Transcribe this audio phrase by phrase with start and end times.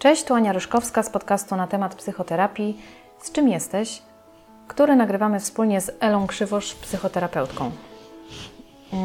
[0.00, 2.80] Cześć, tu Ania Ryszkowska z podcastu na temat psychoterapii.
[3.18, 4.02] Z czym jesteś?
[4.68, 7.70] Który nagrywamy wspólnie z Elą Krzywosz, psychoterapeutką.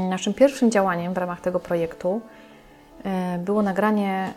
[0.10, 2.22] Naszym pierwszym działaniem w ramach tego projektu
[3.04, 4.34] e, było nagranie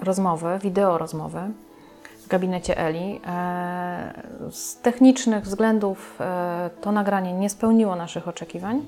[0.00, 1.40] rozmowy, wideo rozmowy
[2.24, 3.20] w gabinecie Eli.
[3.26, 8.86] E, z technicznych względów e, to nagranie nie spełniło naszych oczekiwań,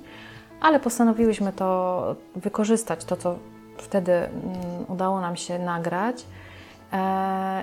[0.60, 3.34] ale postanowiłyśmy to wykorzystać, to co
[3.79, 4.30] wtedy mm,
[4.88, 6.24] udało nam się nagrać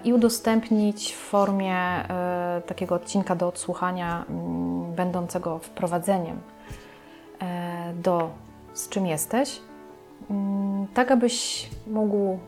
[0.04, 1.78] i udostępnić w formie
[2.68, 6.40] takiego odcinka do odsłuchania, mm, będącego wprowadzeniem
[7.94, 8.30] do
[8.76, 9.62] z czym jesteś,
[10.30, 12.40] mm, tak abyś mógł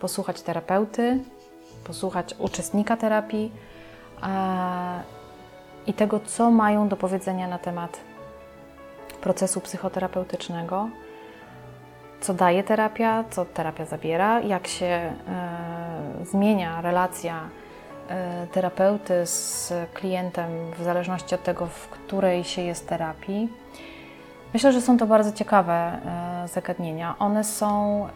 [0.00, 1.20] posłuchać terapeuty,
[1.84, 3.52] posłuchać uczestnika terapii
[5.86, 8.00] i tego, co mają do powiedzenia na temat
[9.20, 10.88] procesu psychoterapeutycznego,
[12.20, 15.12] co daje terapia, co terapia zabiera, jak się e,
[16.24, 17.48] zmienia relacja
[18.08, 23.48] e, terapeuty z klientem w zależności od tego, w której się jest terapii.
[24.54, 27.14] Myślę, że są to bardzo ciekawe e, zagadnienia.
[27.18, 28.08] One są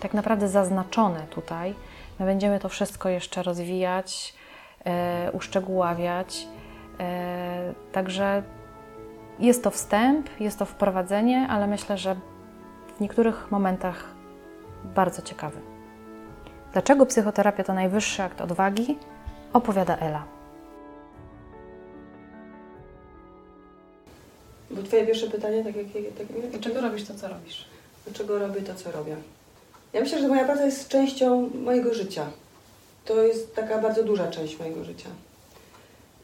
[0.00, 1.74] tak naprawdę zaznaczone tutaj
[2.18, 4.34] My będziemy to wszystko jeszcze rozwijać,
[4.84, 6.46] e, uszczegóławiać.
[7.00, 8.42] E, także
[9.38, 12.16] jest to wstęp, jest to wprowadzenie, ale myślę, że
[12.96, 14.04] w niektórych momentach
[14.94, 15.60] bardzo ciekawy.
[16.72, 18.98] Dlaczego psychoterapia to najwyższy akt odwagi?
[19.52, 20.24] Opowiada Ela.
[24.70, 25.86] Bo Twoje pierwsze pytanie, tak jak...
[26.18, 27.64] Tak, Dlaczego robisz to, co robisz?
[28.06, 29.16] Dlaczego robię to, co robię?
[29.92, 32.26] Ja myślę, że moja praca jest częścią mojego życia.
[33.04, 35.08] To jest taka bardzo duża część mojego życia.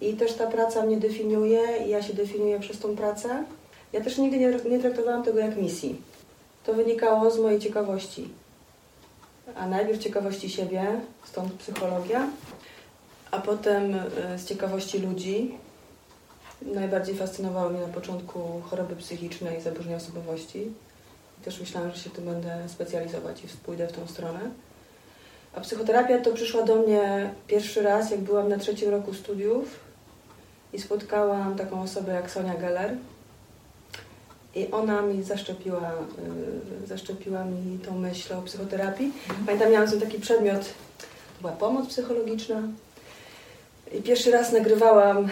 [0.01, 3.45] I też ta praca mnie definiuje i ja się definiuję przez tą pracę.
[3.93, 6.12] Ja też nigdy nie, nie traktowałam tego jak misji.
[6.65, 8.29] To wynikało z mojej ciekawości.
[9.57, 12.29] A najpierw ciekawości siebie, stąd psychologia,
[13.31, 15.55] a potem e, z ciekawości ludzi.
[16.63, 20.73] Najbardziej fascynowały mnie na początku choroby psychiczne i zaburzenia osobowości
[21.45, 24.41] też myślałam, że się tu będę specjalizować i pójdę w tą stronę.
[25.55, 29.81] A psychoterapia to przyszła do mnie pierwszy raz, jak byłam na trzecim roku studiów
[30.73, 32.97] i spotkałam taką osobę jak Sonia Geller.
[34.55, 35.93] I ona mi zaszczepiła,
[36.81, 39.13] yy, zaszczepiła mi tą myśl o psychoterapii.
[39.47, 40.61] Pamiętam, miałam taki przedmiot,
[40.99, 42.63] to była pomoc psychologiczna.
[43.99, 45.29] I pierwszy raz nagrywałam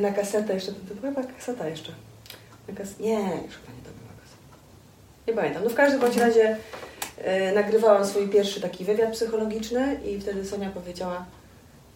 [0.00, 1.92] na kasetę, jeszcze to była chyba kaseta jeszcze.
[2.68, 2.98] Na kas...
[2.98, 3.84] Nie, już chyba nie
[5.28, 5.64] nie pamiętam.
[5.64, 6.56] No w każdym bądź razie
[7.18, 11.24] e, nagrywałam swój pierwszy taki wywiad psychologiczny i wtedy Sonia powiedziała,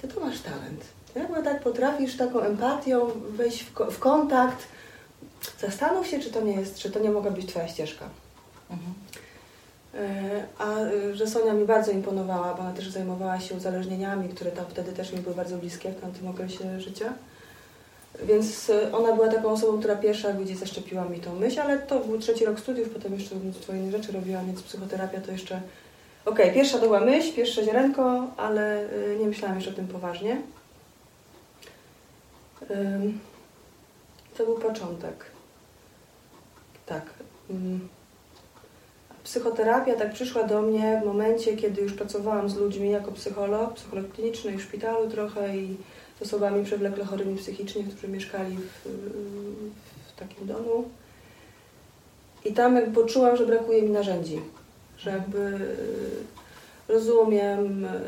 [0.03, 0.85] ty to masz talent.
[1.15, 4.59] Ty jakby tak potrafisz taką empatią wejść w, w, kontakt.
[5.61, 8.09] Zastanów się, czy to nie jest, czy to nie mogła być twoja ścieżka.
[8.71, 8.95] Mhm.
[9.95, 14.51] E, a e, że Sonia mi bardzo imponowała, bo ona też zajmowała się uzależnieniami, które
[14.51, 17.13] tam wtedy też mi były bardzo bliskie w tamtym okresie życia.
[18.23, 22.01] Więc e, ona była taką osobą, która pierwsza gdzieś zaszczepiła mi tą myśl, ale to
[22.01, 25.61] był trzeci rok studiów, potem jeszcze mnóstwo innych rzeczy robiłam, więc psychoterapia to jeszcze...
[26.25, 28.89] Okej, okay, pierwsza to była myśl, pierwsze ziarenko, ale
[29.21, 30.43] nie myślałam jeszcze o tym poważnie.
[34.37, 35.28] To był początek.
[36.89, 37.03] Tak.
[37.51, 37.89] Mm.
[39.25, 44.13] Psychoterapia tak przyszła do mnie w momencie, kiedy już pracowałam z ludźmi jako psycholog, psycholog
[44.13, 45.77] kliniczny i w szpitalu trochę i
[46.19, 48.89] z osobami przewlekle chorymi psychicznie, którzy mieszkali w,
[50.09, 50.89] w takim domu.
[52.45, 54.41] I tam poczułam, że brakuje mi narzędzi,
[54.99, 55.39] że jakby
[56.89, 58.01] e, rozumiem e,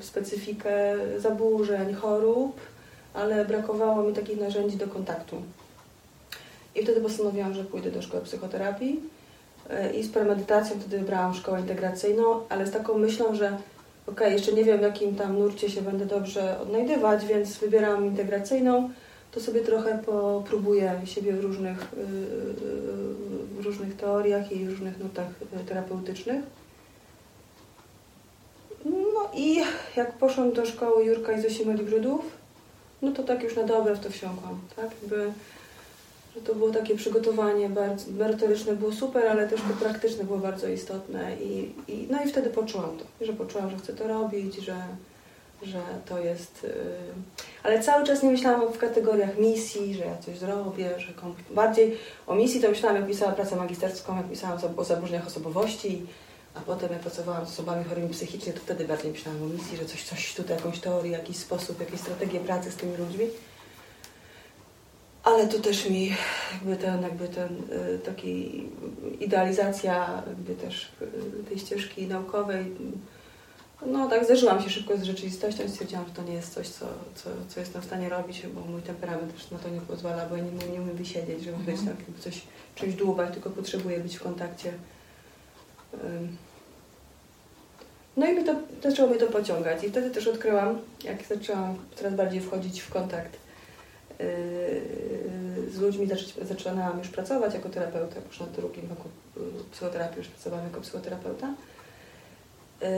[0.00, 2.60] specyfikę zaburzeń, chorób,
[3.14, 5.42] ale brakowało mi takich narzędzi do kontaktu.
[6.74, 9.00] I wtedy postanowiłam, że pójdę do szkoły psychoterapii
[9.70, 13.56] e, i z premedytacją wtedy wybrałam szkołę integracyjną, ale z taką myślą, że
[14.06, 18.90] ok, jeszcze nie wiem w jakim tam nurcie się będę dobrze odnajdywać, więc wybieram integracyjną,
[19.32, 25.26] to sobie trochę popróbuję siebie w różnych, y, y, w różnych teoriach i różnych nurtach
[25.68, 26.42] terapeutycznych.
[28.84, 29.56] No i
[29.96, 32.20] jak poszłam do szkoły Jurka i Zosi Melibrudów,
[33.02, 34.90] no to tak już na dobre w to wsiąkłam, tak?
[35.02, 35.32] Jakby
[36.34, 40.68] że to było takie przygotowanie bardzo merytoryczne było super, ale też to praktyczne było bardzo
[40.68, 44.76] istotne i, i no i wtedy poczułam to, że poczułam, że chcę to robić, że,
[45.62, 46.62] że to jest...
[46.62, 46.70] Yy...
[47.62, 51.12] Ale cały czas nie myślałam w kategoriach misji, że ja coś zrobię, że
[51.50, 51.96] bardziej
[52.26, 56.06] o misji to myślałam, jak pisałam pracę magisterską, jak pisałam o zaburzeniach osobowości,
[56.54, 59.84] a potem jak pracowałam z osobami chorymi psychicznie, to wtedy bardziej myślałam o misji, że
[59.84, 63.26] coś, coś tutaj, jakąś teorię, jakiś sposób, jakieś strategie pracy z tymi ludźmi.
[65.24, 66.12] Ale tu też mi
[66.52, 67.48] jakby ten, jakby ten
[67.94, 68.64] y, taki
[69.20, 72.64] idealizacja jakby też y, tej ścieżki naukowej
[73.86, 76.86] no tak, zderzyłam się szybko z rzeczywistością i stwierdziłam, że to nie jest coś, co,
[77.14, 80.36] co, co jestem w stanie robić, bo mój temperament też na to nie pozwala, bo
[80.36, 81.88] ja nie, nie umiem wysiedzieć, żeby być Mhm.
[81.96, 82.42] tak, jakby coś,
[82.74, 84.72] czymś dłubać, tylko potrzebuję być w kontakcie.
[88.16, 92.14] No i mi to, zaczęło mnie to pociągać i wtedy też odkryłam, jak zaczęłam coraz
[92.14, 93.36] bardziej wchodzić w kontakt
[94.18, 94.26] yy,
[95.72, 100.28] z ludźmi, zaczę- zaczynałam już pracować jako terapeuta, już na drugim roku yy, psychoterapii już
[100.28, 101.54] pracowałam jako psychoterapeuta,
[102.80, 102.88] yy,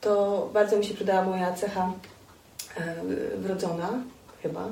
[0.00, 1.92] to bardzo mi się przydała moja cecha
[2.78, 4.02] yy, wrodzona,
[4.42, 4.68] chyba,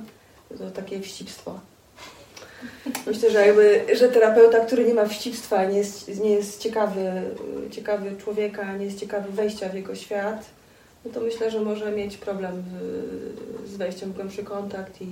[0.58, 1.60] to takie wścibstwo.
[3.06, 7.22] Myślę, że jakby, że terapeuta, który nie ma wścibstwa, nie jest, nie jest ciekawy,
[7.70, 10.44] ciekawy człowieka, nie jest ciekawy wejścia w jego świat,
[11.04, 12.62] no to myślę, że może mieć problem
[13.66, 15.04] z wejściem w głębszy kontakt i,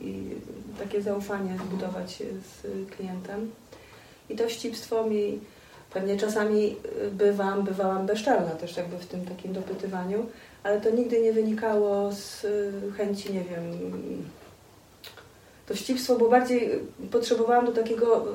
[0.00, 0.30] i
[0.78, 2.66] takie zaufanie zbudować z
[2.96, 3.50] klientem.
[4.30, 5.40] I to wścibstwo mi
[5.94, 6.76] pewnie czasami
[7.12, 10.26] bywam, bywałam bezczelna też jakby w tym takim dopytywaniu,
[10.62, 12.46] ale to nigdy nie wynikało z
[12.96, 13.62] chęci, nie wiem,
[15.66, 16.70] to wścibstwo, bo bardziej
[17.10, 18.26] potrzebowałam do takiego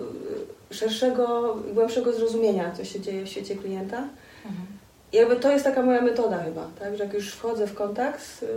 [0.71, 3.97] szerszego, głębszego zrozumienia, co się dzieje w świecie klienta.
[4.45, 4.67] Mhm.
[5.13, 6.97] I jakby to jest taka moja metoda chyba, tak?
[6.97, 8.47] że jak już wchodzę w kontakt z y,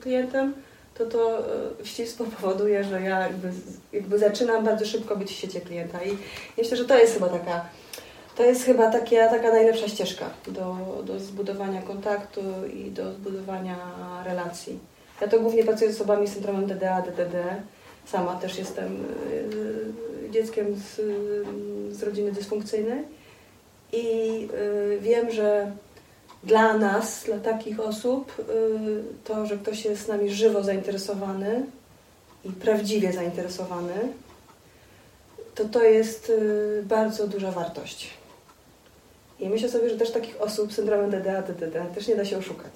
[0.00, 0.54] klientem,
[1.00, 1.38] to to
[1.80, 3.52] y, wścibstwo powoduje, że ja jakby,
[3.92, 6.18] jakby zaczynam bardzo szybko być w świecie klienta i
[6.58, 7.64] myślę, że to jest chyba taka,
[8.36, 12.40] to jest chyba taka, taka najlepsza ścieżka do, do zbudowania kontaktu
[12.74, 13.76] i do zbudowania
[14.24, 14.78] relacji.
[15.20, 17.36] Ja to głównie pracuję z osobami z syndromem DDA, DDD.
[18.06, 19.04] Sama też jestem
[20.26, 21.00] y, dzieckiem z,
[21.96, 23.04] z rodziny dysfunkcyjnej
[23.92, 24.48] i
[24.94, 25.72] y, wiem, że
[26.44, 28.44] dla nas, dla takich osób, y,
[29.24, 31.66] to, że ktoś jest z nami żywo zainteresowany
[32.44, 33.94] i prawdziwie zainteresowany,
[35.54, 38.10] to to jest y, bardzo duża wartość.
[39.40, 42.38] I myślę sobie, że też takich osób z syndromem DDA, DDD też nie da się
[42.38, 42.72] oszukać.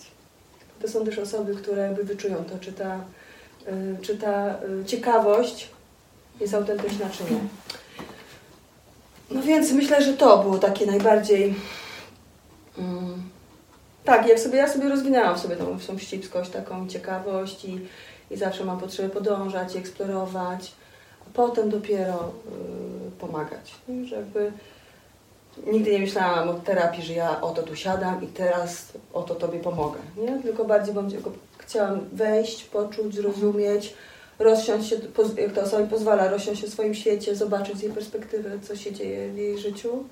[0.82, 3.04] To są też osoby, które jakby wyczują to, czy ta,
[3.68, 5.68] y, czy ta ciekawość
[6.40, 7.40] jest autentyczna, czy nie.
[9.30, 11.54] No więc myślę, że to było takie najbardziej...
[12.78, 13.13] Mm,
[14.04, 17.80] tak, jak sobie, ja sobie rozwinęłam w sobie tą, tą wścibskość, taką ciekawość i,
[18.30, 20.72] i zawsze mam potrzebę podążać, eksplorować,
[21.20, 22.32] a potem dopiero
[23.08, 23.74] y, pomagać.
[23.88, 24.04] Nie?
[24.04, 24.52] Że jakby
[25.72, 29.98] nigdy nie myślałam o terapii, że ja oto tu siadam i teraz oto Tobie pomogę.
[30.16, 30.42] Nie?
[30.42, 33.94] Tylko bardziej bym, tylko chciałam wejść, poczuć, zrozumieć,
[34.38, 34.96] rozsiąść się,
[35.36, 38.76] jak to osoba mi pozwala, rozsiąść się w swoim świecie, zobaczyć z jej perspektywy, co
[38.76, 40.04] się dzieje w jej życiu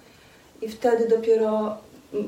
[0.63, 1.77] i wtedy dopiero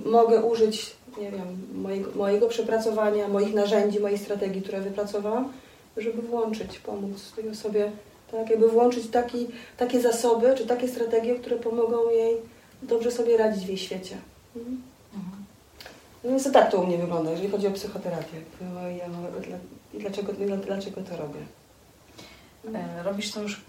[0.04, 5.52] mogę użyć, nie wiem, mojego, mojego przepracowania, moich narzędzi, mojej strategii, które wypracowałam,
[5.96, 7.90] żeby włączyć, pomóc tej osobie,
[8.30, 9.46] tak, jakby włączyć taki,
[9.76, 12.36] takie zasoby, czy takie strategie, które pomogą jej
[12.82, 14.16] dobrze sobie radzić w jej świecie.
[14.56, 14.82] Mhm.
[15.14, 15.44] Mhm.
[16.24, 18.36] No więc to tak to u mnie wygląda, jeżeli chodzi o psychoterapię.
[18.98, 19.06] Ja,
[19.94, 21.40] i dlaczego, dla, dlaczego to robię?
[22.74, 23.60] E, Robisz to już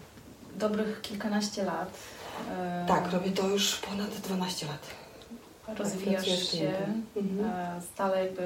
[0.55, 1.89] dobrych kilkanaście lat.
[2.51, 4.79] E, Tak, robię to już ponad 12 lat.
[5.77, 6.71] Rozwijasz się.
[7.15, 7.49] Mhm.
[7.49, 8.41] e, stale jakby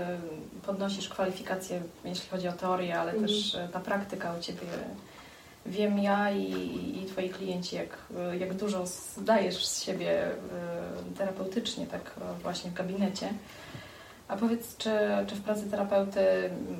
[0.65, 3.27] podnosisz kwalifikacje, jeśli chodzi o teorię, ale Mhm.
[3.27, 4.67] też e, ta praktyka u Ciebie.
[5.65, 6.51] Wiem ja i,
[7.03, 7.97] i Twoi klienci, jak,
[8.39, 8.85] jak dużo
[9.17, 10.33] zdajesz z siebie e,
[11.17, 12.13] terapeutycznie, tak
[12.43, 13.29] właśnie w gabinecie.
[14.27, 14.89] A powiedz, czy,
[15.27, 16.19] czy w pracy terapeuty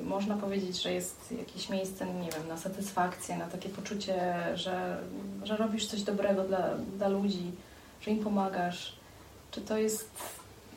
[0.04, 4.96] można powiedzieć, że jest jakieś miejsce, nie wiem, na satysfakcję, na takie poczucie, że,
[5.44, 7.50] że robisz coś dobrego dla, dla ludzi,
[8.00, 8.99] że im pomagasz?
[9.50, 10.08] Czy to jest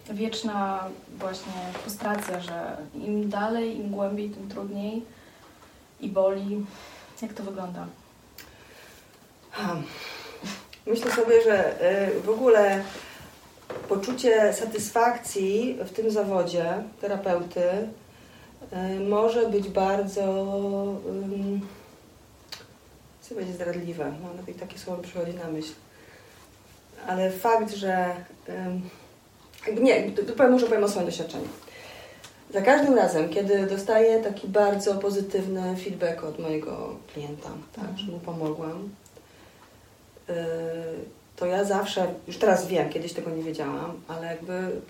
[0.09, 0.89] wieczna
[1.19, 5.05] właśnie frustracja, że im dalej, im głębiej, tym trudniej
[6.01, 6.65] i boli?
[7.21, 7.87] Jak to wygląda?
[9.51, 9.75] Ha.
[10.85, 11.81] Myślę sobie, że
[12.17, 12.83] y, w ogóle
[13.89, 20.23] poczucie satysfakcji w tym zawodzie terapeuty y, może być bardzo
[21.09, 21.61] ym,
[23.21, 25.73] chcę powiedzieć zdradliwe, no, takie słowo przychodzi na myśl.
[27.07, 28.15] Ale fakt, że
[29.81, 30.11] nie,
[30.49, 31.47] może powiem o swoim doświadczeniu.
[32.53, 38.19] Za każdym razem, kiedy dostaję taki bardzo pozytywny feedback od mojego klienta, tak, że mu
[38.19, 38.89] pomogłam,
[40.27, 40.35] yy,
[41.35, 44.81] to ja zawsze, już teraz wiem, kiedyś tego nie wiedziałam, ale jakby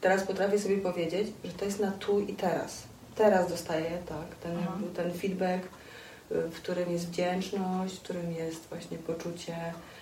[0.00, 2.82] teraz potrafię sobie powiedzieć, że to jest na tu i teraz.
[3.14, 4.58] Teraz dostaję tak, ten,
[4.94, 9.93] ten feedback, y, w którym jest wdzięczność, w którym jest właśnie poczucie y,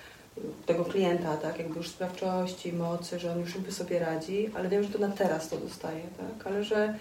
[0.67, 4.83] tego klienta, tak, jakby już sprawczości, mocy, że on już jakby sobie radzi, ale wiem,
[4.83, 6.95] że to na teraz to dostaję, tak, ale że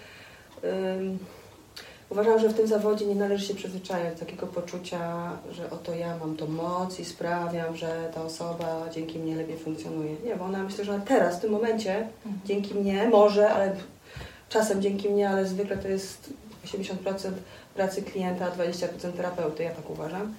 [0.64, 1.18] ym,
[2.10, 6.16] uważam, że w tym zawodzie nie należy się przyzwyczajać do takiego poczucia, że oto ja
[6.16, 10.16] mam tą moc i sprawiam, że ta osoba dzięki mnie lepiej funkcjonuje.
[10.24, 12.08] Nie, bo ona myślę, że teraz, w tym momencie,
[12.44, 13.76] dzięki mnie może, ale
[14.48, 16.32] czasem dzięki mnie, ale zwykle to jest
[16.64, 17.32] 80%
[17.74, 20.34] pracy klienta, 20% terapeuty, ja tak uważam.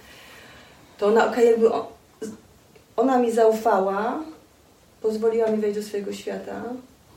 [0.97, 1.69] To ona, okay, jakby
[2.97, 4.19] ona mi zaufała,
[5.01, 6.63] pozwoliła mi wejść do swojego świata,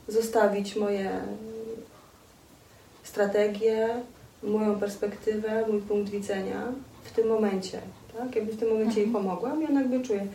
[0.07, 1.11] zostawić moje
[3.03, 3.89] strategie,
[4.43, 6.63] moją perspektywę, mój punkt widzenia
[7.03, 7.79] w tym momencie.
[8.17, 8.35] Tak?
[8.35, 9.25] Jakby w tym momencie jej mhm.
[9.25, 10.27] pomogłam i ona jakby czuje.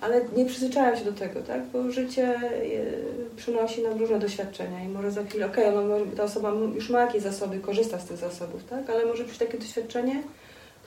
[0.00, 1.66] Ale nie przyzwyczajam się do tego, tak?
[1.66, 6.52] bo życie e, przynosi nam różne doświadczenia i może za chwilę, okej, okay, ta osoba
[6.74, 8.90] już ma jakieś zasoby, korzysta z tych zasobów, tak?
[8.90, 10.22] ale może być takie doświadczenie,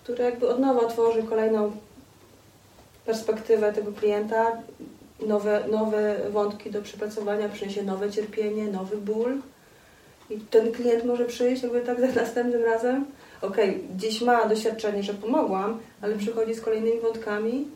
[0.04, 1.72] które jakby od nowa tworzy kolejną
[3.06, 4.62] perspektywę tego klienta,
[5.28, 9.38] nowe, nowe wątki do przepracowania, przyniesie nowe cierpienie, nowy ból.
[10.30, 13.06] I ten klient może przyjść jakby tak za następnym razem.
[13.42, 17.68] Okej, okay, gdzieś ma doświadczenie, że pomogłam, ale przychodzi z kolejnymi wątkami,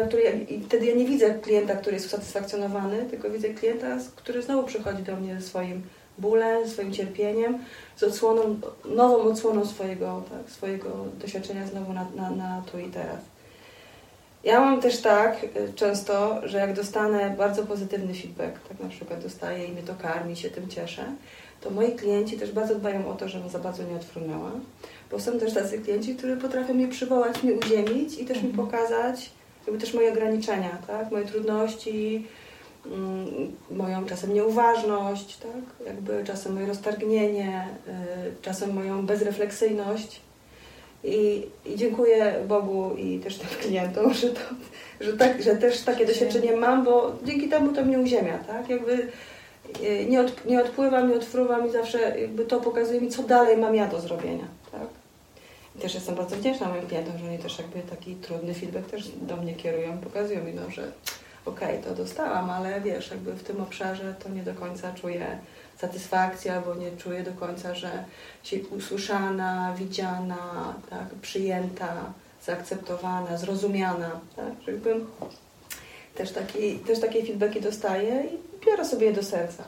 [0.00, 3.98] na które ja, i wtedy ja nie widzę klienta, który jest usatysfakcjonowany, tylko widzę klienta,
[4.16, 5.82] który znowu przychodzi do mnie ze swoim
[6.18, 7.58] bólem, swoim cierpieniem,
[7.96, 10.88] z odsłoną, nową odsłoną swojego, tak, swojego
[11.20, 13.33] doświadczenia znowu na, na, na tu i teraz.
[14.44, 19.22] Ja mam też tak y, często, że jak dostanę bardzo pozytywny feedback, tak na przykład
[19.22, 21.04] dostaję i mnie to karmi, się tym cieszę,
[21.60, 24.50] to moi klienci też bardzo dbają o to, żebym za bardzo nie odfrunęła,
[25.10, 28.66] bo są też tacy klienci, którzy potrafią mnie przywołać, mnie uziemić i też mi mhm.
[28.66, 29.30] pokazać
[29.66, 31.10] jakby też moje ograniczenia, tak?
[31.10, 32.26] moje trudności,
[32.86, 35.86] mm, moją czasem nieuważność, tak?
[35.86, 40.20] jakby czasem moje roztargnienie, y, czasem moją bezrefleksyjność.
[41.04, 44.40] I, I, dziękuję Bogu i też tym klientom, że, to,
[45.00, 48.68] że, tak, że też takie doświadczenie mam, bo dzięki temu to mnie uziemia, tak?
[48.68, 48.92] Jakby
[49.82, 53.56] y, nie, od, nie odpływam, nie odfruwam i zawsze jakby to pokazuje mi, co dalej
[53.56, 54.88] mam ja do zrobienia, tak?
[55.76, 59.08] I też jestem bardzo wdzięczna moim klientom, że oni też jakby taki trudny feedback też
[59.08, 60.92] do mnie kierują, pokazują mi, no, że
[61.46, 65.38] okej, okay, to dostałam, ale wiesz, jakby w tym obszarze to nie do końca czuję
[65.76, 68.04] satysfakcja, bo nie czuję do końca, że
[68.42, 72.12] się usłyszana, widziana, tak, przyjęta,
[72.44, 74.10] zaakceptowana, zrozumiana.
[74.36, 74.52] Tak?
[74.66, 74.72] Że
[76.14, 79.64] też, taki, też takie feedbacki dostaję i biorę sobie je do serca.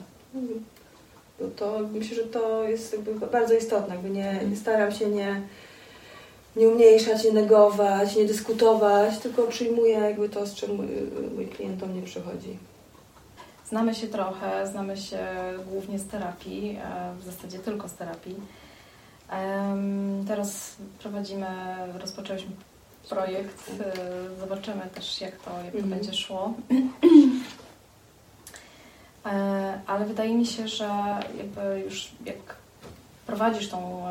[1.39, 3.95] Bo to myślę, że to jest jakby bardzo istotne.
[3.95, 5.41] Jakby nie, staram się nie,
[6.55, 10.87] nie umniejszać, nie negować, nie dyskutować, tylko przyjmuję jakby to, z czym mój,
[11.35, 12.57] mój klient do mnie przychodzi.
[13.69, 15.27] Znamy się trochę, znamy się
[15.71, 18.35] głównie z terapii, e, w zasadzie tylko z terapii.
[20.27, 21.47] Teraz prowadzimy,
[21.97, 22.51] rozpoczęliśmy
[23.09, 25.89] projekt, e, zobaczymy też jak to, jak to mhm.
[25.89, 26.53] będzie szło.
[29.25, 31.19] E, ale wydaje mi się, że
[31.85, 32.55] już jak
[33.25, 34.03] prowadzisz tą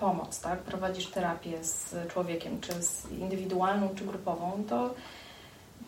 [0.00, 0.58] pomoc, tak?
[0.58, 4.94] prowadzisz terapię z człowiekiem, czy z indywidualną, czy grupową, to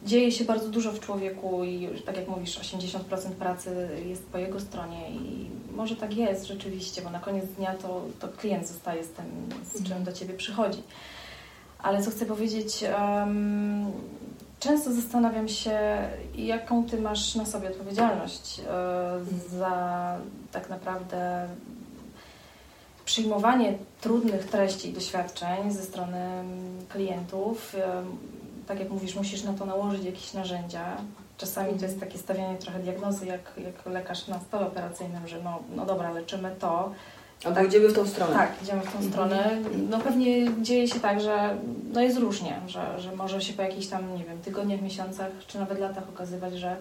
[0.07, 4.61] dzieje się bardzo dużo w człowieku i tak jak mówisz, 80% pracy jest po jego
[4.61, 9.09] stronie i może tak jest rzeczywiście, bo na koniec dnia to, to klient zostaje z
[9.09, 9.25] tym,
[9.75, 10.83] z czym do Ciebie przychodzi.
[11.79, 13.93] Ale co chcę powiedzieć, um,
[14.61, 15.79] często zastanawiam się,
[16.35, 19.27] jaką Ty masz na sobie odpowiedzialność um,
[19.59, 20.19] za
[20.53, 21.49] tak naprawdę
[23.05, 26.45] przyjmowanie trudnych treści i doświadczeń ze strony
[26.89, 27.77] klientów
[28.67, 30.97] tak jak mówisz, musisz na to nałożyć jakieś narzędzia.
[31.39, 35.59] Czasami to jest takie stawianie trochę diagnozy, jak, jak lekarz na stole operacyjnym, że no,
[35.77, 36.93] no dobra, leczymy to.
[37.45, 38.33] Albo tak, idziemy w tą stronę.
[38.33, 39.13] Tak, idziemy w tą mhm.
[39.13, 39.59] stronę.
[39.91, 41.57] No pewnie dzieje się tak, że
[41.93, 45.59] no jest różnie, że, że może się po jakichś tam, nie wiem, tygodniach, miesiącach, czy
[45.59, 46.77] nawet latach okazywać, że,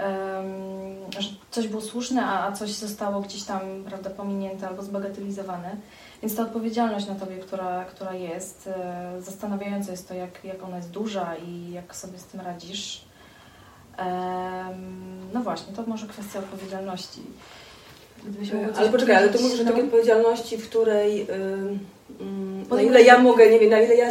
[0.00, 5.76] um, że coś było słuszne, a, a coś zostało gdzieś tam, prawda, pominięte albo zbagatelizowane.
[6.22, 10.76] Więc ta odpowiedzialność na Tobie, która, która jest, e, zastanawiające jest to, jak, jak ona
[10.76, 13.04] jest duża i jak sobie z tym radzisz.
[15.34, 17.20] No właśnie, to może kwestia odpowiedzialności.
[18.76, 21.26] Ale poczekaj, ale to mówisz o takiej odpowiedzialności, w której
[22.70, 24.08] na ile ja mogę, nie wiem, na ile ja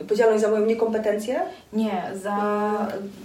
[0.00, 1.40] odpowiedzialność za moją niekompetencję?
[1.72, 2.36] Nie, za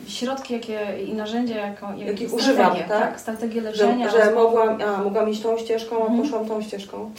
[0.08, 2.88] środki jakie i narzędzia, jaką, jak, jakich używam, tak?
[2.88, 3.20] tak?
[3.20, 4.10] Strategię leczenia.
[4.10, 6.22] Że, że mogłam, a, mogłam iść tą ścieżką, a mhm.
[6.22, 7.12] poszłam tą ścieżką.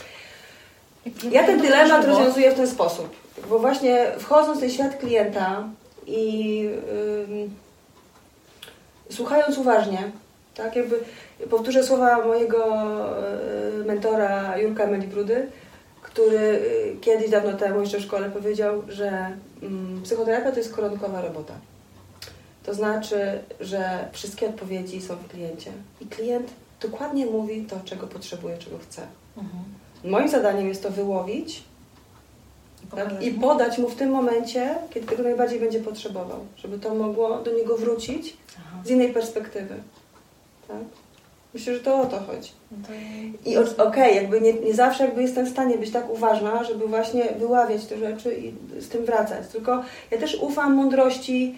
[1.31, 3.09] Ja ten dylemat rozwiązuję w ten sposób,
[3.49, 5.69] bo właśnie wchodząc w ten świat klienta
[6.07, 7.49] i yy,
[9.11, 10.11] słuchając uważnie,
[10.55, 11.01] tak jakby
[11.51, 12.67] powtórzę słowa mojego
[13.79, 15.47] yy, mentora Jurka Melibrudy,
[16.03, 19.37] który yy, kiedyś dawno temu jeszcze w szkole powiedział, że
[20.03, 21.55] psychoterapia to jest koronkowa robota.
[22.63, 25.71] To znaczy, że wszystkie odpowiedzi są w kliencie
[26.01, 29.03] i klient dokładnie mówi to, czego potrzebuje, czego chce.
[29.37, 29.65] Mhm.
[30.05, 31.63] Moim zadaniem jest to wyłowić
[32.97, 37.39] tak, i podać mu w tym momencie, kiedy tego najbardziej będzie potrzebował, żeby to mogło
[37.39, 38.79] do niego wrócić Aha.
[38.85, 39.75] z innej perspektywy.
[40.69, 40.77] Tak?
[41.55, 42.51] Myślę, że to o to chodzi.
[42.71, 42.93] No to...
[43.51, 47.25] I okej, jakby nie, nie zawsze jakby jestem w stanie być tak uważna, żeby właśnie
[47.39, 49.49] wyławiać te rzeczy i z tym wracać.
[49.53, 51.55] Tylko ja też ufam mądrości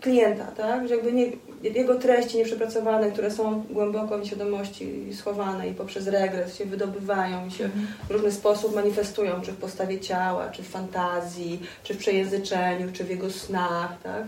[0.00, 0.88] klienta, tak?
[0.88, 1.26] Że jakby nie,
[1.62, 7.50] jego treści nieprzepracowane, które są głęboko w świadomości schowane i poprzez regres się wydobywają i
[7.50, 7.86] się Mhm.
[8.08, 13.04] w różny sposób manifestują, czy w postawie ciała, czy w fantazji, czy w przejęzyczeniu, czy
[13.04, 14.24] w jego snach, tak?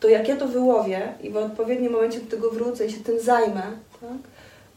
[0.00, 3.20] To jak ja to wyłowię i w odpowiednim momencie do tego wrócę i się tym
[3.20, 3.62] zajmę,
[4.00, 4.10] tak?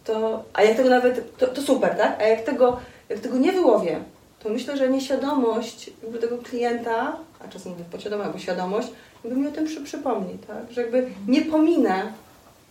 [0.04, 2.22] To, a jak tego nawet, to, to super, tak?
[2.22, 2.80] A jak tego,
[3.10, 4.00] jak tego nie wyłowię,
[4.40, 5.92] to myślę, że nieświadomość
[6.22, 8.88] tego klienta, a czasem mówię podświadoma albo świadomość,
[9.24, 10.72] jakby mi o tym przy, przypomni, tak?
[10.72, 12.14] Że jakby nie pominę,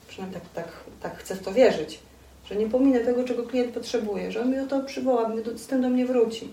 [0.08, 1.98] przynajmniej tak, tak, tak chcę w to wierzyć,
[2.44, 5.82] że nie pominę tego, czego klient potrzebuje, że on mi o to przywoła, z tym
[5.82, 6.48] do mnie wróci.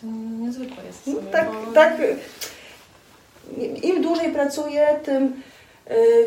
[0.00, 0.06] To
[0.40, 1.06] niezwykłe jest.
[1.06, 2.00] No, sobie, tak, bo- tak.
[3.82, 5.42] Im dłużej pracuję, tym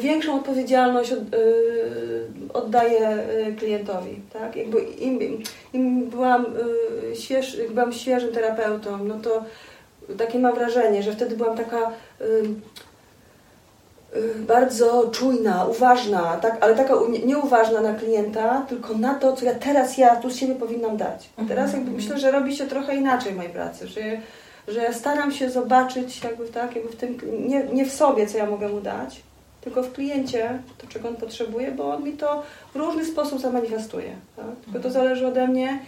[0.01, 3.17] większą odpowiedzialność od, y, oddaję
[3.47, 4.21] y, klientowi.
[4.33, 4.55] Tak?
[4.55, 5.19] Jakby im,
[5.73, 6.45] im byłam,
[7.11, 9.43] y, śwież, jak byłam świeżym terapeutą, no to
[10.17, 11.91] takie mam wrażenie, że wtedy byłam taka
[12.21, 12.23] y,
[14.15, 16.57] y, bardzo czujna, uważna, tak?
[16.61, 16.93] ale taka
[17.25, 21.29] nieuważna na klienta, tylko na to, co ja teraz ja tu z siebie powinnam dać.
[21.37, 21.95] A teraz jakby Mhm.
[21.95, 24.01] myślę, że robi się trochę inaczej w mojej pracy, że,
[24.67, 27.17] że staram się zobaczyć jakby, tak, jakby w tym,
[27.47, 29.21] nie, nie w sobie, co ja mogę mu dać,
[29.65, 32.43] tylko w kliencie, to czego on potrzebuje, bo on mi to
[32.73, 34.15] w różny sposób zamanifestuje.
[34.35, 34.45] Tak?
[34.63, 35.79] Tylko to zależy ode mnie,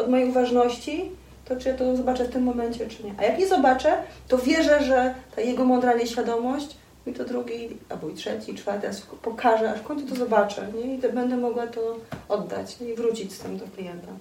[0.00, 1.10] od mojej uważności,
[1.44, 3.14] to czy ja to zobaczę w tym momencie, czy nie.
[3.18, 8.08] A jak nie zobaczę, to wierzę, że ta jego mądra nieświadomość mi to drugi, albo
[8.08, 10.94] i trzeci, czwarty raz pokaże, aż w końcu to zobaczę nie?
[10.94, 11.96] i będę mogła to
[12.28, 12.88] oddać nie?
[12.88, 14.12] i wrócić z tym do klienta.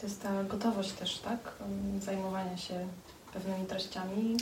[0.00, 1.38] To jest ta gotowość też, tak?
[2.00, 2.74] Zajmowania się
[3.32, 4.36] pewnymi treściami.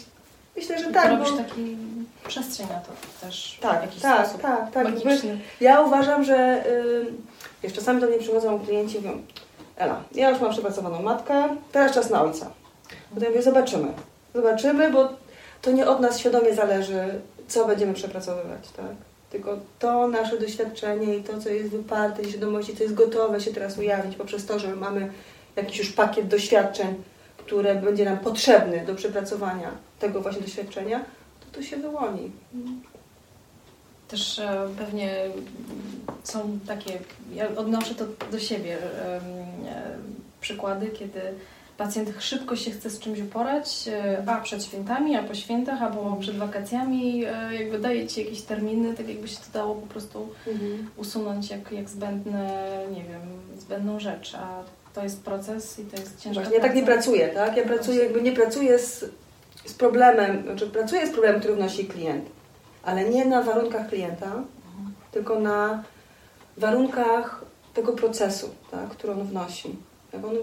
[0.56, 1.24] Myślę, że I tak, to bo...
[1.24, 1.76] robisz taki
[2.28, 4.42] przestrzeń na to też w Tak, jakiś tak, sposób.
[4.42, 4.84] tak, tak.
[4.84, 5.38] Jakby Magiczny.
[5.60, 7.06] Ja uważam, że y,
[7.62, 9.22] wiesz, czasami do mnie przychodzą klienci i mówią
[9.76, 12.50] Ela, ja już mam przepracowaną matkę, teraz czas na ojca.
[13.14, 13.88] Potem mówię, zobaczymy.
[14.34, 15.08] Zobaczymy, bo
[15.62, 18.86] to nie od nas świadomie zależy, co będziemy przepracowywać, tak?
[19.30, 23.52] Tylko to nasze doświadczenie i to, co jest wyparte z świadomości, co jest gotowe się
[23.54, 25.12] teraz ujawnić poprzez to, że mamy
[25.56, 26.94] jakiś już pakiet doświadczeń,
[27.46, 31.04] które będzie nam potrzebny do przepracowania tego właśnie doświadczenia,
[31.40, 32.30] to to się wyłoni.
[34.08, 35.28] Też e, pewnie
[36.24, 36.98] są takie,
[37.34, 39.22] ja odnoszę to do siebie, em,
[39.68, 39.98] e,
[40.40, 41.20] przykłady, kiedy
[41.76, 46.16] pacjent szybko się chce z czymś uporać, e, a przed świętami, a po świętach, albo
[46.20, 50.28] przed wakacjami, e, jakby daje Ci jakieś terminy, tak jakby się to dało po prostu
[50.96, 53.20] usunąć jak, jak zbędne, nie wiem,
[53.58, 54.62] zbędną rzecz, a
[54.94, 57.56] to jest proces i to jest ciężka Właśnie ja tak nie pracuję, tak?
[57.56, 59.04] Ja pracuję, jakby nie pracuję z,
[59.66, 62.24] z problemem, znaczy pracuję z problemem, który wnosi klient,
[62.82, 64.94] ale nie na warunkach klienta, Mhm.
[65.12, 65.82] tylko na
[66.56, 68.88] warunkach tego procesu, tak?
[68.88, 69.76] który on wnosi.
[70.12, 70.34] Jak on,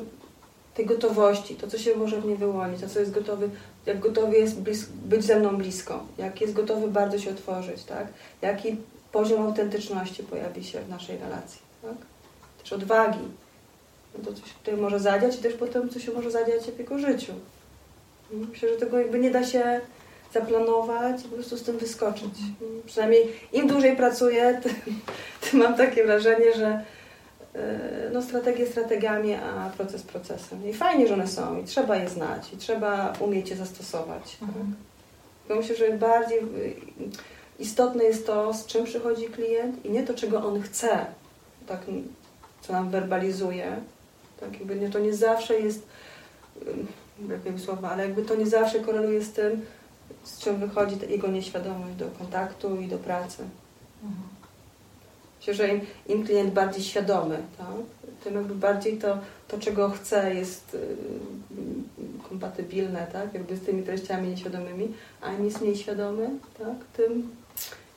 [0.73, 3.49] tej gotowości, to co się może w niej wyłonić, to co jest gotowy,
[3.85, 4.59] jak gotowy jest
[5.05, 8.07] być ze mną blisko, jak jest gotowy bardzo się otworzyć, tak?
[8.41, 8.77] Jaki
[9.11, 11.93] poziom autentyczności pojawi się w naszej relacji, tak?
[12.61, 13.19] Też odwagi,
[14.25, 17.33] to coś tutaj może zadziać i też potem co się może zadziać w jego życiu.
[18.31, 19.81] Myślę, że tego jakby nie da się
[20.33, 22.33] zaplanować i po prostu z tym wyskoczyć.
[22.85, 24.73] Przynajmniej im dłużej pracuję, tym,
[25.41, 26.85] tym mam takie wrażenie, że
[27.53, 27.61] yy,
[28.13, 30.69] no, strategie strategiami, a proces procesem.
[30.69, 34.37] I fajnie, że one są i trzeba je znać i trzeba umieć je zastosować.
[34.41, 34.75] Mhm.
[35.47, 35.57] Tak?
[35.57, 36.39] Myślę, że bardziej
[37.59, 41.05] istotne jest to, z czym przychodzi klient i nie to, czego on chce,
[41.67, 41.79] tak,
[42.61, 43.81] co nam werbalizuje.
[44.41, 45.87] Tak, jakby nie, to nie zawsze jest,
[47.19, 49.65] brakuje mi słowa, ale jakby to nie zawsze koreluje z tym,
[50.23, 53.43] z czym wychodzi jego nieświadomość do kontaktu i do pracy.
[54.03, 54.29] Mhm.
[55.37, 57.67] Myślę, że im, im klient bardziej świadomy, tak,
[58.23, 60.77] tym jakby bardziej to, to czego chce, jest
[62.29, 67.35] kompatybilne tak, jakby z tymi treściami nieświadomymi, a im jest mniej świadomy, tak, tym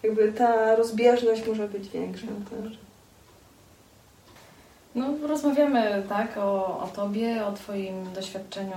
[0.03, 2.27] jakby ta rozbieżność może być większa.
[2.27, 2.84] Tak.
[4.95, 8.77] No, rozmawiamy tak o, o Tobie, o Twoim doświadczeniu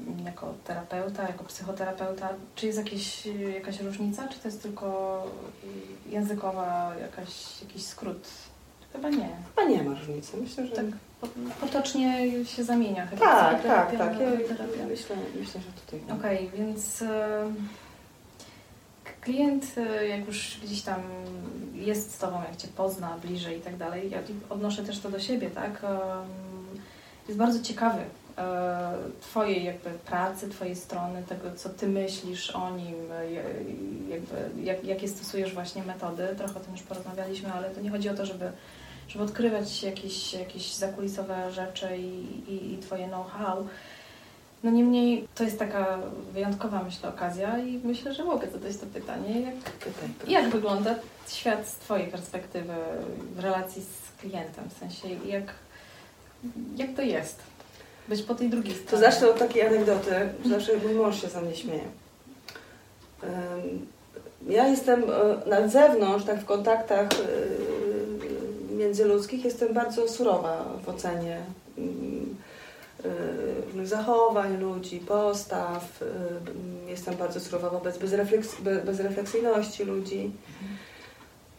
[0.00, 2.28] mm, jako terapeuta, jako psychoterapeuta.
[2.54, 5.22] Czy jest jakieś, jakaś różnica, czy to jest tylko
[6.08, 8.28] językowa jakaś, jakiś skrót?
[8.92, 9.28] Chyba nie.
[9.56, 10.36] Chyba nie ma różnicy.
[10.36, 10.84] Myślę, że Tak
[11.20, 11.26] po-
[11.60, 13.98] potocznie się zamienia chyba tak, tak.
[13.98, 14.20] tak.
[14.20, 16.16] Ja, myślę, myślę, że tutaj.
[16.18, 17.44] Okej, więc e,
[19.26, 21.02] klient, e, jak już gdzieś tam
[21.74, 24.18] jest z Tobą, jak Cię pozna bliżej i tak dalej, ja
[24.50, 25.82] odnoszę też to do siebie, tak?
[27.28, 27.98] Jest bardzo ciekawy
[28.38, 33.32] e, Twojej jakby pracy, Twojej strony, tego co Ty myślisz o nim, e,
[34.08, 36.28] jakby, jak, jakie stosujesz właśnie metody.
[36.36, 38.52] Trochę o tym już porozmawialiśmy, ale to nie chodzi o to, żeby,
[39.08, 43.66] żeby odkrywać jakieś, jakieś zakulisowe rzeczy i, i, i Twoje know-how.
[44.66, 45.98] No niemniej to jest taka
[46.32, 49.40] wyjątkowa, myślę, okazja i myślę, że mogę zadać to pytanie.
[49.40, 50.94] Jak, Pytaj, jak wygląda
[51.28, 52.72] świat z Twojej perspektywy
[53.36, 54.64] w relacji z klientem?
[54.68, 55.44] W sensie, jak,
[56.76, 57.38] jak to jest?
[58.08, 58.90] Być po tej drugiej stronie.
[58.90, 60.10] To zacznę od takiej anegdoty,
[60.46, 61.84] zawsze mój mąż się za mnie śmieje.
[64.48, 71.36] Ja jestem e, na zewnątrz, tak w kontaktach e, międzyludzkich, jestem bardzo surowa w ocenie
[71.78, 71.82] e,
[73.66, 76.02] różnych zachowań ludzi, postaw.
[76.02, 80.30] ym, Jestem bardzo surowa wobec bezrefleks- be- bezrefleksyjności ludzi.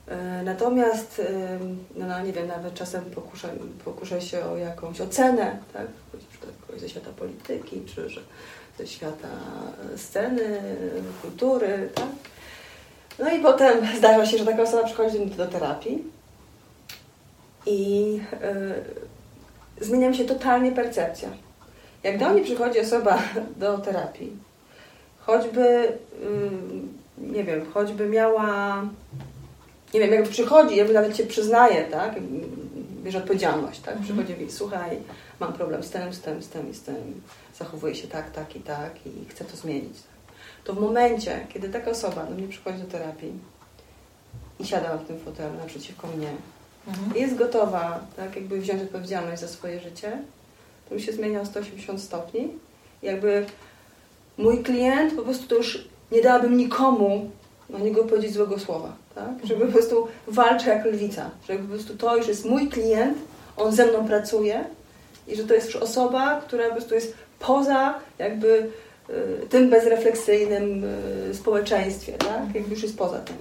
[0.08, 1.22] E, Natomiast,
[1.96, 3.50] no, no nie wiem, nawet czasem pokuszę,
[3.86, 5.88] pokuszę się o jakąś ocenę, tak?
[6.68, 8.22] kogoś ze świata polityki, czy że
[8.80, 9.28] ze świata
[9.96, 10.62] sceny,
[11.22, 12.06] kultury, tak?
[13.20, 16.04] No i potem zdarza się, że taka osoba przychodzi do, terapii
[17.66, 19.17] i y,
[19.82, 21.30] zmienia mi się totalnie percepcja.
[22.04, 23.20] Jak do mnie przychodzi osoba
[23.62, 24.32] do terapii,
[25.20, 25.98] choćby, y,
[27.18, 28.82] nie wiem, choćby miała
[29.94, 32.16] nie wiem, jakby przychodzi, jakby nawet się przyznaje, tak,
[33.04, 34.06] bierze odpowiedzialność, tak, Mhm.
[34.06, 34.98] przychodzi i słuchaj,
[35.40, 37.22] mam problem z tym, z tym, z tym i z tym,
[37.60, 39.98] zachowuję się tak, tak i tak i chcę to zmienić.
[40.64, 43.34] To w momencie, kiedy taka osoba do mnie przychodzi do terapii
[44.60, 46.30] i siada w tym fotelu naprzeciwko mnie
[46.88, 47.22] Mhm.
[47.22, 50.22] jest gotowa, tak, jakby wziąć odpowiedzialność za swoje życie,
[50.90, 52.50] to mi się zmienia o 180 stopni.
[53.02, 53.46] Jakby
[54.38, 57.30] mój klient po prostu to już nie dałabym nikomu
[57.70, 59.30] na niego powiedzieć złego słowa, tak?
[59.44, 63.18] Żeby po prostu walczę jak lwica, że po prostu to już jest mój klient,
[63.58, 64.66] on ze mną pracuje
[65.28, 68.70] i że to jest już osoba, która po prostu jest poza jakby
[69.10, 70.84] y, tym bezrefleksyjnym
[71.32, 72.56] y, społeczeństwie, tak?
[72.56, 73.36] Jakby już jest poza tym.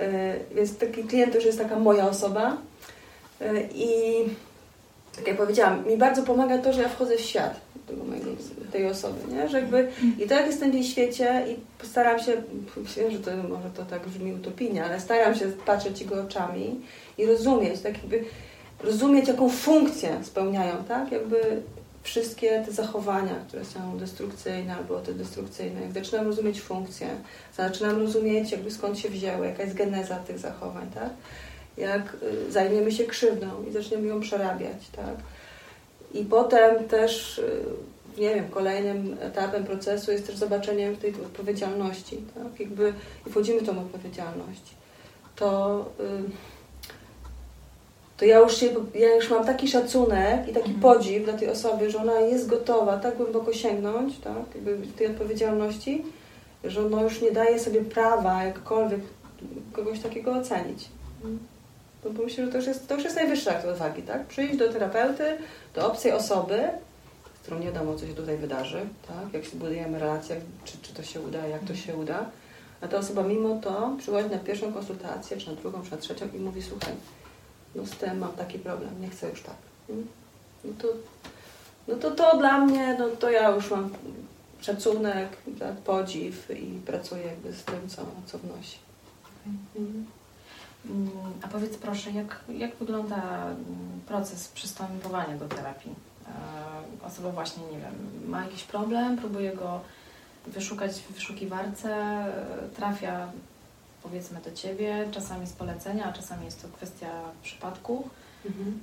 [0.00, 2.56] Y, Więc taki klient to już jest taka moja osoba
[3.42, 3.90] Y, i
[5.16, 8.30] tak jak powiedziałam, mi bardzo pomaga to, że ja wchodzę w świat tego mojego,
[8.72, 9.48] tej osoby, nie?
[9.48, 12.32] Że jakby, I to jak jestem w jej świecie i postaram się,
[12.96, 16.80] wiem, że to może to tak brzmi utopijnie, ale staram się patrzeć jego oczami
[17.18, 18.24] i rozumieć, tak jakby
[18.84, 21.12] rozumieć, jaką funkcję spełniają, tak?
[21.12, 21.62] Jakby
[22.02, 25.80] wszystkie te zachowania, które są destrukcyjne albo te destrukcyjne.
[25.80, 27.08] Jak zaczynam rozumieć funkcję,
[27.56, 31.10] zaczynam rozumieć, jakby skąd się wzięły, jaka jest geneza tych zachowań, tak?
[31.76, 32.16] Jak
[32.48, 35.16] y, zajmiemy się krzywdą i zaczniemy ją przerabiać, tak?
[36.14, 37.64] I potem też, y,
[38.18, 42.60] nie wiem, kolejnym etapem procesu jest też zobaczenie tej odpowiedzialności, tak?
[42.60, 42.92] Jakby
[43.26, 44.62] i wchodzimy w tą odpowiedzialność.
[45.36, 46.49] To, y,
[48.20, 50.80] to ja już, się, ja już mam taki szacunek i taki Mhm.
[50.80, 54.34] podziw dla tej osoby, że ona jest gotowa tak głęboko sięgnąć, tak?
[54.54, 56.04] Jakby tej odpowiedzialności,
[56.64, 59.00] że ona już nie daje sobie prawa jakkolwiek
[59.72, 60.88] kogoś takiego ocenić.
[62.04, 64.26] No bo myślę, że to już jest, to już jest najwyższa akt odwagi, tak?
[64.26, 65.24] Przyjść do terapeuty,
[65.74, 66.60] do obcej osoby,
[67.36, 69.32] z którą nie wiadomo, co się tutaj wydarzy, tak?
[69.32, 72.24] Jak się budujemy relacje, czy, czy to się uda, jak to się uda.
[72.80, 76.26] A ta osoba mimo to przychodzi na pierwszą konsultację, czy na drugą, czy na trzecią
[76.34, 76.92] i mówi, słuchaj,
[77.74, 79.56] no z tym mam taki problem, nie chcę już tak.
[79.90, 80.06] Mm?
[80.64, 80.88] No to,
[81.88, 83.90] no to to dla mnie, no to ja już mam
[84.60, 85.36] szacunek,
[85.84, 88.78] podziw i pracuję jakby z tym, co, co wnosi.
[89.46, 90.06] Mhm.
[90.86, 91.10] Mm,
[91.42, 93.56] A powiedz proszę, jak, jak wygląda mm,
[94.06, 95.94] proces przystępowania do terapii?
[96.26, 97.94] E, Osoba właśnie, nie wiem,
[98.30, 99.80] ma jakiś problem, próbuje go
[100.46, 102.32] wyszukać w wyszukiwarce, e,
[102.76, 103.32] trafia
[104.02, 107.08] powiedzmy do Ciebie, czasami z polecenia, a czasami jest to kwestia
[107.42, 108.08] przypadku.
[108.46, 108.80] Mhm.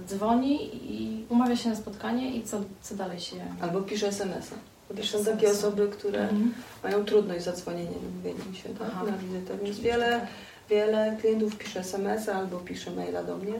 [0.00, 3.36] E, Dzwoni i umawia się na spotkanie i co, co dalej się...
[3.60, 4.94] Albo pisze SMS-a.
[4.94, 6.54] Też są Pisze takie osoby, które Mhm.
[6.82, 9.04] mają trudność z zadzwonieniem, mówieniem się tak, Aha.
[9.10, 10.28] na wizytę, więc wiele, tak.
[10.70, 13.54] wiele klientów pisze SMS-a albo pisze maila do mnie.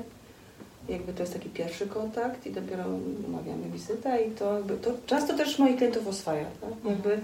[0.89, 2.85] Jakby to jest taki pierwszy kontakt i dopiero
[3.29, 6.71] umawiamy wizytę i to, jakby, to często też moich klientów oswaja, tak?
[6.71, 6.95] Mhm.
[6.95, 7.19] Jakby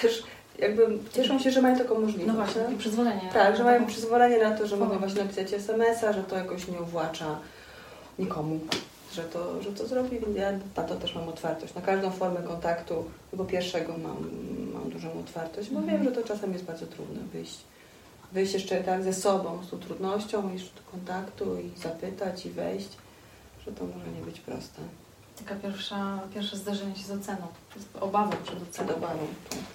[0.00, 0.22] też
[0.58, 2.26] jakby cieszą się, że mają taką możliwość.
[2.26, 2.72] No właśnie, tak?
[2.72, 3.30] i przyzwolenie.
[3.32, 6.80] Tak, że mają przyzwolenie na to, że mogą właśnie napisać SMS-a, że to jakoś nie
[6.80, 7.38] uwłacza
[8.18, 8.60] nikomu,
[9.14, 10.18] że to, że to zrobi.
[10.20, 11.74] Więc ja na to też mam otwartość.
[11.74, 14.30] Na każdą formę kontaktu, tego pierwszego mam,
[14.74, 15.96] mam dużą otwartość, bo Mhm.
[15.96, 17.58] wiem, że to czasem jest bardzo trudne wyjść.
[18.32, 22.88] Wyjść jeszcze tak ze sobą, z tą trudnością, iść do kontaktu i zapytać i wejść,
[23.66, 24.82] że to może nie być proste.
[25.38, 27.46] Taka pierwsza, pierwsze zderzenie się z oceną,
[27.76, 28.94] z obawą przed Przed oceną.
[28.96, 29.18] obawą.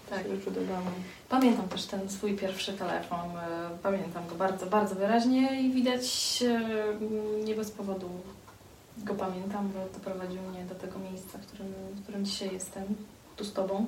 [0.10, 0.18] Tak.
[0.24, 0.92] Tak, przed obawą.
[1.30, 7.46] Pamiętam też ten swój pierwszy telefon, e, pamiętam go bardzo, bardzo wyraźnie i widać e,
[7.46, 8.10] nie bez powodu
[8.98, 12.84] go pamiętam, bo doprowadził mnie do tego miejsca, w którym, w którym dzisiaj jestem,
[13.38, 13.86] tu z Tobą.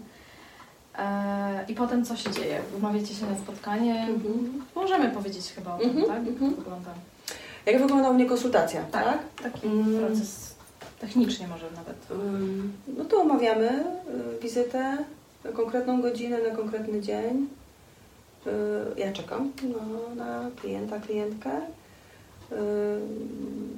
[0.97, 2.61] E, I potem co się dzieje?
[2.77, 4.01] Umawiacie się na spotkanie.
[4.01, 4.63] Mhm.
[4.75, 6.17] Możemy powiedzieć chyba o tym, Mhm, tak?
[6.25, 6.55] Jak mhm.
[6.55, 6.89] wygląda?
[7.65, 9.19] Jak wygląda u mnie konsultacja, tak?
[9.43, 9.99] Taki Mm.
[9.99, 10.54] proces
[11.07, 11.97] technicznie może nawet.
[12.97, 13.85] No to omawiamy
[14.37, 14.97] y, wizytę
[15.53, 17.47] konkretną godzinę, na konkretny dzień.
[18.47, 18.51] Y,
[18.99, 21.51] Ja czekam no, na klienta, klientkę.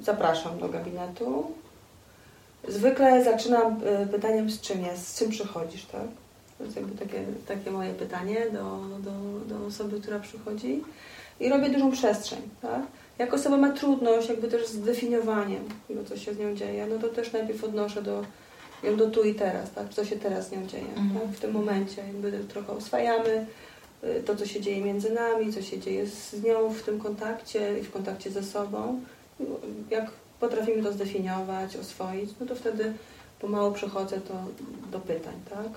[0.02, 1.52] Zapraszam do gabinetu.
[2.68, 6.08] Zwykle zaczynam y, pytaniem, z czym jest, z czym przychodzisz, tak?
[6.58, 9.10] To jest jakby takie, takie moje pytanie do, do,
[9.54, 10.84] do osoby, która przychodzi.
[11.40, 12.82] I robię dużą przestrzeń, tak?
[13.18, 16.98] Jak osoba ma trudność jakby też z definiowaniem tego, co się z nią dzieje, no
[16.98, 18.22] to też najpierw odnoszę do,
[18.82, 19.88] ją do tu i teraz, tak?
[19.94, 21.20] Co się teraz z nią dzieje, Mhm.
[21.20, 21.28] tak?
[21.36, 23.46] W tym momencie jakby trochę oswajamy
[24.04, 27.78] y, to, co się dzieje między nami, co się dzieje z nią w tym kontakcie
[27.78, 29.00] i w kontakcie ze sobą.
[29.90, 32.92] Jak potrafimy to zdefiniować, oswoić, no to wtedy
[33.40, 34.34] pomału przechodzę to
[34.92, 35.68] do pytań, tak?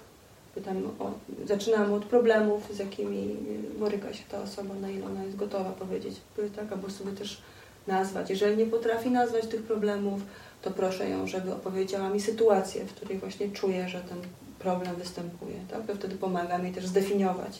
[0.56, 1.12] Pytam o,
[1.46, 3.36] zaczynam od problemów, z jakimi
[3.80, 6.16] boryka się ta osoba, na ile ona jest gotowa powiedzieć,
[6.56, 6.72] tak?
[6.72, 7.42] Albo sobie też
[7.88, 8.30] nazwać.
[8.30, 10.22] Jeżeli nie potrafi nazwać tych problemów,
[10.62, 14.18] to proszę ją, żeby opowiedziała mi sytuację, w której właśnie czuję, że ten
[14.60, 15.86] problem występuje, tak?
[15.86, 17.60] To wtedy pomaga mi też zdefiniować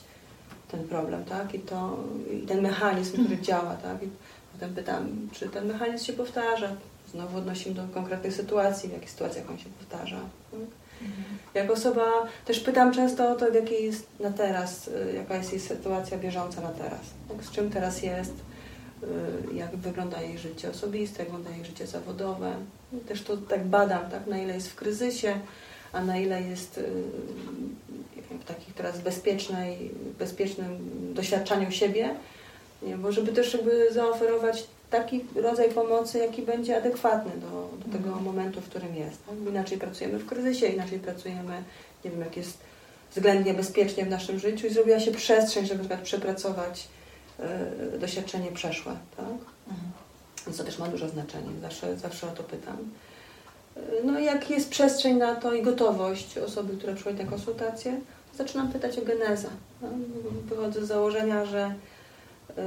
[0.70, 1.54] ten problem, tak?
[1.54, 1.98] I, to,
[2.32, 4.02] i ten mechanizm, który działa, tak?
[4.02, 4.08] I
[4.52, 6.76] potem pytam, czy ten mechanizm się powtarza.
[7.10, 10.20] Znowu odnosimy do konkretnych sytuacji, w jakich sytuacjach on się powtarza.
[10.50, 10.81] Tak?
[11.54, 15.52] Jak osoba, też pytam często o to, w jakiej jest na teraz, y, jaka jest
[15.52, 17.44] jej sytuacja bieżąca na teraz, tak?
[17.44, 18.32] z czym teraz jest,
[19.52, 22.52] y, jak wygląda jej życie osobiste, jak wygląda jej życie zawodowe.
[22.92, 24.26] I Też to tak badam, tak?
[24.26, 25.40] na ile jest w kryzysie,
[25.92, 26.84] a na ile jest y,
[28.40, 30.78] w takich teraz bezpiecznej, bezpiecznym
[31.14, 32.14] doświadczaniu siebie,
[32.82, 32.96] nie?
[32.96, 38.24] bo żeby też jakby zaoferować taki rodzaj pomocy, jaki będzie adekwatny do, do tego Mhm.
[38.24, 39.26] momentu, w którym jest.
[39.26, 39.34] Tak?
[39.48, 41.62] Inaczej pracujemy w kryzysie, inaczej pracujemy,
[42.04, 42.58] nie wiem, jak jest
[43.14, 46.88] względnie bezpiecznie w naszym życiu i zrobiła się przestrzeń, żeby na przykład przepracować
[47.94, 48.96] y, doświadczenie przeszłe.
[49.16, 49.26] Tak?
[49.68, 49.90] Mhm.
[50.46, 52.76] Więc to też ma duże znaczenie, zawsze, zawsze o to pytam.
[53.76, 58.00] Y, No i jak jest przestrzeń na to i gotowość osoby, która przychodzi na konsultację,
[58.38, 59.48] zaczynam pytać o genezę.
[59.82, 59.88] No,
[60.48, 61.74] Wychodzę z założenia, że
[62.58, 62.64] y, y,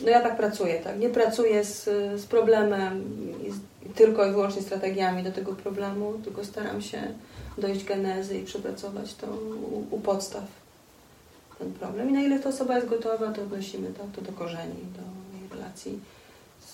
[0.00, 0.98] no ja tak pracuję, tak?
[0.98, 1.84] Nie pracuję z,
[2.20, 3.04] z problemem
[3.46, 3.56] i, z,
[3.94, 7.02] tylko i wyłącznie strategiami do tego problemu, tylko staram się
[7.58, 9.26] dojść genezy i przepracować to
[9.72, 10.44] u, u podstaw
[11.58, 12.10] ten problem.
[12.10, 16.00] I na ile ta osoba jest gotowa, to odnosimy tak, to do korzeni, do relacji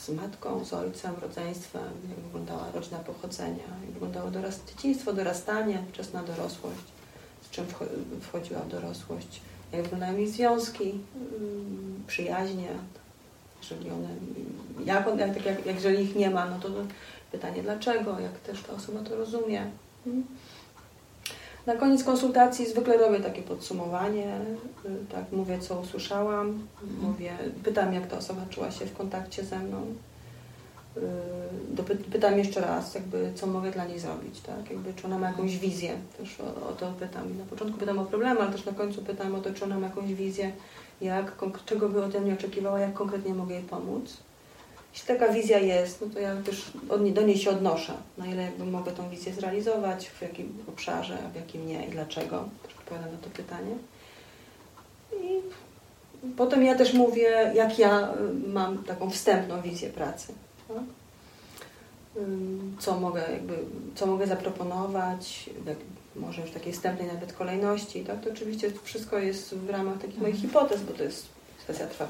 [0.01, 6.23] z matką, z ojcem, rodzeństwem, jak wyglądała rodzina pochodzenia, jak wyglądało dorast, dzieciństwo, dorastanie, wczesna
[6.23, 6.85] dorosłość,
[7.43, 9.41] z czym wcho- wchodziła dorosłość,
[9.73, 10.91] jak wyglądają jej związki,
[11.41, 12.69] ym, przyjaźnie,
[13.63, 14.09] jeżeli one,
[14.85, 16.69] jak, jak, jak, jak, jeżeli ich nie ma, no to
[17.33, 19.71] pytanie dlaczego, jak też ta osoba to rozumie.
[20.07, 20.25] Mm.
[21.67, 24.37] Na koniec konsultacji zwykle robię takie podsumowanie,
[24.85, 26.67] y, tak, mówię co usłyszałam,
[27.03, 27.33] mówię,
[27.65, 29.87] pytam jak ta osoba czuła się w kontakcie ze mną.
[30.97, 31.01] Y,
[32.13, 34.71] Pytam jeszcze raz, jakby, co mogę dla niej zrobić, tak?
[34.71, 37.39] Jakby, czy ona ma jakąś wizję, też o, o to pytam.
[37.39, 39.87] Na początku pytam o problemy, ale też na końcu pytam o to, czy ona ma
[39.87, 40.53] jakąś wizję,
[41.03, 41.33] jak,
[41.67, 44.17] czego by ode mnie oczekiwała, jak konkretnie mogę jej pomóc.
[44.93, 47.93] Jeśli taka wizja jest, no to ja też od do niej się odnoszę.
[48.19, 52.49] Na ile jakby mogę tą wizję zrealizować, w jakim obszarze, w jakim nie i dlaczego.
[52.63, 53.77] Też odpowiadam na to pytanie.
[55.13, 55.41] I
[56.37, 60.33] potem ja też mówię, jak ja y, mam taką wstępną wizję pracy.
[60.69, 60.83] Tak?
[62.79, 63.59] Co mogę, jakby,
[63.95, 65.51] co mogę zaproponować,
[66.17, 68.05] może już takiej wstępnej nawet kolejności.
[68.05, 68.21] Tak?
[68.21, 71.27] To oczywiście wszystko jest w ramach takich moich hipotez, bo to jest
[71.67, 72.09] sesja trwa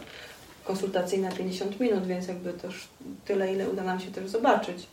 [0.65, 2.89] konsultacyjna 50 minut, więc jakby też
[3.25, 4.87] tyle, ile uda nam się też zobaczyć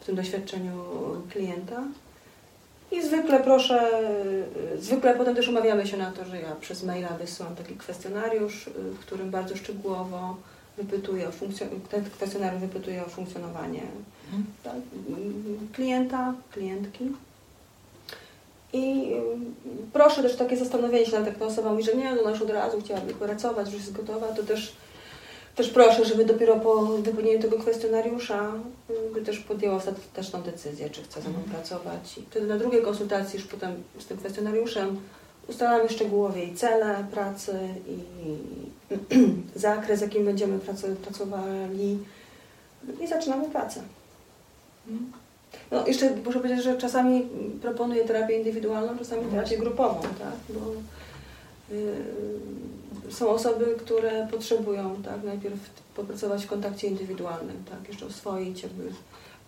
[0.00, 0.84] w tym doświadczeniu
[1.30, 1.82] klienta.
[2.92, 3.90] I zwykle proszę,
[4.78, 8.70] zwykle potem też umawiamy się na to, że ja przez maila wysyłam taki kwestionariusz, y,
[8.70, 10.36] w którym bardzo szczegółowo
[10.76, 11.32] wypytuję o
[11.90, 13.82] ten kwestionariusz wypytuje o funkcjonowanie
[14.32, 14.44] Mhm.
[14.62, 14.74] tak,
[15.72, 17.04] klienta, klientki.
[18.72, 22.20] I y, proszę też takie zastanowienie się nad jak ta osoba mówi, że nie, no
[22.22, 24.72] ona już od razu chciałaby pracować, że już jest gotowa, to też,
[25.56, 28.52] też proszę, żeby dopiero po wypełnieniu tego kwestionariusza
[29.14, 31.56] by też podjęła ostateczną decyzję, czy chce ze mną Mhm.
[31.56, 32.18] pracować.
[32.18, 35.00] I wtedy na drugiej konsultacji już potem z tym kwestionariuszem
[35.48, 37.98] ustalamy szczegółowo jej cele pracy i
[39.60, 40.58] zakres, jakim będziemy
[41.02, 41.98] pracowali
[43.00, 43.80] i zaczynamy pracę.
[45.70, 47.28] No jeszcze muszę powiedzieć, że czasami
[47.62, 49.58] proponuję terapię indywidualną, czasami terapię Właśnie.
[49.58, 50.34] grupową, tak?
[50.48, 50.60] Bo
[51.74, 55.58] y, są osoby, które potrzebują tak, najpierw
[55.94, 57.88] popracować w kontakcie indywidualnym, tak?
[57.88, 58.92] Jeszcze oswoić, jakby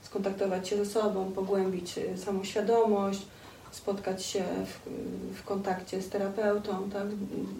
[0.02, 3.22] skontaktować się ze sobą, pogłębić y, samą świadomość,
[3.70, 4.90] spotkać się w,
[5.38, 7.06] w kontakcie z terapeutą, tak?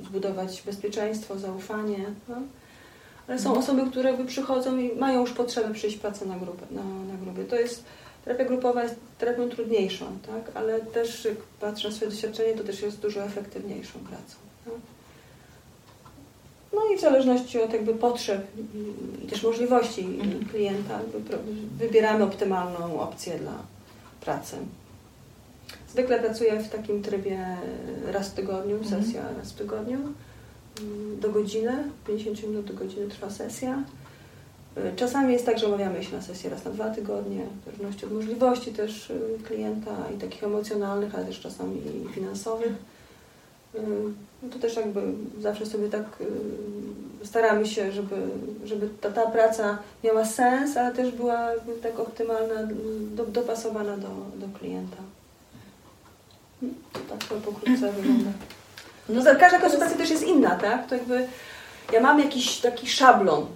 [0.04, 2.04] zbudować bezpieczeństwo, zaufanie.
[2.28, 2.36] No?
[3.28, 3.64] Ale są Mhm.
[3.64, 7.44] osoby, które przychodzą i mają już potrzebę przyjść pracę na, grupę, na, na grupie.
[7.44, 7.84] To jest,
[8.24, 10.56] terapia grupowa jest terapią trudniejszą, tak?
[10.56, 14.34] ale też jak patrzę na swoje doświadczenie, to też jest dużo efektywniejszą pracą.
[14.64, 14.74] Tak?
[16.72, 18.46] No i w zależności od jakby potrzeb
[19.24, 20.44] i też możliwości Mhm.
[20.44, 20.98] klienta
[21.78, 23.54] wybieramy optymalną opcję dla
[24.20, 24.56] pracy.
[25.92, 27.46] Zwykle pracuję w takim trybie
[28.12, 29.02] raz w tygodniu, Mhm.
[29.04, 33.82] sesja raz w tygodniu, mm, do godziny, 50 minut do godziny trwa sesja.
[34.86, 38.06] Y, Czasami jest tak, że umawiamy się na sesję raz na dwa tygodnie, w zależności
[38.06, 42.72] od możliwości też y, klienta i takich emocjonalnych, ale też czasami i finansowych.
[43.74, 43.78] Y,
[44.42, 45.00] No to też jakby
[45.40, 46.04] zawsze sobie tak
[47.24, 48.16] staramy się, żeby,
[48.64, 51.48] żeby ta, ta praca miała sens, ale też była
[51.82, 52.54] tak optymalna,
[53.16, 54.96] do, dopasowana do, do klienta.
[56.62, 58.30] Mm, To tak to pokrótce wygląda.
[59.08, 60.86] No każda konsultacja też jest inna, tak?
[60.86, 61.26] To jakby
[61.92, 63.46] ja mam jakiś taki szablon,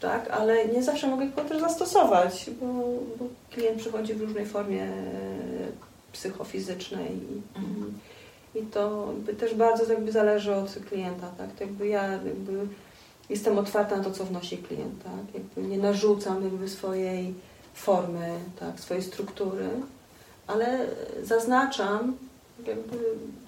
[0.00, 0.30] tak?
[0.30, 2.66] Ale nie zawsze mogę go też zastosować, bo,
[3.18, 4.92] bo klient przychodzi w różnej formie e,
[6.12, 7.92] psychofizycznej i, Mhm.
[8.54, 11.52] i to jakby też bardzo jakby zależy od klienta, tak?
[11.52, 12.66] To jakby ja jakby
[13.30, 15.34] jestem otwarta na to, co wnosi klient, tak?
[15.34, 17.34] Jakby nie narzucam jakby swojej
[17.74, 18.30] formy,
[18.60, 18.80] tak?
[18.80, 19.68] Swojej struktury,
[20.46, 20.86] ale
[21.22, 22.16] zaznaczam
[22.66, 22.96] jakby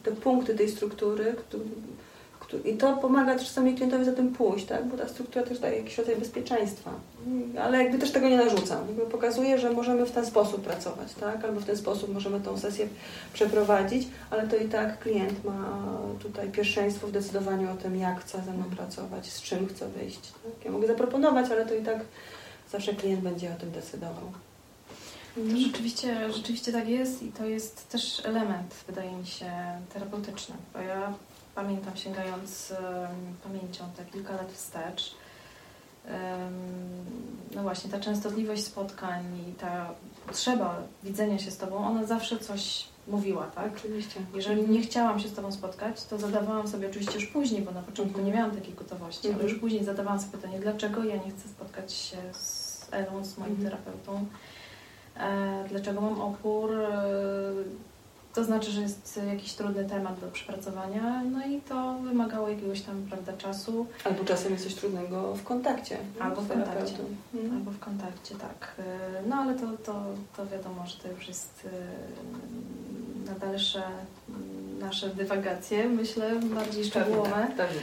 [0.03, 1.35] te punkty tej struktury,
[2.57, 4.87] i to pomaga czasami klientowi za tym pójść, tak?
[4.87, 6.91] bo ta struktura też daje jakiś rodzaj bezpieczeństwa.
[7.63, 8.87] Ale jakby też tego nie narzucam.
[8.87, 11.45] Jakby pokazuje, że możemy w ten sposób pracować, tak?
[11.45, 12.89] albo w ten sposób możemy tą sesję
[13.33, 15.79] przeprowadzić, ale to i tak klient ma
[16.23, 20.21] tutaj pierwszeństwo w decydowaniu o tym, jak chce ze mną pracować, z czym chce wyjść.
[20.21, 20.65] Tak?
[20.65, 21.99] Ja mogę zaproponować, ale to i tak
[22.73, 24.33] zawsze klient będzie o tym decydował.
[25.57, 29.51] Rzeczywiście, rzeczywiście tak jest i to jest też element, wydaje mi się,
[29.95, 30.55] terapeutyczny.
[30.73, 31.13] Bo ja
[31.63, 32.73] pamiętam, sięgając
[33.45, 35.15] pamięcią te kilka lat wstecz,
[37.55, 39.91] no właśnie, ta częstotliwość spotkań i ta
[40.27, 43.73] potrzeba widzenia się z Tobą, ona zawsze coś mówiła, tak?
[43.77, 44.21] Oczywiście.
[44.35, 47.83] Jeżeli nie chciałam się z Tobą spotkać, to zadawałam sobie oczywiście już później, bo na
[47.83, 49.51] początku nie miałam takiej gotowości, ale Mhm.
[49.51, 53.53] już później zadawałam sobie pytanie, dlaczego ja nie chcę spotkać się z Elą, z moim
[53.53, 53.71] Mhm.
[53.71, 54.27] terapeutą,
[55.17, 56.95] e, dlaczego mam opór, e,
[58.39, 63.07] to znaczy, że jest jakiś trudny temat do przepracowania, no i to wymagało jakiegoś tam,
[63.09, 65.99] prawda, czasu, Albo czasem jest coś trudnego w kontakcie.
[66.21, 66.97] Albo z w kontakcie.
[67.35, 67.55] Mhm.
[67.55, 68.75] albo w kontakcie, tak.
[68.79, 70.05] E, No ale to, to,
[70.37, 71.69] to wiadomo, że to już jest
[73.27, 73.83] e, na dalsze
[74.29, 77.31] mm, nasze dywagacje, myślę, bardziej szczegółowe.
[77.31, 77.81] Pewnie, tak, pewnie.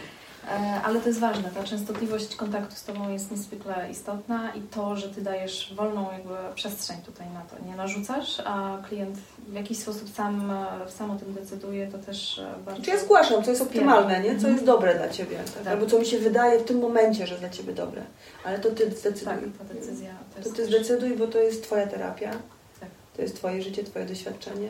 [0.51, 4.95] E, Ale to jest ważne, ta częstotliwość kontaktu z Tobą jest niezwykle istotna i to,
[4.95, 7.65] że Ty dajesz wolną jakby przestrzeń tutaj na to.
[7.69, 12.39] Nie narzucasz, a klient w jakiś sposób sam, e, sam o tym decyduje, to też
[12.39, 12.81] e, bardzo...
[12.81, 14.29] Czy ja zgłaszam, co jest optymalne, nie?
[14.29, 14.53] co Mhm.
[14.53, 15.63] jest dobre dla Ciebie, tak?
[15.63, 15.67] Tak.
[15.73, 18.01] albo co mi się wydaje w tym momencie, że dla Ciebie dobre.
[18.45, 19.25] Ale to Ty zdecyduj.
[19.25, 20.55] Tak, ta decyzja to To.
[20.55, 22.31] Ty zdecyduj, bo to jest Twoja terapia.
[22.79, 22.89] Tak.
[23.15, 24.69] To jest Twoje życie, Twoje doświadczenie.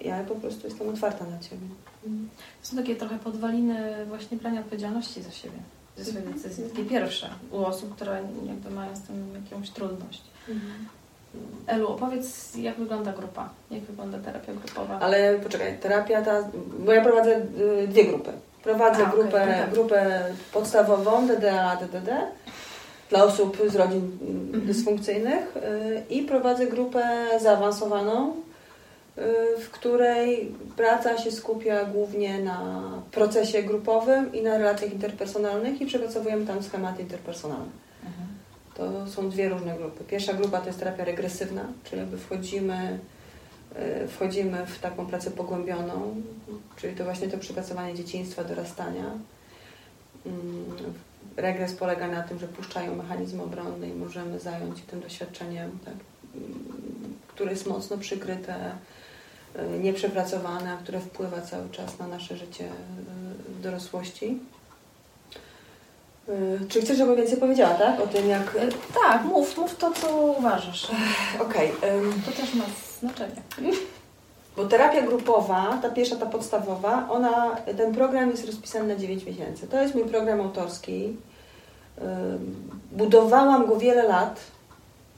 [0.00, 1.66] Ja po prostu jestem otwarta na Ciebie.
[2.62, 5.58] To są takie trochę podwaliny właśnie brania odpowiedzialności za siebie,
[5.96, 6.36] za swoje Mhm.
[6.42, 6.64] decyzje.
[6.68, 10.22] Takie pierwsze u osób, które jakby mają z tym jakąś trudność.
[11.66, 14.98] Elu, opowiedz, jak wygląda grupa, jak wygląda terapia grupowa.
[15.00, 16.44] Ale poczekaj, terapia ta,
[16.78, 17.36] bo ja prowadzę
[17.82, 18.30] y, dwie grupy.
[18.62, 19.70] Prowadzę A, grupę, no tak.
[19.72, 22.10] grupę podstawową DDA, DDD
[23.10, 24.66] dla osób z rodzin Mhm.
[24.66, 28.34] dysfunkcyjnych y, i prowadzę grupę zaawansowaną,
[29.58, 36.46] w której praca się skupia głównie na procesie grupowym i na relacjach interpersonalnych i przepracowujemy
[36.46, 37.70] tam schematy interpersonalne.
[38.04, 38.28] Mhm.
[38.74, 40.04] To są dwie różne grupy.
[40.04, 42.98] Pierwsza grupa to jest terapia regresywna, czyli jakby wchodzimy,
[44.04, 46.22] y, wchodzimy w taką pracę pogłębioną,
[46.76, 49.04] czyli to właśnie to przepracowanie dzieciństwa, dorastania.
[50.26, 50.64] Mm,
[51.36, 55.94] Regres polega na tym, że puszczają mechanizmy obronne i możemy zająć się tym doświadczeniem, tak,
[56.34, 59.01] mm, które jest mocno przykryte, y,
[59.80, 64.38] nieprzepracowane, a które wpływa cały czas na nasze życie y, w dorosłości.
[66.28, 68.00] Y, Czy chcesz, żebym więcej powiedziała, tak?
[68.00, 68.56] O tym, jak.
[69.04, 70.90] Tak, mów, mów to, co uważasz.
[71.46, 72.64] Okej, ym, To też ma
[73.00, 73.42] znaczenie.
[74.56, 79.66] bo terapia grupowa, ta pierwsza, ta podstawowa, ona, ten program jest rozpisany na 9 miesięcy.
[79.66, 81.16] To jest mój program autorski.
[82.92, 84.40] Budowałam go wiele lat,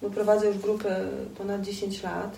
[0.02, 0.96] bo prowadzę już grupę
[1.38, 2.36] ponad 10 lat.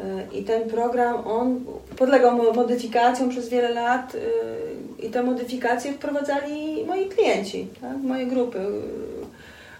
[0.00, 1.64] Y, I ten program, on
[1.96, 4.20] podlegał mo- modyfikacjom przez wiele lat y,
[4.98, 7.96] i te modyfikacje wprowadzali moi klienci, tak?
[8.02, 8.58] moje grupy.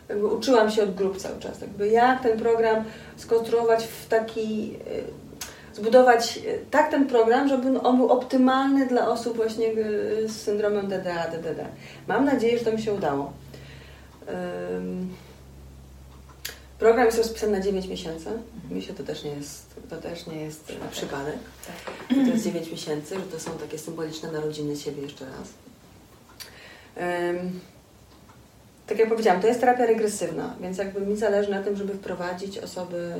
[0.08, 2.84] jakby uczyłam się od grup cały czas, jakby jak ten program
[3.16, 4.72] skonstruować w taki,
[5.74, 10.42] y, zbudować y, tak ten program, żeby on był optymalny dla osób właśnie y, z
[10.42, 11.64] syndromem DDA, DDD.
[12.08, 13.32] Mam nadzieję, że to mi się udało.
[16.80, 18.30] Program jest rozpisany na 9 miesięcy.
[18.70, 21.38] Myślę, to też nie jest, to też nie jest przypadek.
[22.08, 25.48] To jest 9 miesięcy, że to są takie symboliczne narodziny siebie jeszcze raz.
[28.86, 32.58] tak jak powiedziałam, to jest terapia regresywna, więc jakby mi zależy na tym, żeby wprowadzić
[32.58, 33.14] osoby,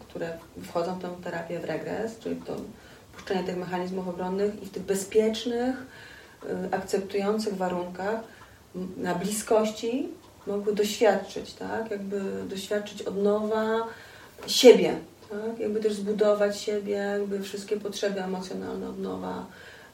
[0.00, 2.56] które wchodzą w tę terapię w regres, czyli to
[3.12, 5.76] puszczenie tych mechanizmów obronnych i w tych bezpiecznych,
[6.44, 8.20] y, akceptujących warunkach
[8.96, 10.08] na bliskości
[10.46, 11.90] mogły doświadczyć, tak?
[11.90, 13.86] Jakby doświadczyć od nowa
[14.46, 14.96] siebie,
[15.30, 15.58] tak?
[15.58, 19.46] Jakby też zbudować siebie, jakby wszystkie potrzeby emocjonalne od nowa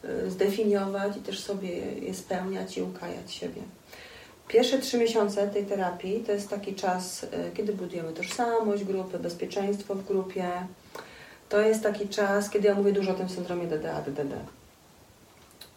[0.05, 3.63] y, zdefiniować i też sobie je spełniać i ukajać siebie.
[4.49, 9.95] Pierwsze trzy miesiące tej terapii to jest taki czas, y, kiedy budujemy tożsamość grupy, bezpieczeństwo
[9.95, 10.51] w grupie.
[11.49, 14.33] To jest taki czas, kiedy ja mówię dużo o tym syndromie DDA, DDD.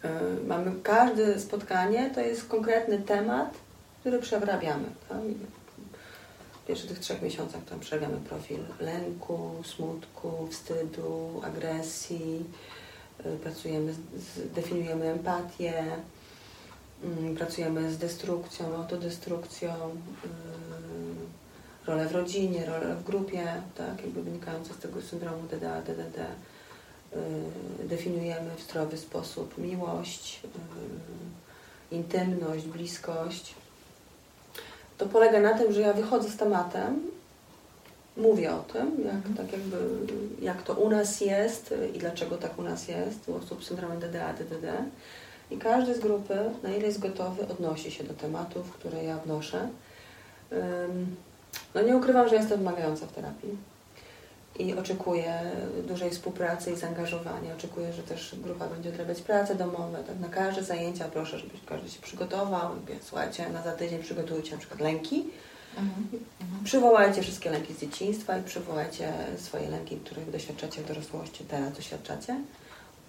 [0.04, 0.08] Y,
[0.46, 3.54] mamy każde spotkanie, to jest konkretny temat,
[4.02, 4.84] który przerabiamy.
[5.08, 5.18] Tak?
[6.52, 12.44] W pierwszych tych trzech miesiącach tam przerabiamy profil lęku, smutku, wstydu, agresji,
[13.26, 15.84] y, pracujemy, z, definiujemy empatię,
[17.04, 19.72] mm, pracujemy z destrukcją, autodestrukcją,
[20.24, 26.18] y, rolę w rodzinie, rolę w grupie, tak, jakby wynikające z tego syndromu DDA, DDD.
[26.18, 30.40] Y, definiujemy w zdrowy sposób miłość,
[31.90, 33.61] intymność, bliskość
[35.02, 37.00] to polega na tym, że ja wychodzę z tematem,
[38.16, 39.34] mówię o tym, jak, mhm.
[39.34, 39.76] tak jakby,
[40.40, 44.00] jak to u nas jest i dlaczego tak u nas jest, u osób z syndromem
[44.00, 44.66] DDA, DDD.
[45.50, 49.68] I każdy z grupy, na ile jest gotowy, odnosi się do tematów, które ja wnoszę.
[51.74, 53.56] No nie ukrywam, że jestem wymagająca w terapii
[54.58, 55.40] i oczekuję
[55.88, 57.54] dużej współpracy i zaangażowania.
[57.54, 60.04] Oczekuję, że też grupa będzie odrabiać prace domowe.
[60.06, 62.74] Tak na każde zajęcia proszę, żeby każdy się przygotował.
[62.74, 65.24] Mówię, słuchajcie, na za tydzień przygotujcie na przykład lęki.
[65.76, 66.20] Mhm.
[66.64, 72.36] Przywołajcie wszystkie lęki z dzieciństwa i przywołajcie swoje lęki, których doświadczacie w dorosłości, teraz doświadczacie.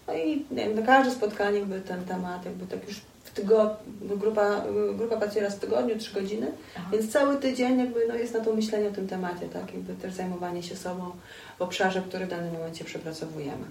[0.08, 3.02] No i na każde spotkanie jakby ten temat jakby tak już
[3.34, 4.64] tygodniu, grupa,
[4.98, 6.90] grupa pracuje raz w tygodniu, trzy godziny, Aha.
[6.92, 9.74] więc cały tydzień jakby no, jest na to myślenie o tym temacie, tak?
[9.74, 11.12] Jakby też zajmowanie się sobą
[11.60, 13.66] w obszarze, który w danym momencie przepracowujemy.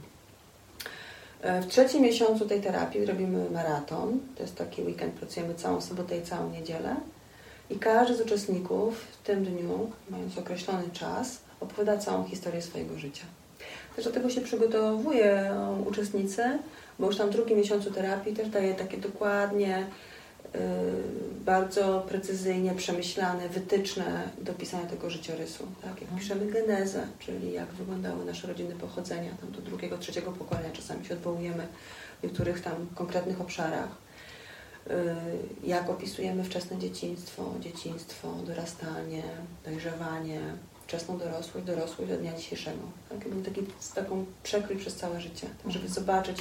[1.42, 4.18] E, w trzecim miesiącu tej terapii robimy maraton.
[4.36, 6.96] To jest taki weekend, pracujemy całą sobotę i całą niedzielę.
[7.70, 13.24] I każdy z uczestników w tym dniu, mając określony czas, opowiada całą historię swojego życia.
[13.96, 16.42] Też do tego się przygotowują uczestnicy,
[16.98, 19.86] bo już tam w drugim miesiącu terapii też daje takie dokładnie,
[20.54, 20.60] yy,
[21.44, 25.66] bardzo precyzyjnie przemyślane wytyczne do pisania tego życiorysu.
[25.82, 26.00] Tak?
[26.00, 31.04] Jak piszemy genezę, czyli jak wyglądały nasze rodziny pochodzenia, tam do drugiego, trzeciego pokolenia, czasami
[31.04, 31.66] się odwołujemy
[32.20, 33.88] w niektórych tam konkretnych obszarach.
[34.86, 34.94] Yy,
[35.64, 39.22] jak opisujemy wczesne dzieciństwo, dzieciństwo, dorastanie,
[39.64, 40.40] dojrzewanie,
[40.92, 42.78] wczesną dorosłość, dorosłość do dnia dzisiejszego.
[43.08, 43.24] Tak?
[43.24, 46.38] Jakby taki, taką przekrój przez całe życie, tak, żeby zobaczyć,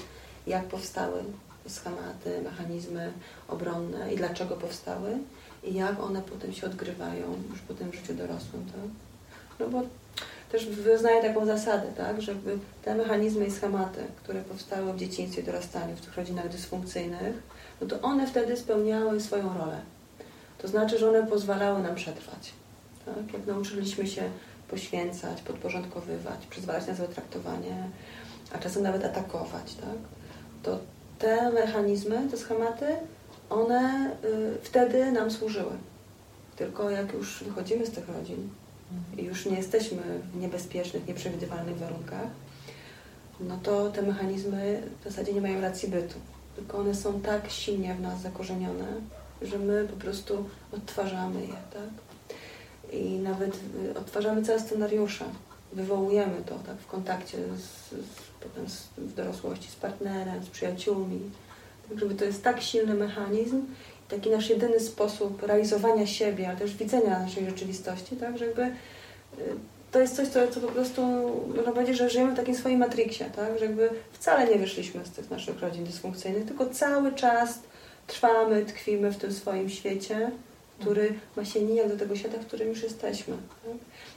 [0.48, 1.24] jak powstały
[1.68, 3.12] schematy, mechanizmy
[3.48, 5.18] obronne i dlaczego powstały
[5.64, 8.66] i jak one potem się odgrywają już po tym życiu dorosłym.
[8.66, 8.92] Tak?
[9.60, 9.82] No bo
[10.52, 15.96] też wyznaję taką zasadę, tak, żeby te mechanizmy i schematy, które powstały w dzieciństwie, dorastaniu,
[15.96, 17.36] w tych rodzinach dysfunkcyjnych,
[17.82, 19.82] no to one wtedy spełniały swoją rolę.
[20.58, 22.61] To znaczy, że one pozwalały nam przetrwać.
[23.06, 23.34] Tak?
[23.34, 24.24] Jak nauczyliśmy się
[24.68, 27.90] poświęcać, podporządkowywać, przyzwalać na złe traktowanie,
[28.54, 29.98] a czasem nawet atakować, tak?
[30.64, 30.80] to
[31.20, 32.86] te mechanizmy, te schematy,
[33.50, 35.72] one y, wtedy nam służyły.
[36.56, 38.50] Tylko jak już wychodzimy z tych rodzin
[39.18, 40.02] i już nie jesteśmy
[40.34, 42.28] w niebezpiecznych, nieprzewidywalnych warunkach,
[43.40, 46.20] no to te mechanizmy w zasadzie nie mają racji bytu.
[46.56, 48.88] Tylko one są tak silnie w nas zakorzenione,
[49.42, 52.11] że my po prostu odtwarzamy je, tak?
[52.92, 53.60] I nawet
[53.96, 55.26] y, odtwarzamy całe scenariusze,
[55.74, 58.66] wywołujemy to tak, w kontakcie z, z potem
[58.98, 61.20] w dorosłości z partnerem, z przyjaciółmi.
[61.90, 63.62] Tak, żeby to jest tak silny mechanizm,
[64.10, 68.72] taki nasz jedyny sposób realizowania siebie, ale też widzenia naszej rzeczywistości, tak, że jakby y,
[69.92, 71.02] to jest coś, co, co po prostu
[71.56, 75.10] można powiedzieć, że żyjemy w takim swoim matriksie, tak, że jakby wcale nie wyszliśmy z
[75.10, 77.60] tych naszych rodzin dysfunkcyjnych, tylko cały czas
[78.08, 80.32] trwamy, tkwimy w tym swoim świecie,
[80.82, 83.38] który ma się nijak do tego świata, w którym już jesteśmy.
[83.66, 83.74] Tak?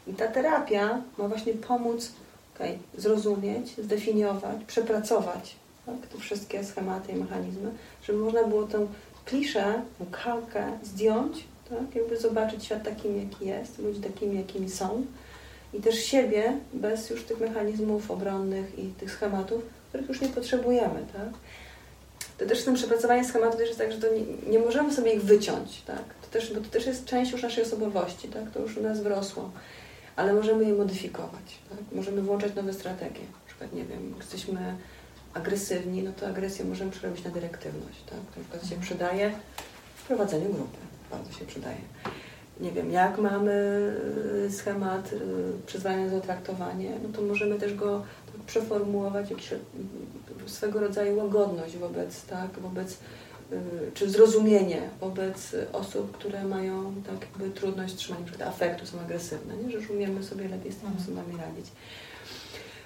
[0.06, 2.12] I ta terapia ma właśnie pomóc
[2.54, 5.56] okay, zrozumieć, zdefiniować, przepracować
[5.86, 7.70] tak, te wszystkie schematy i mechanizmy,
[8.02, 8.86] żeby można było tę
[9.24, 11.94] kliszę, tę kalkę zdjąć tak?
[11.94, 15.06] Jakby zobaczyć świat takim, jaki jest, ludzi takimi, jakimi są
[15.74, 21.06] i też siebie bez już tych mechanizmów obronnych i tych schematów, których już nie potrzebujemy,
[21.12, 21.28] tak?
[22.38, 25.22] To też z tym przepracowaniem schematu też jest tak, że nie, nie możemy sobie ich
[25.22, 26.04] wyciąć, tak?
[26.34, 28.50] Też, bo to też jest część już naszej osobowości, tak?
[28.50, 29.50] To już u nas wrosło.
[30.16, 31.78] Ale możemy je modyfikować, tak?
[31.92, 33.20] Możemy włączać nowe strategie.
[33.20, 34.76] Na przykład, nie wiem, jesteśmy
[35.34, 38.18] agresywni, no to agresję możemy przerobić na dyrektywność, tak?
[38.34, 39.32] To na przykład się przydaje
[39.96, 40.76] w prowadzeniu grupy.
[41.10, 41.80] Bardzo się przydaje.
[42.60, 43.52] Nie wiem, jak mamy
[44.46, 45.18] y, schemat y,
[45.66, 49.58] przyzwalania za traktowanie, no to możemy też go tak przeformułować, jakiś y,
[50.46, 52.98] swego rodzaju łagodność wobec, tak, wobec
[53.94, 59.70] czy zrozumienie wobec osób, które mają tak jakby trudność trzymania przed afektu, są agresywne, nie?
[59.70, 61.04] że już umiemy sobie lepiej z tymi mhm.
[61.04, 61.66] osobami radzić.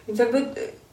[0.08, 0.46] Więc jakby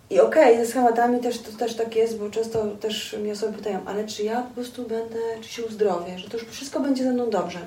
[0.09, 3.57] i okej, okay, ze schematami też to też tak jest, bo często też mnie osoby
[3.57, 7.03] pytają, ale czy ja po prostu będę, czy się uzdrowię, że to już wszystko będzie
[7.03, 7.59] ze mną dobrze.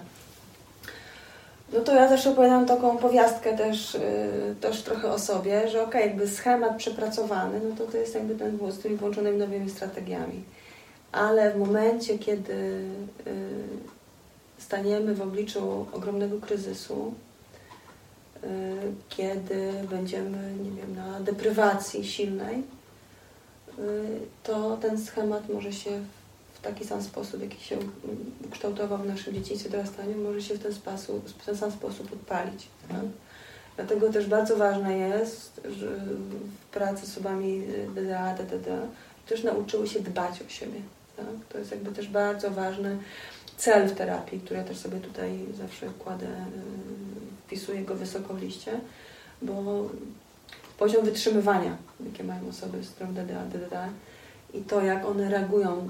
[1.73, 6.01] No to ja też opowiadam taką powiastkę też, yy, też trochę o sobie, że okej,
[6.01, 9.71] okay, jakby schemat przepracowany, no to to jest jakby ten wóz z tymi włączonymi nowymi
[9.71, 10.45] strategiami.
[11.13, 12.85] Ale w momencie, kiedy
[13.27, 13.33] yy,
[14.59, 17.15] staniemy w obliczu ogromnego kryzysu,
[18.45, 18.47] Y,
[19.09, 22.63] kiedy będziemy, nie wiem, na deprywacji silnej, y,
[24.43, 25.91] to ten schemat może się
[26.55, 27.79] w taki sam sposób, jaki się
[28.51, 32.67] kształtował w naszym dzieciństwie, dorastaniu, może się w ten sposób, w ten sam sposób odpalić.
[32.89, 33.01] Tak?
[33.77, 37.63] Dlatego też bardzo ważne jest, w pracy z osobami
[37.95, 38.89] DDA, DDD
[39.29, 40.81] też nauczyły się dbać o siebie.
[41.19, 41.47] Tak?
[41.49, 42.99] To jest jakby też bardzo ważny
[43.57, 46.31] cel w terapii, który ja też sobie tutaj zawsze kładę y,
[47.47, 48.81] wpisuję go wysoko w liście,
[49.43, 49.89] bo
[50.79, 53.89] poziom wytrzymywania, jakie mają osoby z którą DDA, DDA
[54.55, 55.89] i to, jak one reagują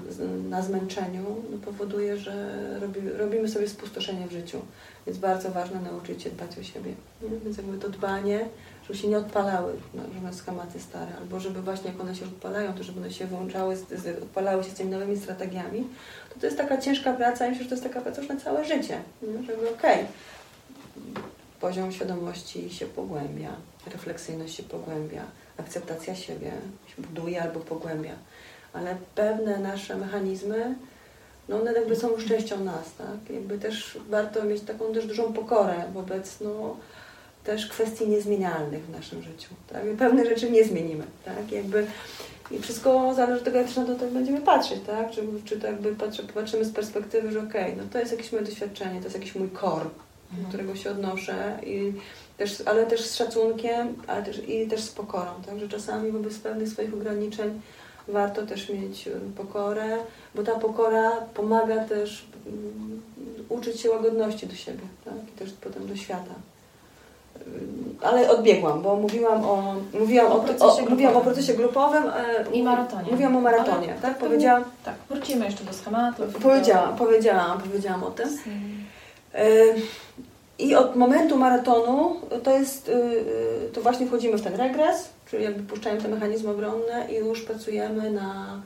[0.49, 4.61] na zmęczeniu, no powoduje, że robi, robimy sobie spustoszenie w życiu.
[5.07, 6.93] Więc bardzo ważne nauczyć się dbać o siebie.
[7.45, 8.49] Więc jakby to dbanie,
[8.89, 12.73] żeby się nie odpalały no, różne schematy stare, albo żeby właśnie jak one się odpalają,
[12.73, 13.77] to żeby one się włączały,
[14.23, 15.87] odpalały się z tymi nowymi strategiami,
[16.33, 18.35] to to jest taka ciężka praca i myślę, że to jest taka praca już na
[18.35, 19.01] całe życie.
[19.21, 19.43] Nie?
[19.43, 20.05] Żeby okej, okay,
[21.59, 23.49] poziom świadomości się pogłębia,
[23.93, 25.23] refleksyjność się pogłębia,
[25.57, 26.51] akceptacja siebie
[26.87, 28.13] się buduje albo pogłębia.
[28.73, 30.75] Ale pewne nasze mechanizmy,
[31.49, 33.35] no one jakby są już częścią nas, tak?
[33.35, 36.77] Jakby też warto mieć taką też dużą pokorę wobec, no,
[37.49, 39.83] też kwestii niezmienialnych w naszym życiu, tak?
[39.97, 41.51] Pewne rzeczy nie zmienimy, tak?
[41.51, 41.87] Jakby
[42.51, 45.11] i wszystko zależy od tego, jak na to tak będziemy patrzeć, tak?
[45.11, 45.95] Czy, czy to jakby
[46.33, 49.35] patrzymy z perspektywy, że okej, okay, no to jest jakieś moje doświadczenie, to jest jakiś
[49.35, 49.89] mój core,
[50.31, 51.93] do którego się odnoszę, i
[52.37, 55.31] też, ale też z szacunkiem, ale też, i też z pokorą.
[55.45, 57.61] Także czasami wobec pewnych swoich ograniczeń
[58.07, 59.97] warto też mieć pokorę,
[60.35, 63.01] bo ta pokora pomaga też um,
[63.49, 65.13] uczyć się łagodności do siebie tak?
[65.35, 66.33] i też potem do świata.
[68.01, 72.51] Ale odbiegłam, bo mówiłam o, mówiłam o, o, procesie, o, mówiłam o procesie grupowym e,
[72.53, 73.11] i maratonie.
[73.11, 74.17] Mówiłam o maratonie, ale tak?
[74.17, 74.63] Powiedziałam.
[74.85, 76.25] Tak, wrócimy jeszcze do schematów.
[76.41, 76.97] Powiedziałam, do...
[76.97, 78.29] powiedziałam, powiedziałam o tym.
[79.33, 79.45] E,
[80.59, 85.43] I od momentu maratonu to jest, y, y, to właśnie wchodzimy w ten regres, czyli
[85.43, 88.61] jakby puszczamy te mechanizmy obronne i już pracujemy na,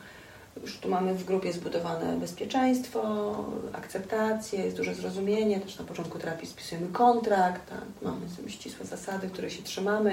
[0.61, 3.35] już tu mamy w grupie zbudowane bezpieczeństwo,
[3.73, 7.85] akceptację, jest duże zrozumienie, też na początku terapii spisujemy kontrakt, tak?
[8.01, 10.11] mamy ścisłe zasady, które się trzymamy,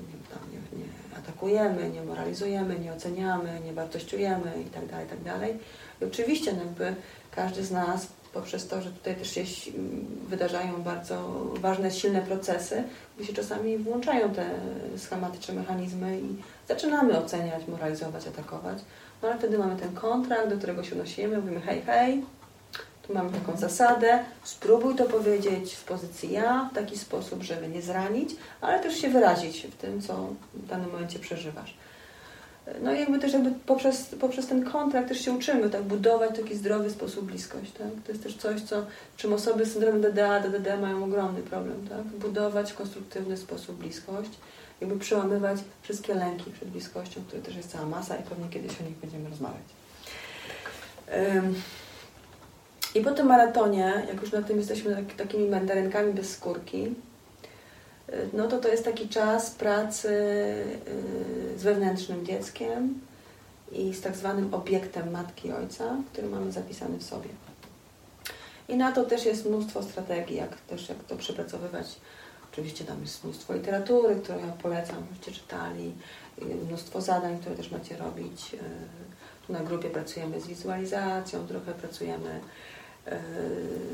[0.00, 5.30] nie, nie atakujemy, nie moralizujemy, nie oceniamy, nie wartościujemy itd., tak itd.
[5.40, 5.50] Tak
[6.00, 6.94] I oczywiście no jakby
[7.30, 9.44] każdy z nas poprzez to, że tutaj też się
[10.28, 12.82] wydarzają bardzo ważne, silne procesy,
[13.16, 14.50] gdzie się czasami włączają te
[14.96, 16.36] schematyczne mechanizmy i
[16.68, 18.78] zaczynamy oceniać, moralizować, atakować.
[19.22, 22.24] No ale wtedy mamy ten kontrakt, do którego się odnosimy, mówimy hej, hej,
[23.06, 27.82] tu mamy taką zasadę, spróbuj to powiedzieć z pozycji ja, w taki sposób, żeby nie
[27.82, 31.74] zranić, ale też się wyrazić w tym, co w danym momencie przeżywasz.
[32.82, 36.56] No i jakby też jakby poprzez, poprzez ten kontrakt też się uczymy, tak, budować taki
[36.56, 37.86] zdrowy sposób bliskość, tak?
[38.06, 42.02] To jest też coś, co, czym osoby z syndromem DDA, DDD mają ogromny problem, tak?
[42.02, 44.30] Budować w konstruktywny sposób bliskość,
[44.82, 48.84] jakby przełamywać wszystkie lęki przed bliskością, które też jest cała masa i pewnie kiedyś o
[48.84, 49.62] nich będziemy rozmawiać.
[52.94, 56.94] I po tym maratonie, jak już na tym jesteśmy tak, takimi mandarynkami bez skórki,
[58.32, 60.08] no to to jest taki czas pracy
[61.54, 63.00] y, z wewnętrznym dzieckiem
[63.72, 67.28] i z tak zwanym obiektem matki i ojca, który mamy zapisany w sobie.
[68.68, 71.86] I na to też jest mnóstwo strategii, jak też jak to przepracowywać.
[72.52, 75.92] Oczywiście tam jest mnóstwo literatury, którą ja polecam, żebyście czytali,
[76.68, 78.54] mnóstwo zadań, które też macie robić.
[78.54, 78.58] Y,
[79.46, 82.40] tu na grupie pracujemy z wizualizacją, trochę pracujemy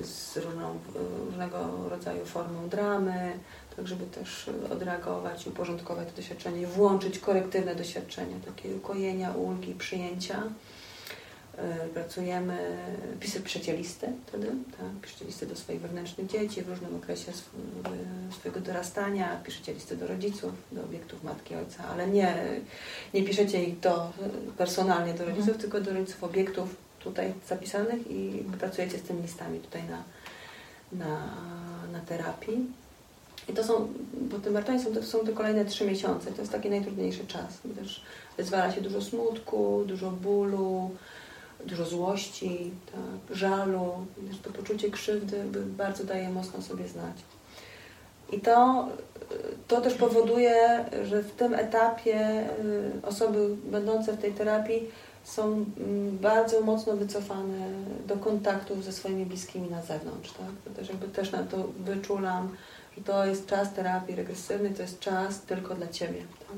[0.02, 0.78] z różną,
[1.26, 3.32] różnego rodzaju formą dramy,
[3.76, 10.42] tak żeby też odreagować, uporządkować to doświadczenie, włączyć korektywne doświadczenia, takie ukojenia, ulgi, przyjęcia.
[11.58, 12.78] E, pracujemy,
[13.20, 14.86] pisy piszecie listy wtedy, tak?
[15.02, 17.32] piszecie listy do swoich wewnętrznych dzieci w różnym okresie
[18.30, 22.34] swojego dorastania, piszecie listy do rodziców, do obiektów matki, ojca, ale nie,
[23.14, 24.12] nie piszecie ich do,
[24.58, 25.60] personalnie do rodziców, mhm.
[25.60, 30.02] tylko do rodziców obiektów tutaj zapisanych i pracujecie z tymi listami tutaj na,
[31.04, 31.34] na,
[31.92, 32.66] na terapii.
[33.48, 36.52] I to są, bo tym martwień są, to są te kolejne trzy miesiące, to jest
[36.52, 38.02] taki najtrudniejszy czas, gdyż
[38.36, 40.90] wyzwala się dużo smutku, dużo bólu,
[41.66, 43.92] dużo złości, tak, żalu,
[44.42, 47.16] to poczucie krzywdy bardzo daje mocno sobie znać.
[48.32, 48.88] I to,
[49.68, 54.90] to też powoduje, że w tym etapie y, osoby będące w tej terapii
[55.24, 57.70] są mm, bardzo mocno wycofane
[58.06, 60.32] do kontaktów ze swoimi bliskimi na zewnątrz.
[60.32, 60.74] Tak?
[60.74, 62.56] Też jakby też na to wyczulam,
[62.96, 66.22] że to jest czas terapii regresywnej, to jest czas tylko dla Ciebie.
[66.48, 66.56] Tak?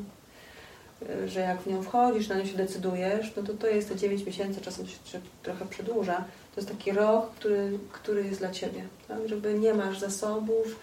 [1.26, 4.26] Że jak w nią wchodzisz, na nią się decydujesz, no to to jest te 9
[4.26, 6.24] miesięcy, czasem się trochę przedłuża.
[6.54, 9.28] To jest taki rok, który, który jest dla Ciebie, tak?
[9.28, 10.76] żeby nie masz zasobów,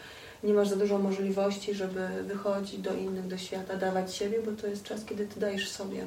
[0.43, 4.68] nie masz za dużo możliwości, żeby wychodzić do innych, do świata, dawać siebie, bo to
[4.68, 6.05] jest czas, kiedy Ty dajesz sobie.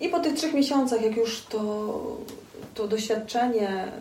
[0.00, 2.16] I po tych trzech miesiącach, jak już to,
[2.74, 3.92] to doświadczenie,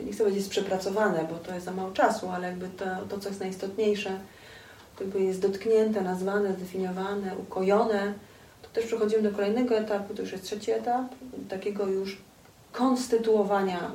[0.00, 3.18] y, nie chcę powiedzieć przepracowane, bo to jest za mało czasu, ale jakby to, to
[3.18, 4.18] co jest najistotniejsze,
[5.00, 8.12] jakby jest dotknięte, nazwane, zdefiniowane, ukojone,
[8.62, 11.04] to też przechodzimy do kolejnego etapu, to już jest trzeci etap,
[11.48, 12.18] takiego już
[12.72, 13.90] konstytuowania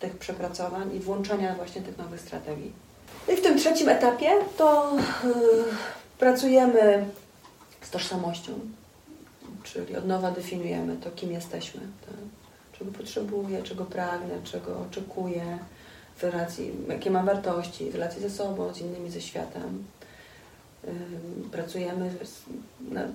[0.00, 2.72] tych przepracowań i włączania właśnie tych nowych strategii.
[3.32, 5.32] I w tym trzecim etapie to yy,
[6.18, 7.04] pracujemy
[7.80, 8.52] z tożsamością,
[9.62, 12.16] czyli od nowa definiujemy to, kim jesteśmy, tak?
[12.78, 15.58] czego potrzebuję, czego pragnę, czego oczekuję,
[16.16, 19.84] w relacji, jakie mam wartości, w relacji ze sobą, z innymi, ze światem
[21.52, 22.10] pracujemy
[22.90, 23.08] na,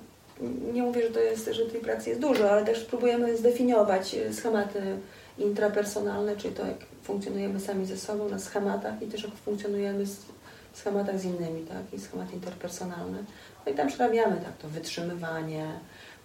[0.73, 4.97] nie mówię, że to jest, że tej pracy jest dużo, ale też próbujemy zdefiniować schematy
[5.37, 10.05] intrapersonalne, czyli to, jak funkcjonujemy sami ze sobą na schematach i też jak funkcjonujemy
[10.73, 13.17] w schematach z innymi, tak, i schematy interpersonalne.
[13.65, 15.67] No i tam przerabiamy tak, to wytrzymywanie,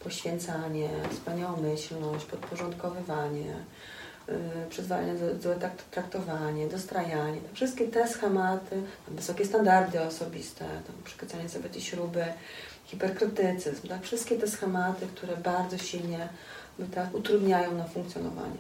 [0.01, 4.00] poświęcanie, wspaniałomyślność, podporządkowywanie, Y,
[4.69, 5.57] przyzwalanie, złe
[5.91, 12.25] traktowanie, dostrajanie, tam wszystkie te schematy, wysokie standardy osobiste, tam przykręcanie sobie te śruby,
[12.85, 16.29] hiperkrytycyzm, tak, wszystkie te schematy, które bardzo silnie
[16.95, 18.57] tak, utrudniają nam funkcjonowanie.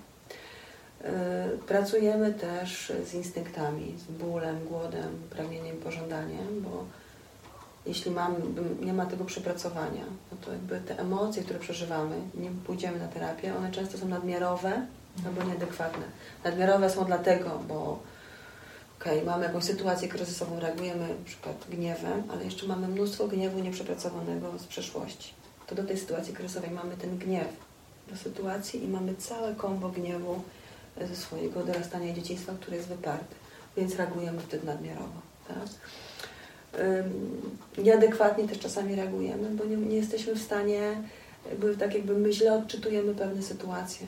[1.00, 6.84] Y, pracujemy też z instynktami, z bólem, głodem, pragnieniem, pożądaniem, bo
[7.86, 8.34] jeśli mam,
[8.80, 13.56] nie ma tego przepracowania, no to jakby te emocje, które przeżywamy, nie pójdziemy na terapię,
[13.56, 14.86] one często są nadmiarowe,
[15.26, 16.04] albo nieadekwatne.
[16.44, 17.98] Nadmiarowe są dlatego, bo
[19.00, 24.58] okay, mamy jakąś sytuację kryzysową, reagujemy na przykład gniewem, ale jeszcze mamy mnóstwo gniewu nieprzepracowanego
[24.58, 25.34] z przeszłości.
[25.66, 27.48] To do tej sytuacji kryzysowej mamy ten gniew
[28.10, 30.42] do sytuacji i mamy całe kombo gniewu
[31.08, 33.34] ze swojego dorastania i dzieciństwa, które jest wyparte.
[33.76, 35.20] Więc reagujemy wtedy nadmiarowo.
[35.48, 35.68] Tak?
[37.78, 41.02] Nieadekwatnie też czasami reagujemy, bo nie, nie jesteśmy w stanie,
[41.50, 44.06] jakby, tak jakby my źle odczytujemy pewne sytuacje.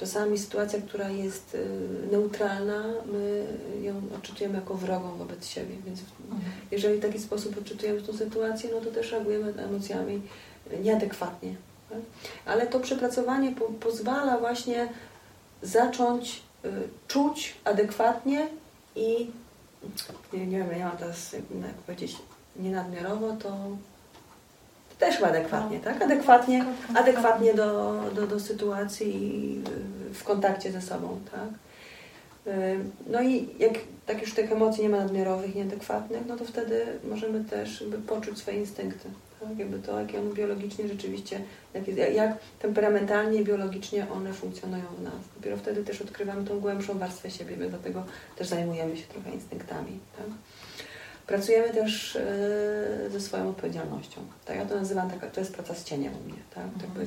[0.00, 1.66] Czasami sytuacja, która jest y,
[2.12, 3.46] neutralna, my
[3.82, 5.74] ją odczytujemy jako wrogą wobec siebie.
[5.86, 6.52] Więc mhm.
[6.70, 10.22] jeżeli w taki sposób odczytujemy tę sytuację, no to też reagujemy emocjami
[10.82, 11.54] nieadekwatnie.
[11.90, 11.98] Tak?
[12.46, 14.88] Ale to przepracowanie po, pozwala właśnie
[15.62, 16.68] zacząć y,
[17.08, 18.48] czuć adekwatnie
[18.96, 19.30] i
[20.32, 22.16] nie, nie wiem, ja mam teraz, jak powiedzieć,
[22.56, 23.56] nienadmiarowo, to
[25.00, 25.84] też adekwatnie, no.
[25.84, 26.02] tak?
[26.02, 29.62] Adekwatnie, adekwatnie do, do, do sytuacji
[30.14, 31.48] w kontakcie ze sobą, tak?
[33.06, 33.72] No i jak
[34.06, 38.38] tak już tych emocji nie ma nadmiarowych, nieadekwatnych, no to wtedy możemy też jakby poczuć
[38.38, 39.08] swoje instynkty.
[39.40, 39.58] Tak?
[39.58, 41.40] Jakby to, jak one biologicznie rzeczywiście,
[41.74, 45.14] jak, jak temperamentalnie i biologicznie one funkcjonują w nas.
[45.36, 48.04] Dopiero wtedy też odkrywamy tą głębszą warstwę siebie, my dlatego
[48.36, 49.98] też zajmujemy się trochę instynktami.
[50.16, 50.26] Tak?
[51.30, 54.20] Pracujemy też e, ze swoją odpowiedzialnością.
[54.44, 56.38] Tak, ja to nazywam, taka, to jest praca z cieniem u mnie.
[56.54, 56.64] Tak?
[56.64, 56.80] Mhm.
[56.80, 57.06] Tak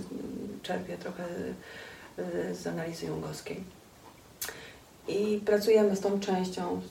[0.62, 1.24] czerpię trochę
[2.18, 3.64] e, z analizy jungowskiej.
[5.08, 6.82] I pracujemy z tą częścią,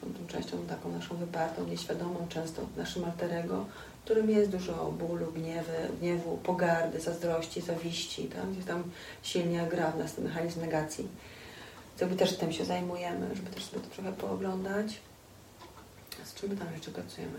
[0.00, 3.66] tą, tą częścią taką naszą wypartą, nieświadomą, często naszym alterego,
[4.04, 8.50] którym jest dużo bólu, gniewy, gniewu, pogardy, zazdrości, zawiści, tak?
[8.52, 8.82] gdzie tam
[9.22, 11.08] silnie gra w nas ten mechanizm negacji.
[12.00, 15.00] Jakby też tym się zajmujemy, żeby też sobie to trochę pooglądać.
[16.26, 17.38] Z czym tam jeszcze pracujemy?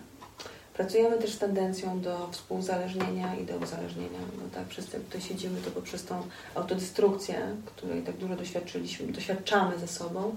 [0.73, 4.19] Pracujemy też z tendencją do współzależnienia i do uzależnienia.
[4.37, 6.21] No tak, wszyscy tutaj siedzimy, to poprzez tą
[6.55, 10.35] autodestrukcję, której tak dużo doświadczyliśmy, doświadczamy ze sobą,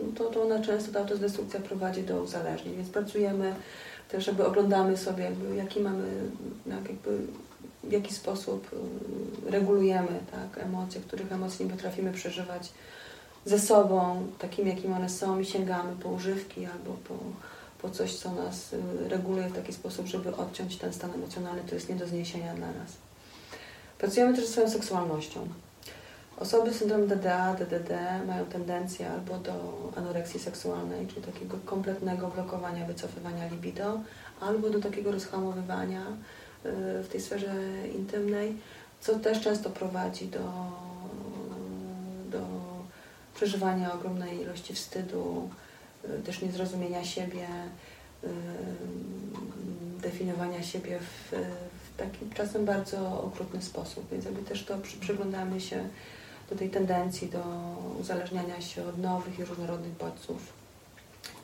[0.00, 3.54] no to, to ona często, ta autodestrukcja prowadzi do uzależnień, więc pracujemy
[4.08, 6.08] też, żeby oglądamy sobie, jakby, jaki mamy,
[6.66, 7.18] jak, jakby,
[7.84, 8.70] w jaki sposób
[9.46, 12.72] y, regulujemy tak, emocje, których emocji nie potrafimy przeżywać
[13.44, 17.14] ze sobą, takim jakim one są i sięgamy po używki albo po,
[17.82, 21.76] po coś, co nas y, reguluje w taki sposób, żeby odciąć ten stan emocjonalny, który
[21.76, 22.92] jest nie do zniesienia dla nas.
[23.98, 25.48] Pracujemy też ze swoją seksualnością.
[26.36, 27.90] Osoby z syndromem DDA, DDD
[28.26, 29.52] mają tendencję albo do
[29.96, 34.00] anoreksji seksualnej, czyli takiego kompletnego blokowania, wycofywania libido,
[34.40, 37.54] albo do takiego rozhamowywania y, w tej sferze
[37.94, 38.56] intymnej,
[39.00, 40.52] co też często prowadzi do,
[42.30, 42.40] do
[43.34, 45.50] przeżywania ogromnej ilości wstydu,
[46.24, 47.46] też niezrozumienia siebie,
[48.24, 48.28] y,
[50.02, 54.10] definiowania siebie w, w taki czasem bardzo okrutny sposób.
[54.12, 55.88] Więc jakby też to przy, przyglądamy się
[56.50, 57.42] do tej tendencji do
[58.00, 60.52] uzależniania się od nowych i różnorodnych bodźców.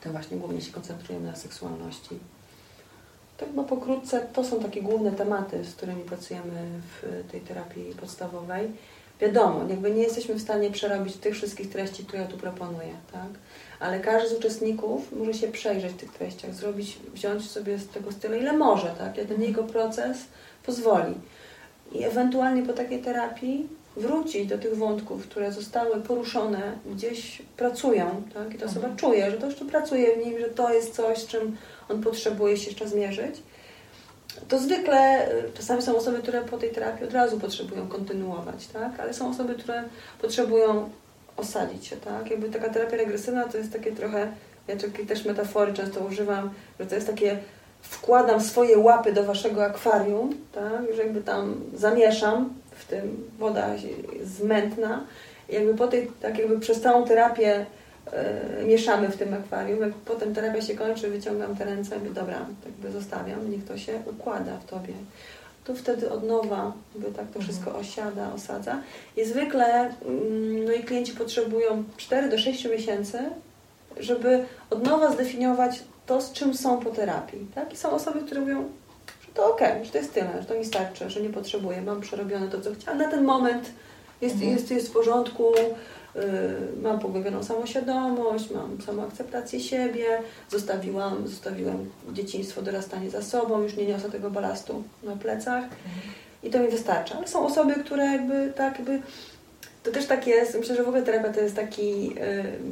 [0.03, 2.19] To właśnie głównie się koncentrujemy na seksualności.
[3.37, 8.71] Tak bo pokrótce to są takie główne tematy, z którymi pracujemy w tej terapii podstawowej.
[9.21, 13.27] Wiadomo, jakby nie jesteśmy w stanie przerobić tych wszystkich treści, które ja tu proponuję, tak?
[13.79, 18.09] Ale każdy z uczestników może się przejrzeć w tych treściach, zrobić, wziąć sobie z tego
[18.21, 19.17] tyle, ile może, tak?
[19.17, 20.17] Jak ten jego proces
[20.65, 21.13] pozwoli.
[21.91, 28.53] I ewentualnie po takiej terapii wrócić do tych wątków, które zostały poruszone, gdzieś pracują, tak?
[28.53, 28.97] I ta osoba Mhm.
[28.97, 31.57] czuje, że to jeszcze pracuje w nim, że to jest coś, z czym
[31.89, 33.35] on potrzebuje się jeszcze zmierzyć.
[34.47, 38.99] To zwykle y, czasami są osoby, które po tej terapii od razu potrzebują kontynuować, tak?
[38.99, 39.83] Ale są osoby, które
[40.21, 40.89] potrzebują
[41.37, 42.31] osadzić się, tak?
[42.31, 44.31] Jakby taka terapia regresywna to jest takie trochę,
[44.67, 47.39] ja takiej też metafory często używam, że to jest takie
[47.81, 50.95] wkładam swoje łapy do waszego akwarium, tak?
[50.95, 53.67] Że jakby tam zamieszam w tym, woda
[54.19, 55.05] jest mętna
[55.49, 57.65] i jakby po tej, tak jakby przez całą terapię
[58.65, 62.45] mieszamy w tym akwarium, jak potem terapia się kończy, wyciągam te ręce i mówię, dobra,
[62.65, 64.93] jakby zostawiam, niech to się układa w tobie.
[65.63, 68.81] To wtedy od nowa jakby tak to wszystko osiada, osadza.
[69.17, 69.65] I zwykle
[70.05, 73.19] mm, no i klienci potrzebują 4 do 6 miesięcy,
[73.99, 77.47] żeby od nowa zdefiniować to, z czym są po terapii.
[77.55, 77.73] Tak?
[77.73, 78.63] I są osoby, które mówią,
[79.27, 82.01] że to okej, że to jest tyle, że to mi starczy, że nie potrzebuję, mam
[82.01, 82.99] przerobione to, co chciałam.
[82.99, 83.69] Na ten moment
[84.21, 84.53] jest, Mhm.
[84.53, 85.43] jest, jest w porządku,
[86.81, 90.05] mam pogłębioną samoświadomość, mam samoakceptację siebie,
[90.49, 95.63] zostawiłam, zostawiłem dzieciństwo, dorastanie za sobą, już nie niosę tego balastu na plecach
[96.43, 97.17] i to mi wystarcza.
[97.17, 99.01] Ale są osoby, które jakby tak jakby
[99.83, 102.15] to też tak jest, myślę, że w ogóle terapia to jest taki, yy,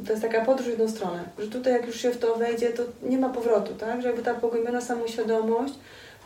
[0.06, 2.70] to jest taka podróż w jedną stronę, że tutaj jak już się w to wejdzie,
[2.70, 4.02] to nie ma powrotu, tak?
[4.02, 5.74] Że jakby ta pogłębiona samoświadomość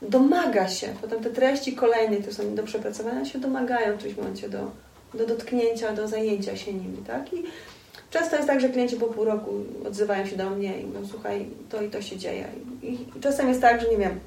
[0.02, 4.48] domaga się, potem te treści kolejne, które są do przepracowania, się domagają w którymś momencie
[4.48, 4.70] do,
[5.14, 7.32] do dotknięcia, do zajęcia się nimi, tak?
[7.32, 7.44] I
[8.10, 9.50] często jest tak, że klienci po pół roku
[9.86, 12.48] odzywają się do mnie i mówią, słuchaj, to i to się dzieje.
[12.82, 14.20] I, czasem jest tak, że nie wiem,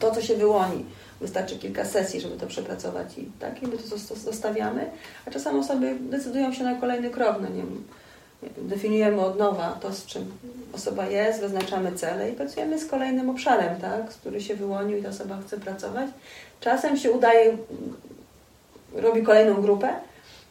[0.00, 0.84] to co się wyłoni,
[1.20, 4.90] wystarczy kilka sesji, żeby to przepracować i tak, i my to zos- zostawiamy,
[5.26, 7.84] a czasem osoby decydują się na kolejny krok, no nie wiem,
[8.58, 10.32] definiujemy od nowa to, z czym
[10.72, 15.02] osoba jest, wyznaczamy cele i pracujemy z kolejnym obszarem, tak, z który się wyłonił i
[15.02, 16.10] ta osoba chce pracować.
[16.60, 17.56] Czasem się udaje,
[18.94, 19.88] robi kolejną grupę,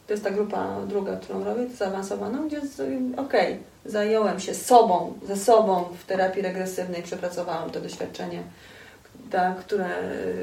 [0.06, 2.60] to jest ta grupa druga, którą robię, zaawansowaną, gdzie
[3.16, 8.42] okej, zająłem się sobą, ze sobą w terapii regresywnej, przepracowałam to doświadczenie,
[9.30, 9.88] tak, które,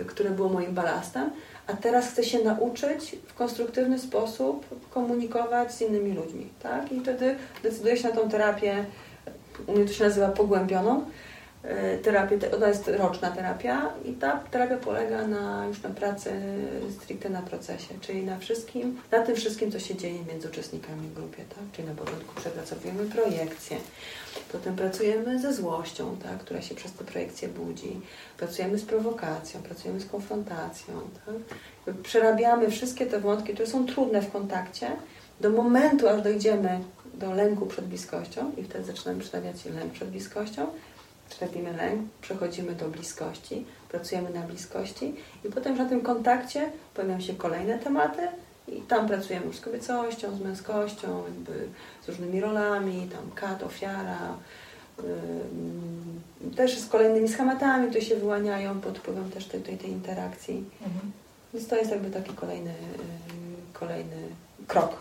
[0.08, 1.30] które było moim balastem,
[1.68, 6.92] a teraz chcę się nauczyć w konstruktywny sposób komunikować z innymi ludźmi, tak?
[6.92, 8.86] I wtedy decyduję się na tą terapię,
[9.68, 11.06] u mnie to się nazywa pogłębioną,
[12.04, 16.32] terapię, te- ona jest roczna terapia i ta terapia polega na, już na pracy
[17.02, 21.14] stricte na procesie, czyli na wszystkim, na tym wszystkim, co się dzieje między uczestnikami w
[21.14, 21.64] grupie, tak?
[21.72, 23.78] Czyli na początku przepracowujemy projekcję,
[24.52, 26.38] potem pracujemy ze złością, tak?
[26.38, 28.02] która się przez tę projekcję budzi,
[28.38, 30.94] pracujemy z prowokacją, pracujemy z konfrontacją,
[31.26, 31.36] tak?
[32.04, 34.92] Przerabiamy wszystkie te wątki, które są trudne w kontakcie,
[35.42, 36.80] do momentu, aż dojdziemy
[37.14, 40.68] do lęku przed bliskością i wtedy zaczynamy przerabiać lęk przed bliskością,
[41.30, 45.16] Trafimy lęk, przechodzimy do bliskości, pracujemy na bliskości
[45.46, 48.28] i potem na tym kontakcie pojawiają się kolejne tematy
[48.68, 51.24] i tam pracujemy już z kobiecością, z męskością,
[52.06, 54.38] z różnymi rolami, tam kat, ofiara,
[56.56, 60.64] też z kolejnymi schematami, które się wyłaniają pod wpływem też tej, tej, tej interakcji.
[60.82, 61.12] Mhm.
[61.54, 64.16] Więc to jest jakby taki kolejny, yy, kolejny
[64.68, 64.98] krok.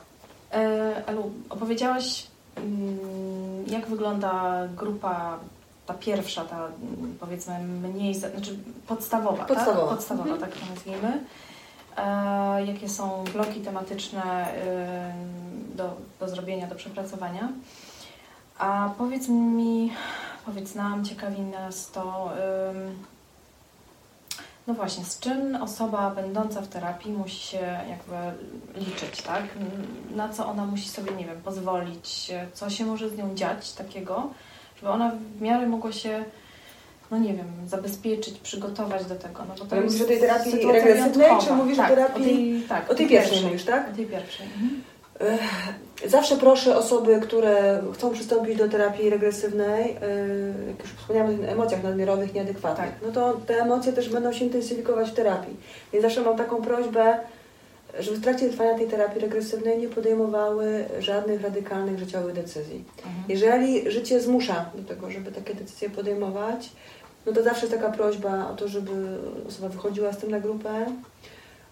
[0.53, 5.39] E, Elu, opowiedziałaś, mm, jak wygląda grupa
[5.87, 9.81] ta pierwsza, ta mm, powiedzmy mniej, znaczy podstawowa, Podstawowa.
[9.89, 9.97] tak?
[9.97, 10.51] Podstawowa, Mhm.
[10.51, 11.25] tak to nazwijmy.
[11.97, 14.49] E, jakie są bloki tematyczne
[15.73, 17.49] y, do, do zrobienia, do przepracowania.
[18.59, 19.93] A powiedz mi,
[20.47, 22.31] powiedz nam, ciekawi nas to,
[22.71, 23.05] ym,
[24.67, 28.45] no właśnie, z czym osoba będąca w terapii musi się jakby
[28.81, 29.43] liczyć, tak?
[30.15, 34.31] Na co ona musi sobie, nie wiem, pozwolić, co się może z nią dziać takiego,
[34.77, 36.25] żeby ona w miarę mogła się,
[37.11, 39.43] no nie wiem, zabezpieczyć, przygotować do tego.
[39.49, 42.25] No bo to Ale mówisz o tej terapii regresywnej, czy mówisz o tak, terapii- O
[42.25, 43.91] tej, tak, o tej pierwszej mówisz, tak?
[43.93, 44.47] O tej pierwszej.
[44.47, 44.83] Mhm.
[46.07, 49.95] Zawsze proszę osoby, które chcą przystąpić do terapii regresywnej,
[50.69, 52.99] jak już wspomniałam o tych emocjach nadmiarowych, nieadekwatnych, Tak.
[53.07, 55.57] no to te emocje też będą się intensyfikować w terapii.
[55.93, 57.19] Więc zawsze mam taką prośbę,
[58.01, 62.85] żeby w trakcie trwania tej terapii regresywnej nie podejmowały żadnych radykalnych życiowych decyzji.
[62.97, 63.25] Mhm.
[63.29, 66.71] Jeżeli życie zmusza do tego, żeby takie decyzje podejmować,
[67.27, 69.19] no to zawsze jest taka prośba o to, żeby
[69.49, 70.87] osoba wychodziła z tym na grupę,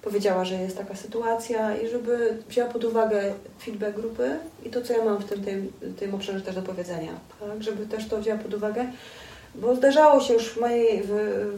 [0.02, 4.92] powiedziała, że jest taka sytuacja i żeby wzięła pod uwagę feedback grupy i to, co
[4.92, 7.12] ja mam w tym, tym, tym obszarze też do powiedzenia.
[7.40, 7.62] Tak?
[7.62, 8.86] Żeby też to wzięła pod uwagę,
[9.54, 11.10] bo zdarzało się już w, mojej, w,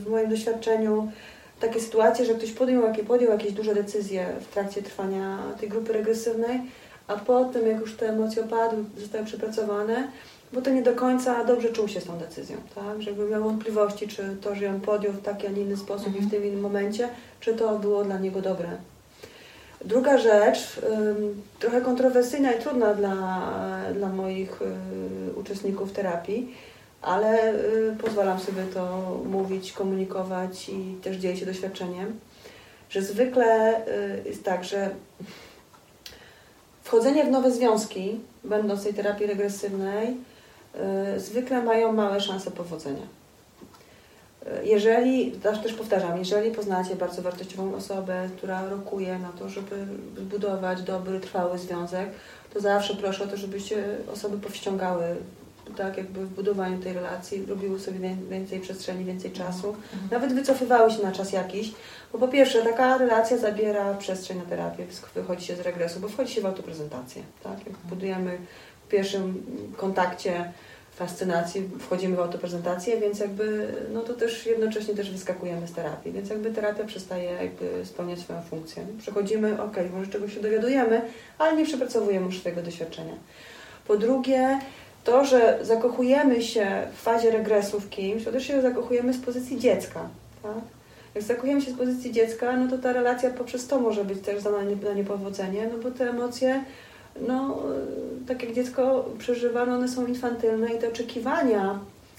[0.04, 1.12] w moim doświadczeniu
[1.60, 5.92] takie sytuacje, że ktoś podjął, jakie, podjął jakieś duże decyzje w trakcie trwania tej grupy
[5.92, 6.60] regresywnej,
[7.08, 10.08] a potem, jak już te emocje opadły, zostały przepracowane,
[10.52, 13.02] bo to nie do końca dobrze czuł się z tą decyzją, tak?
[13.02, 16.20] Żeby miał wątpliwości, czy to, że ją podjął w taki, a nie inny sposób i
[16.20, 17.08] w tym innym momencie,
[17.40, 18.68] czy to było dla niego dobre.
[19.84, 20.80] Druga rzecz,
[21.58, 23.42] trochę kontrowersyjna i trudna dla,
[23.94, 26.54] dla moich y, uczestników terapii,
[27.02, 32.20] ale y, pozwalam sobie to mówić, komunikować i też dzielić się doświadczeniem,
[32.90, 34.90] że zwykle y, jest tak, że
[36.82, 40.16] wchodzenie w nowe związki, będąc tej terapii regresywnej,
[41.16, 43.06] y, zwykle mają małe szanse powodzenia.
[44.64, 45.32] Jeżeli,
[45.62, 49.86] też powtarzam, jeżeli poznacie bardzo wartościową osobę, która rokuje na to, żeby
[50.16, 52.10] zbudować dobry, trwały związek,
[52.54, 55.16] to zawsze proszę o to, żebyście osoby powściągały
[55.76, 60.08] tak jakby w budowaniu tej relacji, robiły sobie wię- więcej przestrzeni, więcej czasu, Mhm.
[60.10, 61.72] nawet wycofywały się na czas jakiś,
[62.12, 66.34] bo po pierwsze taka relacja zabiera przestrzeń na terapię, wychodzi się z regresu, bo wchodzi
[66.34, 67.58] się w autoprezentację, tak?
[67.66, 68.38] Jak budujemy
[68.86, 69.46] w pierwszym
[69.76, 70.52] kontakcie
[70.94, 76.30] fascynacji, wchodzimy w autoprezentację, więc jakby, no to też jednocześnie też wyskakujemy z terapii, więc
[76.30, 78.86] jakby terapia przestaje jakby spełniać swoją funkcję.
[78.98, 81.00] Przechodzimy, ok, może czegoś się dowiadujemy,
[81.38, 83.14] ale nie przepracowujemy już swojego doświadczenia.
[83.86, 84.58] Po drugie,
[85.06, 89.58] to, że zakochujemy się w fazie regresu w kimś, to też się zakochujemy z pozycji
[89.58, 90.00] dziecka.
[90.42, 90.52] Tak?
[91.14, 94.42] Jak zakochujemy się z pozycji dziecka, no to ta relacja poprzez to może być też
[94.42, 96.64] znana na niepowodzenie, no bo te emocje,
[97.28, 97.58] no
[98.28, 101.78] tak jak dziecko przeżywa, no one są infantylne i te oczekiwania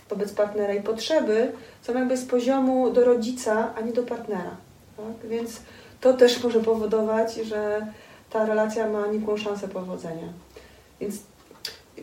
[0.09, 4.55] wobec partnera i potrzeby są jakby z poziomu do rodzica, a nie do partnera.
[4.97, 5.29] Tak?
[5.29, 5.61] Więc
[6.01, 7.87] to też może powodować, że
[8.29, 10.27] ta relacja ma nikłą szansę powodzenia.
[11.01, 11.15] Więc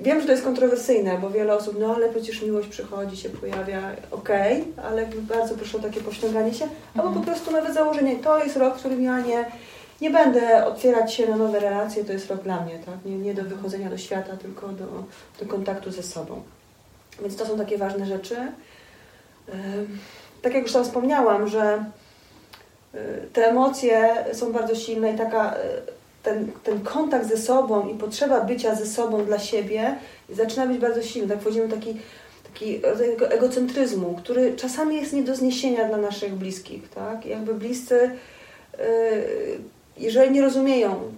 [0.00, 3.80] Wiem, że to jest kontrowersyjne, bo wiele osób, no ale przecież miłość przychodzi, się pojawia,
[4.10, 6.68] okej, ale jakby bardzo proszę o takie pościąganie się,
[6.98, 9.44] albo po prostu nawet założenie, to jest rok, w którym ja nie,
[10.00, 12.94] nie będę otwierać się na nowe relacje, to jest rok dla mnie, tak?
[13.04, 14.86] Nie, nie do wychodzenia do świata, tylko do,
[15.40, 16.42] do kontaktu ze sobą.
[17.20, 18.36] Więc to są takie ważne rzeczy.
[20.42, 21.84] Tak jak już tam wspomniałam, że
[22.94, 22.98] y,
[23.32, 25.58] te emocje są bardzo silne i taka y,
[26.24, 29.96] ten, ten kontakt ze sobą i potrzeba bycia ze sobą dla siebie
[30.30, 31.28] zaczyna być bardzo silny.
[31.28, 31.96] Tak wchodzimy taki,
[32.52, 32.80] taki
[33.30, 36.88] egocentryzmu, który czasami jest nie do zniesienia dla naszych bliskich.
[36.88, 37.26] Tak?
[37.26, 38.10] Jakby bliscy,
[38.78, 38.84] yy,
[39.96, 41.12] jeżeli nie rozumieją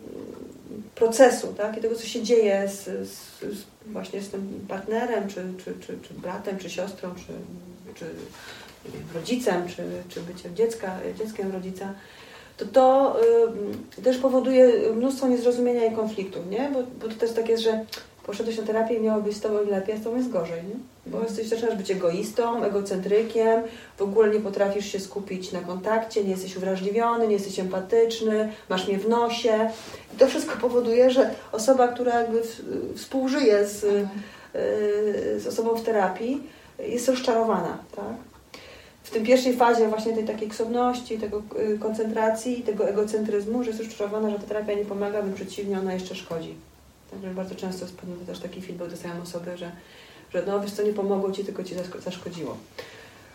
[0.95, 1.79] procesu tak?
[1.79, 5.99] i tego, co się dzieje z, z, z, właśnie z tym partnerem, czy, czy, czy,
[6.09, 7.33] czy bratem, czy siostrą, czy,
[7.95, 8.07] czy
[9.15, 11.95] rodzicem, czy, czy byciem dziecka, dzieckiem rodzica,
[12.57, 13.17] to to
[13.99, 16.71] y, też powoduje mnóstwo niezrozumienia i konfliktów, nie?
[16.73, 17.85] Bo, bo to też tak jest, że
[18.27, 20.75] poszedłeś na terapię i miało być z tobą lepiej, a z tobą jest gorzej, nie?
[21.07, 23.63] Bo jesteś, zaczynasz być egoistą, egocentrykiem,
[23.99, 28.89] w ogóle nie potrafisz się skupić na kontakcie, nie jesteś uwrażliwiony, nie jesteś empatyczny, masz
[28.89, 29.71] mnie w nosie.
[30.15, 32.63] I to wszystko powoduje, że osoba, która jakby w,
[32.97, 34.09] współżyje z, y,
[35.41, 36.43] z osobą w terapii,
[36.79, 38.36] jest rozczarowana, tak?
[39.07, 41.43] W tym pierwszej fazie właśnie tej takiej ksowności, tego
[41.75, 45.95] y, koncentracji, tego egocentryzmu, że jest rozczarowana, że ta terapia nie pomaga, wręcz przeciwnie, ona
[45.95, 46.55] jeszcze szkodzi.
[47.11, 47.97] Także bardzo często jest
[48.27, 49.71] też taki feedback dostają osoby, że,
[50.35, 52.57] że no wiesz co, nie pomogło Ci, tylko Ci zaszkodziło.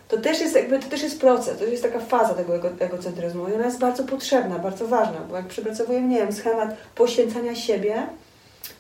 [0.08, 3.50] To też jest jakby, to też jest proces, to jest taka faza tego ego, egocentryzmu
[3.50, 8.08] i ona jest bardzo potrzebna, bardzo ważna, bo jak przepracowujemy, nie wiem, schemat poświęcania siebie,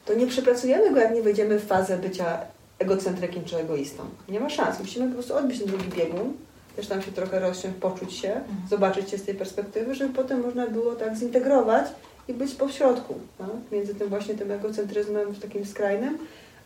[0.05, 2.39] to nie przepracujemy go, jak nie wejdziemy w fazę bycia
[2.79, 4.03] egocentrykiem czy egoistą.
[4.29, 4.79] Nie ma szans.
[4.79, 6.33] Musimy po prostu odbyć ten drugi biegun,
[6.75, 8.57] też tam się trochę rozsiąść, poczuć się, Mhm.
[8.69, 11.85] zobaczyć się z tej perspektywy, żeby potem można było tak zintegrować
[12.27, 13.47] i być pośrodku, tak?
[13.71, 16.17] między tym właśnie tym egocentryzmem takim skrajnym,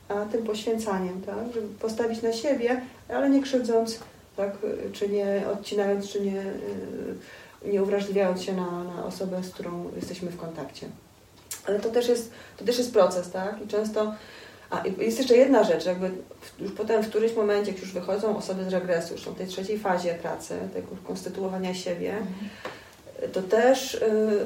[0.10, 1.54] a tym poświęcaniem, tak?
[1.54, 4.00] żeby postawić na siebie, ale nie krzywdząc,
[4.38, 4.52] tak?
[4.94, 6.42] czy nie odcinając, czy nie,
[7.66, 10.88] y, nie uwrażliwiając się na, na osobę, z którą jesteśmy w kontakcie.
[11.68, 13.62] Ale to też jest, to też jest proces, tak?
[13.66, 14.14] I często.
[14.70, 16.12] A jest jeszcze jedna rzecz, jakby
[16.60, 19.48] już potem w którymś momencie, jak już wychodzą osoby z regresu, już są w tej
[19.48, 22.14] trzeciej fazie pracy, tego konstytuowania siebie,
[23.34, 24.00] to też y,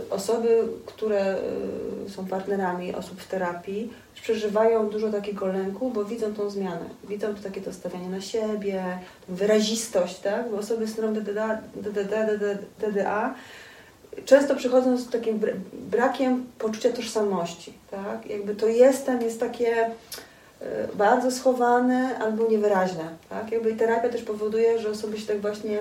[0.09, 1.35] osoby, które
[2.07, 6.85] y, są partnerami osób w terapii, przeżywają dużo takiego lęku, bo widzą tą zmianę.
[7.03, 8.83] Widzą to takie to stawianie na siebie,
[9.27, 10.51] wyrazistość, tak?
[10.51, 11.61] Bo osoby z syndromem DDA,
[12.79, 13.35] DDA
[14.25, 18.25] często przychodzą z takim br- brakiem poczucia tożsamości, tak?
[18.25, 20.65] Jakby to jestem jest takie y,
[20.95, 23.51] bardzo schowane albo niewyraźne, tak?
[23.51, 25.79] Jakby terapia też powoduje, że osoby się tak właśnie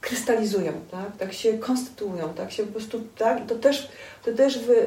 [0.00, 1.16] krystalizują, tak?
[1.18, 3.46] tak się konstytuują, tak się po prostu, tak?
[3.46, 3.88] To też,
[4.24, 4.86] to też wy, y,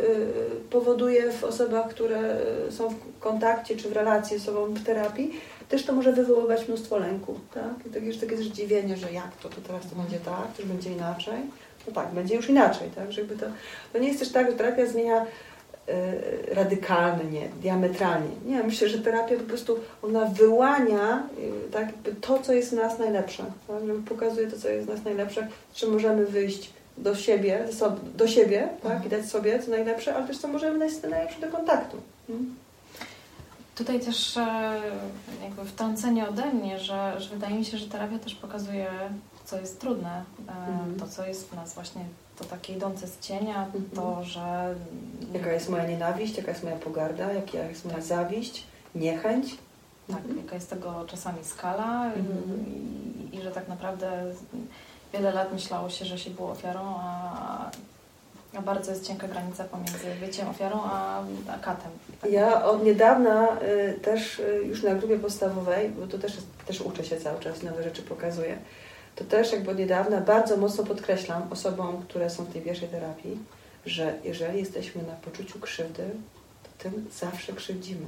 [0.69, 2.37] powoduje w osobach, które
[2.69, 5.31] są w kontakcie czy w relacji z sobą w terapii,
[5.69, 7.73] też to może wywoływać mnóstwo lęku, tak?
[7.85, 10.71] I takie, że takie zdziwienie, że jak to, to teraz to będzie tak, to już
[10.71, 11.39] będzie inaczej.
[11.87, 13.11] No tak, będzie już inaczej, tak?
[13.11, 13.45] Że jakby to,
[13.93, 18.35] to nie jest też tak, że terapia zmienia y, radykalnie, diametralnie.
[18.45, 21.23] Nie, myślę, że terapia po prostu ona wyłania
[21.67, 21.87] y, tak,
[22.21, 23.45] to, co jest w nas najlepsze.
[23.67, 23.85] Tak?
[23.87, 27.65] Że pokazuje to, co jest w nas najlepsze, czy możemy wyjść do siebie,
[28.15, 29.05] do, siebie tak?
[29.05, 31.97] i dać sobie co najlepsze, ale też co możemy dać co najlepsze do kontaktu.
[32.29, 32.55] Mm?
[33.75, 34.81] Tutaj też e,
[35.43, 38.87] jakby wtrącenie ode mnie, że, że wydaje mi się, że terapia też pokazuje,
[39.45, 40.99] co jest trudne, e, Mhm.
[40.99, 42.01] to co jest w nas właśnie,
[42.37, 43.83] to takie idące z cienia, Mhm.
[43.95, 44.75] to, że...
[45.33, 48.63] Jaka jest moja nienawiść, jaka jest moja pogarda, jaka jest moja zawiść,
[48.95, 49.57] niechęć.
[50.07, 50.37] Tak, Mhm.
[50.37, 52.11] jaka jest tego czasami skala
[53.31, 54.23] i, i że tak naprawdę
[55.13, 57.71] wiele lat myślało się, że się było ofiarą, a,
[58.57, 61.91] a bardzo jest cienka granica pomiędzy byciem ofiarą a, a katem.
[62.29, 66.37] Ja od niedawna y, też y, już na grupie podstawowej, bo to też,
[66.67, 68.57] też uczę się cały czas, nowe rzeczy pokazuję,
[69.15, 73.39] to też jakby od niedawna bardzo mocno podkreślam osobom, które są w tej pierwszej terapii,
[73.85, 76.09] że jeżeli jesteśmy na poczuciu krzywdy,
[76.63, 78.05] to tym zawsze krzywdzimy.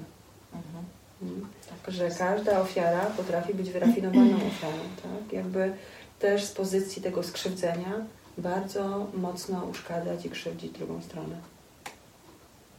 [0.53, 0.85] Mhm.
[1.21, 1.47] Mm.
[1.69, 4.83] Tak, Że każda ofiara potrafi być wyrafinowaną ofiarą.
[5.03, 5.33] Tak?
[5.33, 5.73] Jakby
[6.19, 8.05] też z pozycji tego skrzywdzenia
[8.37, 11.35] bardzo mocno uszkadzać i krzywdzić drugą stronę.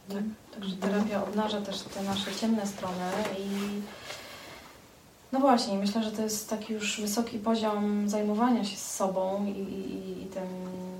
[0.09, 0.23] Tak,
[0.53, 3.47] także terapia obnaża też te nasze ciemne strony i
[5.31, 9.49] no właśnie, myślę, że to jest taki już wysoki poziom zajmowania się z sobą i,
[9.49, 10.47] i, i tym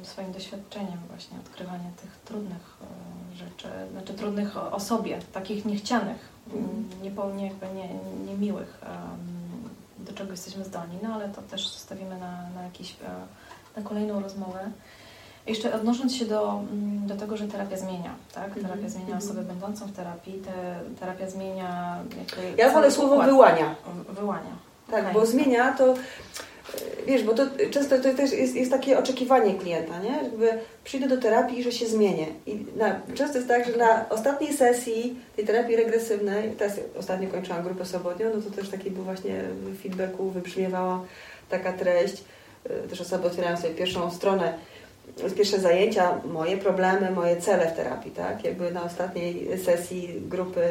[0.04, 6.38] swoim doświadczeniem właśnie, odkrywania tych trudnych e, rzeczy, znaczy trudnych o, o sobie, takich niechcianych,
[6.54, 6.90] Mhm.
[7.04, 7.12] nie,
[7.42, 7.90] nie, jakby nie,
[8.26, 13.80] niemiłych, em, do czego jesteśmy zdolni, no ale to też zostawimy na, na jakiś, e,
[13.80, 14.72] na kolejną rozmowę.
[15.48, 18.54] Jeszcze odnosząc się do, mm, do tego, że terapia zmienia, tak?
[18.54, 19.24] Terapia Mhm, zmienia mhm.
[19.24, 22.00] osobę będącą w terapii, te, terapia zmienia
[22.58, 23.76] Ja wolę słowo wyłania.
[24.10, 24.68] Wyłania.
[24.92, 25.14] Tak, Okej.
[25.14, 25.96] bo zmienia to, e,
[27.08, 30.10] wiesz, bo to często to też jest, jest takie oczekiwanie klienta, nie?
[30.10, 30.50] Jakby
[30.84, 32.28] przyjdę do terapii, że się zmienię.
[32.46, 37.64] I na, często jest tak, że na ostatniej sesji tej terapii regresywnej, teraz ostatnio kończyłam
[37.64, 41.04] grupę sobotnią, no to też taki był właśnie w feedbacku, wybrzmiewała
[41.50, 42.24] taka treść,
[42.70, 44.54] e, też osoby otwierają sobie pierwszą stronę,
[45.36, 48.44] pierwsze zajęcia, moje problemy, moje cele w terapii, tak?
[48.44, 50.62] Jakby na ostatniej sesji grupy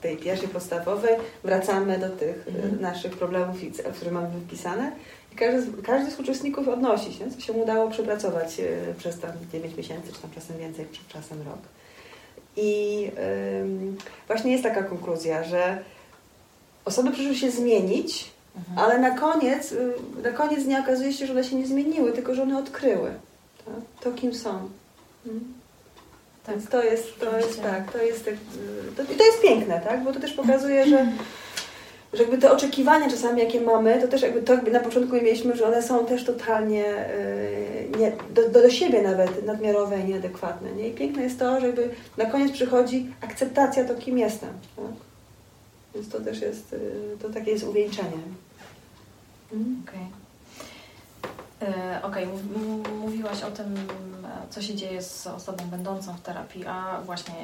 [0.00, 2.74] tej pierwszej podstawowej wracamy do tych Mhm.
[2.78, 3.56] e, naszych problemów,
[3.94, 4.92] które mamy wypisane.
[5.32, 9.20] I każdy, z- każdy z uczestników odnosi się, co się mu udało przepracować e, przez
[9.20, 11.58] tam 9 miesięcy, czy tam czasem więcej, czy czasem rok.
[12.56, 13.10] I
[13.62, 13.96] ym,
[14.26, 15.78] właśnie jest taka konkluzja, że
[16.84, 18.78] osoby przyszły się zmienić, Mhm.
[18.78, 19.92] ale na koniec, y,
[20.22, 23.10] na koniec dnia okazuje się, że one się nie zmieniły, tylko że one odkryły?
[24.00, 24.68] To, kim są.
[25.26, 25.54] Mm.
[26.46, 26.56] Tak.
[26.56, 28.34] Więc to jest, to jest tak, to jest, tak,
[28.96, 30.04] to, i to jest piękne, tak?
[30.04, 31.12] Bo to też pokazuje, że,
[32.12, 35.56] że jakby te oczekiwania czasami, jakie mamy, to też jakby to jakby na początku mieliśmy,
[35.56, 40.72] że one są też totalnie y, nie, do, do, do siebie nawet nadmiarowe i nieadekwatne.
[40.72, 40.88] Nie?
[40.88, 44.50] I piękne jest to, że jakby na koniec przychodzi akceptacja to, kim jestem.
[44.76, 44.84] Tak?
[45.94, 48.18] Więc to też jest, y, to takie jest uwieńczenie.
[49.52, 49.82] Mm.
[49.88, 50.23] Okej.
[51.64, 53.74] E, Okej, m- mówiłaś o tym,
[54.50, 57.34] co się dzieje z osobą będącą w terapii, a właśnie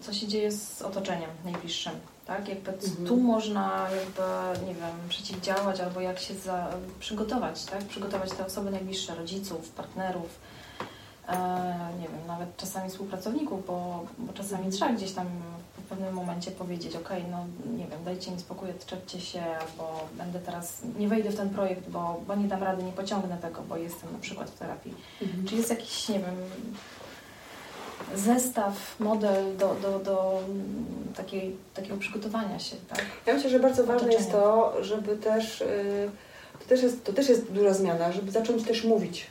[0.00, 1.92] co się dzieje z otoczeniem najbliższym,
[2.26, 2.48] tak?
[2.48, 3.06] Jakby Mhm.
[3.06, 4.22] tu można jakby,
[4.66, 6.68] nie wiem, przeciwdziałać albo jak się za,
[7.00, 7.84] przygotować, tak?
[7.84, 10.38] Przygotować te osoby najbliższe, rodziców, partnerów,
[12.00, 15.26] nie wiem, nawet czasami współpracowników, bo, bo czasami trzeba gdzieś tam
[15.78, 20.38] w pewnym momencie powiedzieć, ok, no nie wiem, dajcie mi spokój, odczepcie się, albo będę
[20.38, 23.76] teraz, nie wejdę w ten projekt, bo, bo nie dam rady, nie pociągnę tego, bo
[23.76, 24.94] jestem na przykład w terapii.
[25.22, 25.46] Mhm.
[25.46, 26.34] Czy jest jakiś, nie wiem,
[28.14, 30.40] zestaw, model do, do, do
[31.16, 33.04] takiej, takiego przygotowania się, tak?
[33.26, 36.10] Ja myślę, że bardzo ważne jest to, żeby też, y,
[36.58, 39.26] to też, jest, to też jest duża zmiana, żeby zacząć też mówić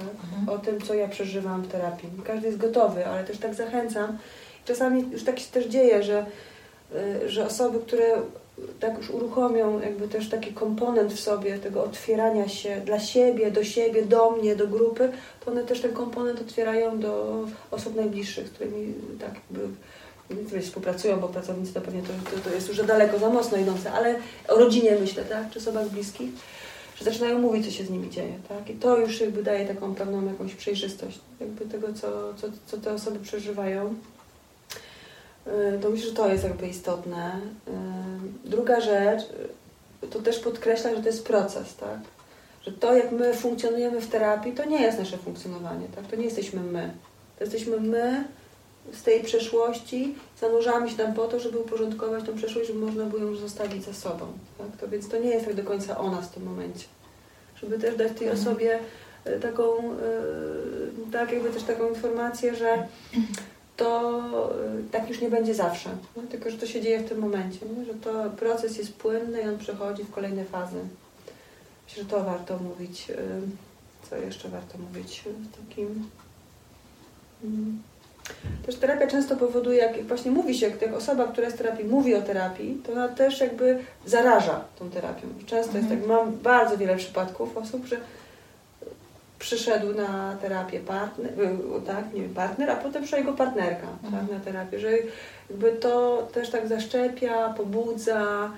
[0.00, 0.54] tak?
[0.54, 2.08] O tym, co ja przeżywam w terapii.
[2.24, 4.18] Każdy jest gotowy, ale też tak zachęcam.
[4.64, 6.26] Czasami już tak się też dzieje, że,
[7.24, 8.16] y, że osoby, które
[8.80, 13.64] tak już uruchomią jakby też taki komponent w sobie tego otwierania się dla siebie, do
[13.64, 15.12] siebie, do mnie, do grupy,
[15.44, 19.68] to one też ten komponent otwierają do osób najbliższych, z którymi tak jakby
[20.46, 23.92] którzy współpracują, bo pracownicy to pewnie to, to, to jest już daleko, za mocno idące,
[23.92, 24.14] ale
[24.48, 26.30] o rodzinie myślę, tak, czy osobach bliskich,
[27.00, 29.94] że zaczynają mówić, co się z nimi dzieje, tak, i to już jakby daje taką
[29.94, 33.94] pewną jakąś przejrzystość jakby tego, co, co, co te osoby przeżywają.
[35.46, 37.40] Yy, To myślę, że to jest jakby istotne.
[37.66, 39.22] Yy, Druga rzecz,
[40.02, 41.98] yy, to też podkreśla, że to jest proces, tak,
[42.62, 46.24] że to, jak my funkcjonujemy w terapii, to nie jest nasze funkcjonowanie, tak, to nie
[46.24, 46.90] jesteśmy my,
[47.38, 48.24] to jesteśmy my,
[48.92, 53.22] z tej przeszłości zanurzamy się tam po to, żeby uporządkować tą przeszłość, żeby można było
[53.22, 54.26] ją już zostawić za sobą.
[54.58, 54.66] Tak?
[54.80, 56.84] To więc to nie jest tak do końca o nas w tym momencie.
[57.56, 58.38] Żeby też dać tej Mhm.
[58.48, 58.78] osobie
[59.24, 59.92] e, taką, e,
[61.12, 62.86] tak jakby też taką informację, że
[63.76, 64.20] to
[64.64, 65.90] e, tak już nie będzie zawsze.
[66.16, 66.22] No?
[66.30, 67.58] Tylko, że to się dzieje w tym momencie.
[67.78, 67.84] Nie?
[67.84, 70.76] Że to proces jest płynny i on przechodzi w kolejne fazy.
[71.86, 73.06] Myślę, że to warto mówić.
[74.10, 76.08] Co jeszcze warto mówić w takim...
[77.44, 77.82] mm,
[78.66, 82.14] też terapia często powoduje, jak właśnie mówi się, jak, osoba, która jest w terapii, mówi
[82.14, 85.28] o terapii, to ona też jakby zaraża tą terapią.
[85.46, 87.96] Często jest tak, mam bardzo wiele przypadków osób, że
[89.38, 94.26] przyszedł na terapię partner, y, tak, nie wiem, partner, a potem przyszła jego partnerka Mhm.
[94.26, 94.90] tak, na terapię, że
[95.50, 98.50] jakby to też tak zaszczepia, pobudza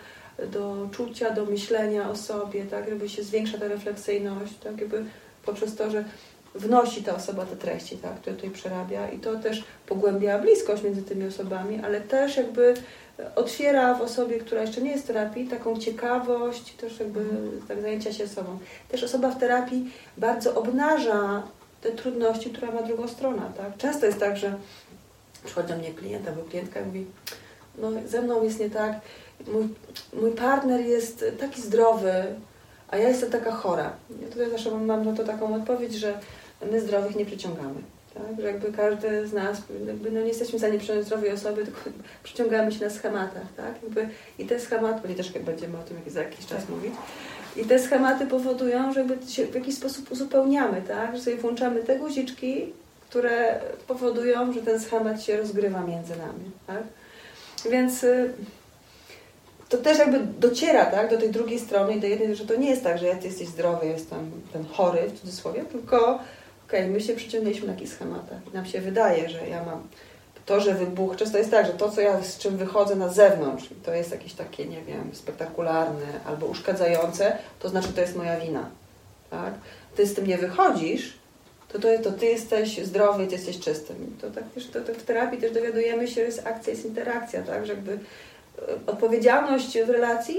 [0.52, 5.04] do czucia, do myślenia o sobie, tak, jakby się zwiększa ta refleksyjność, tak, jakby
[5.44, 6.04] poprzez to, że
[6.54, 11.02] wnosi ta osoba te treści, tak, które tutaj przerabia i to też pogłębia bliskość między
[11.02, 12.74] tymi osobami, ale też jakby
[13.36, 17.24] otwiera w osobie, która jeszcze nie jest w terapii, taką ciekawość, też jakby
[17.68, 18.58] tak zajęcia się sobą.
[18.88, 21.42] Też osoba w terapii bardzo obnaża
[21.80, 23.76] te trudności, która ma drugą stronę, tak.
[23.76, 24.54] Często jest tak, że
[25.44, 27.06] przychodzi do mnie klient albo klientka i mówi,
[27.78, 29.00] no ze mną jest nie tak,
[29.52, 29.68] mój,
[30.20, 32.24] mój partner jest taki zdrowy,
[32.92, 33.92] a ja jestem taka chora.
[34.22, 36.18] Ja tutaj zawsze mam- na to taką odpowiedź, że
[36.72, 37.74] my zdrowych nie przyciągamy.
[38.14, 38.40] Tak?
[38.40, 41.80] Że jakby każdy z nas, jakby no nie jesteśmy w stanie przyciągnąć zdrowej osoby, tylko
[42.24, 43.46] przyciągamy się na schematach.
[43.56, 43.74] Tak?
[43.82, 46.92] Jakby I te schematy, pewnie też będziemy o tym jak- za jakiś czas mówić,
[47.56, 51.16] i te schematy powodują, że jakby się w jakiś sposób uzupełniamy, tak?
[51.16, 52.72] że sobie włączamy te guziczki,
[53.10, 56.50] które powodują, że ten schemat się rozgrywa między nami.
[56.66, 56.82] Tak?
[57.70, 58.32] Więc y,
[59.72, 62.70] to też jakby dociera tak, do tej drugiej strony i do jednej, że to nie
[62.70, 66.18] jest tak, że ja ty jesteś zdrowy, jestem ten chory w cudzysłowie, tylko
[66.66, 69.82] okej, my się przyciągnęliśmy na jakichś schematach nam się wydaje, że ja mam
[70.46, 73.68] to, że wybuch, często jest tak, że to, co ja z czym wychodzę na zewnątrz,
[73.84, 78.70] to jest jakieś takie, nie wiem, spektakularne albo uszkadzające, to znaczy to jest moja wina.
[79.30, 79.54] Tak?
[79.96, 81.14] Ty z tym nie wychodzisz,
[81.68, 84.16] to, to, to ty jesteś zdrowy ty jesteś czystym.
[84.20, 87.42] To tak też to, to w terapii też dowiadujemy się, że jest akcja, jest interakcja,
[87.42, 87.66] tak?
[87.66, 87.98] Że jakby
[88.86, 90.36] odpowiedzialność w relacji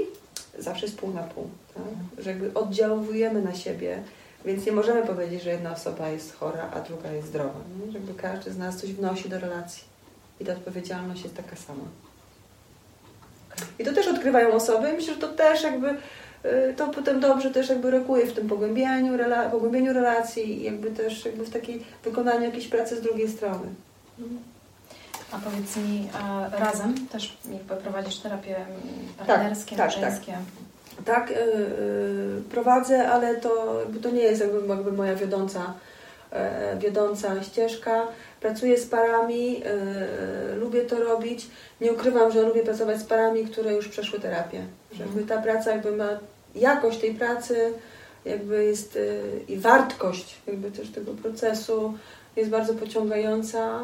[0.60, 1.50] zawsze jest pół na pół.
[1.74, 2.24] Tak?
[2.24, 4.04] Że jakby oddziałujemy na siebie,
[4.46, 7.60] więc nie możemy powiedzieć, że jedna osoba jest chora, a druga jest zdrowa.
[7.86, 7.92] Nie?
[7.92, 9.84] Że każdy z nas coś wnosi do relacji
[10.40, 11.84] i ta odpowiedzialność jest taka sama.
[13.80, 17.52] I to też odkrywają osoby i myślę, że to też jakby y, to potem dobrze
[17.52, 19.18] też jakby rokuje w tym pogłębianiu,
[19.52, 23.68] pogłębieniu relacji i jakby też jakby w takiej wykonaniu jakiejś pracy z drugiej strony.
[25.34, 28.70] A powiedz mi, a razem też jakby prowadzisz terapie mm,
[29.18, 30.02] partnerskie, tak, tak.
[30.02, 30.38] małżeńskie?
[31.06, 35.74] Tak, y, y, prowadzę, ale to, to nie jest jakby, jakby moja wiodąca,
[36.32, 38.08] e, wiodąca ścieżka.
[38.42, 39.64] Pracuję z parami,
[40.54, 41.48] y, lubię to robić.
[41.82, 44.66] Nie ukrywam, że lubię pracować z parami, które już przeszły terapię.
[44.92, 46.10] Że jakby ta praca jakby ma
[46.56, 47.74] jakość tej pracy,
[48.26, 51.94] jakby jest y, i wartość jakby też tego procesu
[52.36, 53.80] jest bardzo pociągająca.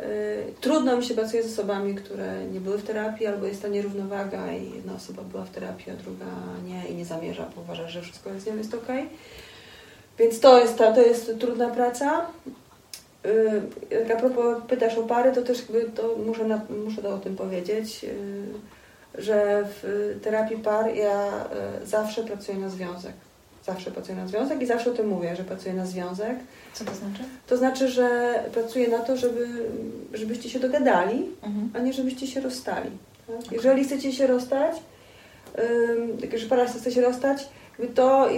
[0.00, 3.68] Y, Trudno mi się pracuje z osobami, które nie były w terapii, albo jest ta
[3.68, 6.26] nierównowaga i jedna osoba była w terapii, a druga
[6.66, 8.86] nie i nie zamierza, bo uważa, że wszystko z nią jest ok.
[10.18, 12.26] Więc to jest, ta, to jest trudna praca.
[13.26, 17.14] Y, Jak a propos pytasz o pary, to też jakby to muszę, na, muszę to
[17.14, 21.44] o tym powiedzieć, y, że w terapii par ja
[21.84, 23.12] zawsze pracuję na związek.
[23.66, 26.36] Zawsze pracuję na związek i zawsze o tym mówię, że pracuję na związek.
[26.74, 27.22] Co to znaczy?
[27.46, 29.48] To znaczy, że pracuję na to, żeby,
[30.14, 31.70] żebyście się dogadali, Mhm.
[31.74, 32.90] a nie żebyście się rozstali.
[33.26, 33.52] Tak?
[33.52, 34.76] Jeżeli chcecie się rozstać,
[36.22, 37.48] jak już para chce się rozstać,
[37.94, 38.28] to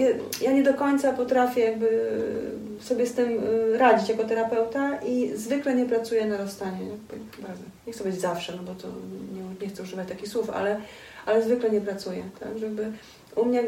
[0.41, 2.11] ja nie do końca potrafię jakby
[2.81, 3.43] sobie z tym
[3.73, 6.79] y, radzić jako terapeuta i zwykle nie pracuję na rozstanie.
[7.39, 7.63] Bardzo.
[7.87, 8.87] Nie chcę być zawsze, no bo to
[9.35, 10.79] nie, nie chcę używać takich słów, ale,
[11.25, 12.23] ale zwykle nie pracuję.
[12.39, 12.57] Tak?
[12.59, 12.91] Żeby
[13.35, 13.63] u mnie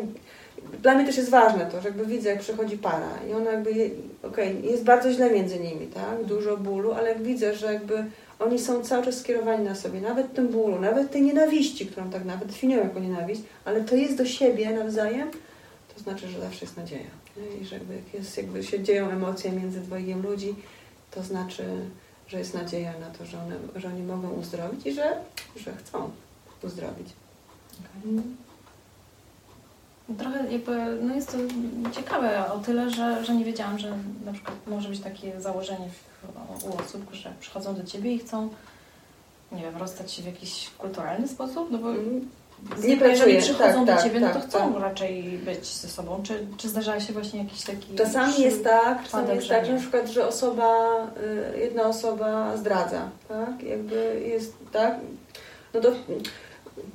[0.82, 3.92] dla mnie też jest ważne to, że jakby widzę, jak przychodzi para i ona jakby,
[4.24, 8.06] okej, jest bardzo źle między nimi, tak, dużo bólu, ale jak widzę, że jakby
[8.40, 12.26] oni są cały czas skierowani na sobie, nawet tym bólu, nawet tej nienawiści, którą tak
[12.26, 15.32] nawet definiują jako nienawiść, ale to jest do siebie nawzajem,
[15.96, 17.10] to znaczy, że zawsze jest nadzieja.
[17.62, 20.56] I że jakby, jak jest, jakby się dzieją emocje między dwojgiem ludzi,
[21.12, 21.64] to znaczy,
[22.28, 25.18] że jest nadzieja na to, że, one, że oni mogą uzdrowić i że,
[25.56, 26.10] że chcą
[26.64, 27.08] uzdrowić.
[30.20, 31.38] Trochę jakby, no jest to
[31.92, 35.90] ciekawe o tyle, że, że nie wiedziałam, że na przykład może być takie założenie
[36.64, 38.50] u osób, że przychodzą do Ciebie i chcą,
[39.52, 42.30] nie wiem, rozstać się w jakiś kulturalny sposób, no bo Mm.
[42.78, 44.82] zwykle, pracuję, jeżeli przychodzą tak, do tak, Ciebie, no to tak, chcą tak.
[44.82, 46.24] raczej być ze sobą.
[46.24, 47.96] Czy, czy zdarza się właśnie jakiś taki...
[47.96, 49.68] Czasami jest tak, czasami jest tak, nie.
[49.68, 50.88] że na przykład, że osoba,
[51.56, 53.64] y, jedna osoba zdradza, tak?
[53.64, 54.96] Jakby jest, tak?
[55.74, 55.92] No to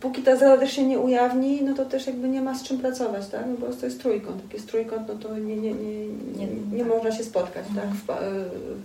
[0.00, 2.78] póki ta zdrada też się nie ujawni, no to też jakby nie ma z czym
[2.78, 3.44] pracować, tak?
[3.46, 4.42] No bo to jest trójkąt.
[4.42, 6.06] Jak jest trójkąt, no to nie, nie, nie,
[6.36, 6.88] nie, nie tak.
[6.88, 7.84] można się spotkać, tak?
[7.84, 7.96] Mhm.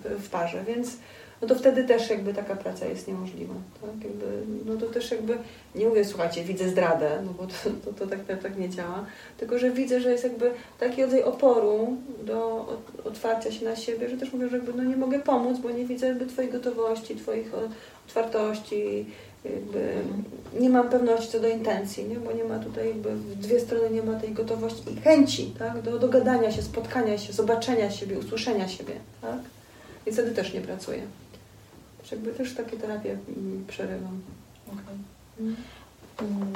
[0.03, 0.97] W, w parze, więc
[1.41, 4.03] no to wtedy też jakby taka praca jest niemożliwa, tak?
[4.03, 4.25] Jakby,
[4.65, 5.37] no to też jakby,
[5.75, 7.53] nie mówię, słuchajcie, widzę zdradę, no bo to,
[7.85, 9.05] to, to tak, tak, nie działa,
[9.37, 14.09] tylko że widzę, że jest jakby taki rodzaj oporu do ot- otwarcia się na siebie,
[14.09, 17.15] że też mówię, że jakby no nie mogę pomóc, bo nie widzę jakby Twojej gotowości,
[17.15, 17.57] Twoich o,
[18.07, 19.05] otwartości,
[19.45, 20.03] jakby
[20.59, 22.15] nie mam pewności co do intencji, nie?
[22.15, 25.81] bo nie ma tutaj jakby w dwie strony nie ma tej gotowości i chęci tak?
[25.81, 28.93] do dogadania się, spotkania się, zobaczenia siebie, usłyszenia siebie.
[29.21, 29.39] Tak?
[30.05, 31.01] I wtedy też nie pracuję.
[32.01, 34.21] Też jakby też takie terapie mm, przerywam.
[34.67, 34.97] Okej.
[35.39, 36.53] Mm,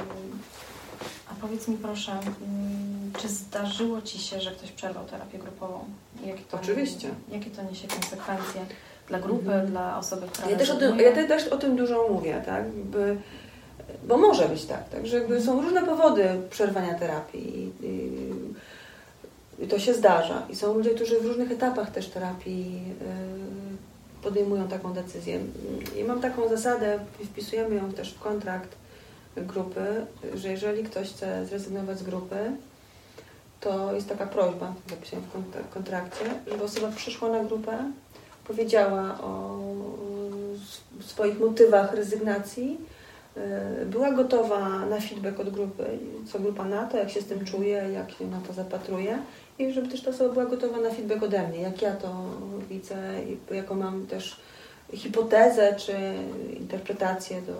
[1.30, 5.84] A powiedz mi proszę, mm, czy zdarzyło Ci się, że ktoś przerwał terapię grupową?
[6.26, 7.08] Jakie to, Oczywiście.
[7.32, 8.66] Jakie to niesie konsekwencje
[9.08, 9.66] dla grupy, Mhm.
[9.66, 12.64] dla osoby, która Ja też, o tym, ja te- też o tym dużo mówię, tak?
[12.64, 13.16] Jakby,
[14.08, 19.68] bo może być tak, tak, że jakby są różne powody przerwania terapii i, i, i
[19.68, 20.42] to się zdarza.
[20.50, 25.40] I są ludzie, którzy w różnych etapach też terapii y, podejmują taką decyzję.
[25.96, 28.68] I mam taką zasadę, wpisujemy ją też w kontrakt
[29.36, 32.36] grupy, że jeżeli ktoś chce zrezygnować z grupy,
[33.60, 37.78] to jest taka prośba, zapisałem w kont- kontrakcie, żeby osoba przyszła na grupę,
[38.52, 39.58] powiedziała o
[41.00, 42.78] swoich motywach rezygnacji,
[43.82, 45.84] y, była gotowa na feedback od grupy,
[46.32, 49.18] co grupa na to, jak się z tym czuje, jak się na to zapatruje
[49.58, 52.08] i żeby też ta osoba była gotowa na feedback ode mnie, jak ja to
[52.70, 52.96] widzę,
[53.28, 54.36] i jaką mam też
[54.92, 55.92] hipotezę czy
[56.60, 57.58] interpretację do,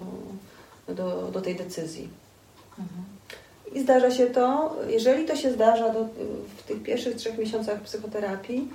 [0.95, 2.09] do, do tej decyzji.
[2.71, 3.05] Mhm.
[3.75, 6.05] I zdarza się to, jeżeli to się zdarza do,
[6.57, 8.69] w tych pierwszych trzech miesiącach psychoterapii,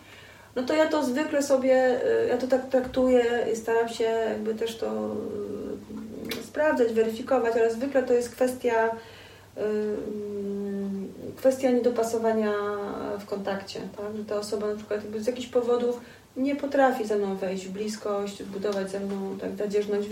[0.57, 3.23] no to ja to zwykle sobie, y, ja to tak traktuję
[3.53, 5.15] i staram się jakby też to
[6.39, 8.89] y, sprawdzać, weryfikować, ale zwykle to jest kwestia
[9.57, 9.61] y,
[11.35, 12.53] kwestia niedopasowania
[13.19, 14.17] w kontakcie, tak?
[14.17, 15.99] że ta osoba na przykład z jakichś powodów
[16.37, 20.07] nie potrafi ze mną wejść w bliskość, zbudować ze mną tak, zadzierzność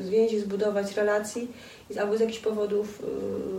[0.00, 1.48] więzi, zbudować relacji
[2.00, 3.02] albo z jakichś powodów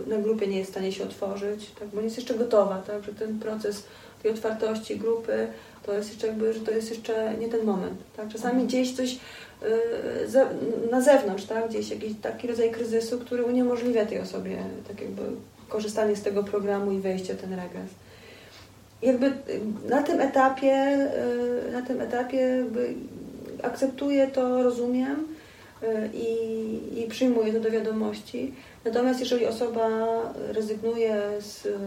[0.06, 3.04] na grupie nie jest w stanie się otworzyć, tak, bo nie jest jeszcze gotowa, tak,
[3.04, 3.82] że ten proces
[4.22, 5.48] tej otwartości grupy
[5.86, 7.98] to jest jeszcze jakby, że to jest jeszcze nie ten moment.
[8.16, 8.28] Tak?
[8.28, 11.68] Czasami gdzieś coś y, na zewnątrz, tak?
[11.68, 14.56] gdzieś jakiś taki rodzaj kryzysu, który uniemożliwia tej osobie
[14.88, 15.22] tak jakby
[15.68, 17.90] korzystanie z tego programu i wejście w ten regres.
[19.02, 19.32] Jakby y,
[19.88, 21.08] na tym etapie,
[21.68, 22.64] y, na tym etapie
[23.62, 25.35] akceptuję to, rozumiem
[26.14, 28.54] i, i przyjmuję to do wiadomości.
[28.84, 29.88] Natomiast jeżeli osoba
[30.52, 31.78] rezygnuje z y,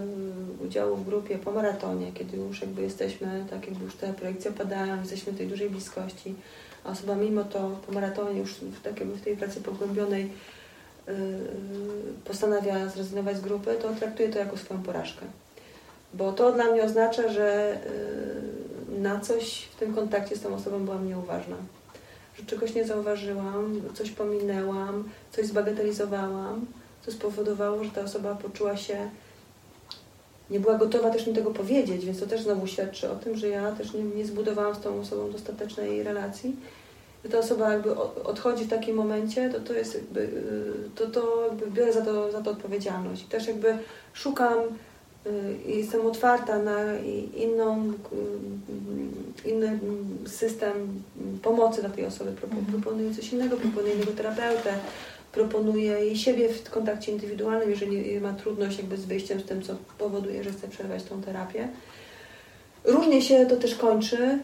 [0.65, 4.99] udziału w grupie po maratonie, kiedy już jakby jesteśmy, tak jakby już te projekcje padają,
[4.99, 6.35] jesteśmy w tej dużej bliskości,
[6.83, 11.11] a osoba mimo to po maratonie już w, tak w tej pracy pogłębionej y,
[12.25, 15.25] postanawia zrezygnować z grupy, to traktuję to jako swoją porażkę.
[16.13, 17.77] Bo to dla mnie oznacza, że
[18.97, 21.55] y, na coś w tym kontakcie z tą osobą byłam nieuważna.
[22.39, 26.65] Że czegoś nie zauważyłam, coś pominęłam, coś zbagatelizowałam,
[27.05, 29.09] co spowodowało, że ta osoba poczuła się,
[30.49, 33.47] nie była gotowa też mi tego powiedzieć, więc to też znowu świadczy o tym, że
[33.47, 36.55] ja też nie, nie zbudowałam z tą osobą dostatecznej relacji.
[37.23, 41.49] Że ta osoba jakby odchodzi w takim momencie, to to jest jakby, y, to, to
[41.67, 43.23] biorę za to, za to odpowiedzialność.
[43.23, 43.77] I też jakby
[44.13, 44.57] szukam
[45.65, 46.77] jestem otwarta na
[47.35, 47.93] inną,
[49.45, 49.79] y, inny
[50.27, 51.03] system
[51.41, 52.29] pomocy dla tej osoby.
[52.29, 52.65] Mhm.
[52.65, 54.73] Proponuję coś innego, proponuję innego terapeutę,
[55.31, 59.75] proponuję jej siebie w kontakcie indywidualnym, jeżeli ma trudność jakby z wyjściem z tym, co
[59.97, 61.67] powoduje, że chce przerwać tą terapię.
[62.83, 64.39] Różnie się to też kończy,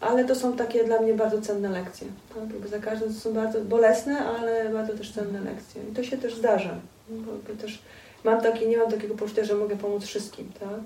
[0.00, 2.06] ale to są takie dla mnie bardzo cenne lekcje.
[2.34, 2.50] Tak?
[2.52, 5.82] Jakby za każdym to są bardzo bolesne, ale bardzo też cenne lekcje.
[5.92, 6.74] I to się też zdarza.
[7.08, 7.82] Bo też
[8.24, 10.80] mam takie, nie mam takiego poczucia, że mogę pomóc wszystkim, tak?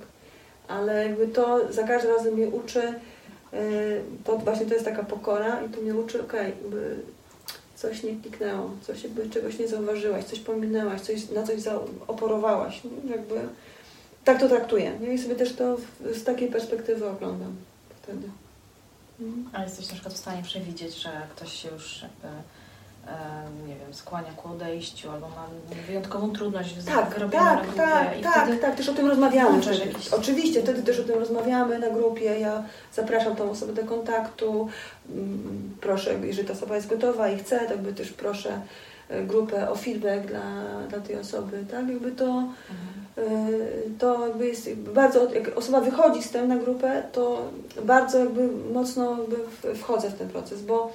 [0.68, 2.94] Ale jakby to za każdym razem mnie uczy,
[3.52, 3.58] yy,
[4.24, 6.96] to właśnie to jest taka pokora i to mnie uczy, okej, jakby
[7.76, 12.82] coś nie kliknęło, coś jakby czegoś nie zauważyłaś, coś pominęłaś, coś, na coś zaoporowałaś.
[12.84, 13.10] Nie?
[13.10, 13.40] Jakby
[14.24, 14.98] tak to traktuję.
[15.00, 15.14] Nie?
[15.14, 15.76] I sobie też to
[16.14, 17.56] z takiej perspektywy oglądam
[18.02, 18.28] wtedy.
[19.20, 19.48] Mhm.
[19.52, 22.42] Ale jesteś na przykład w stanie przewidzieć, że ktoś się już jakby, e,
[23.68, 25.46] nie wiem, skłania ku odejściu albo ma
[25.86, 27.30] wyjątkową trudność z Tak, tak,
[27.76, 29.60] tak, tak, wtedy tak, też o tym rozmawiamy.
[29.86, 32.40] jakiś- Oczywiście, wtedy też o tym rozmawiamy na grupie.
[32.40, 32.62] Ja
[32.94, 34.68] zapraszam tą osobę do kontaktu.
[35.10, 38.60] Mm, Proszę, jeżeli ta osoba jest gotowa i chce, to jakby też proszę
[39.08, 40.42] e, grupę o feedback dla,
[40.88, 41.88] dla tej osoby, tak?
[41.88, 42.52] Jakby to, Mhm.
[43.16, 47.42] e, to jakby jest bardzo, jak osoba wychodzi z tym na grupę, to
[47.82, 50.92] bardzo jakby mocno jakby w- wchodzę w ten proces, bo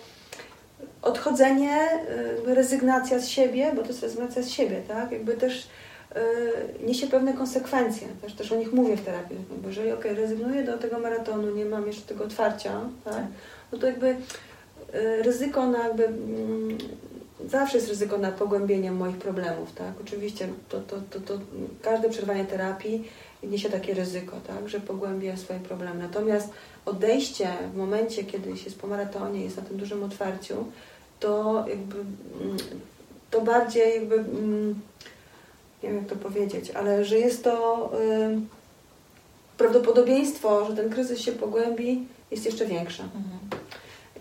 [1.01, 1.89] odchodzenie,
[2.47, 5.11] y, rezygnacja z siebie, bo to jest rezygnacja z siebie, tak?
[5.11, 5.67] Jakby też
[6.15, 8.07] y, niesie pewne konsekwencje.
[8.21, 9.37] Też, też o nich mówię w terapii.
[9.51, 13.23] Jakby, jeżeli ok, rezygnuję do tego maratonu, nie mam jeszcze tego otwarcia, tak?
[13.71, 16.77] No to jakby y, ryzyko na jakby mm,
[17.49, 19.93] zawsze jest ryzyko na pogłębieniem moich problemów, tak?
[20.01, 21.39] Oczywiście to, to, to, to
[21.81, 23.07] każde przerwanie terapii
[23.43, 24.69] niesie takie ryzyko, tak?
[24.69, 25.99] Że pogłębię swoje problemy.
[26.03, 26.49] Natomiast
[26.85, 30.65] odejście w momencie, kiedy się jest po maratonie, jest na tym dużym otwarciu,
[31.19, 32.57] to jakby mm,
[33.31, 34.81] to bardziej jakby mm,
[35.83, 37.91] nie wiem jak to powiedzieć, ale że jest to
[39.57, 43.03] prawdopodobieństwo, że ten kryzys się pogłębi jest jeszcze większe.
[43.03, 43.39] Mhm.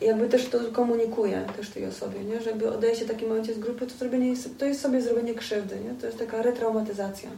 [0.01, 2.41] Jakby też to komunikuję też tej osobie, nie?
[2.41, 5.35] że jakby odejście w takim momencie z grupy, to, zrobienie jest, to jest sobie zrobienie
[5.35, 5.95] krzywdy, nie?
[6.01, 7.31] to jest taka retraumatyzacja.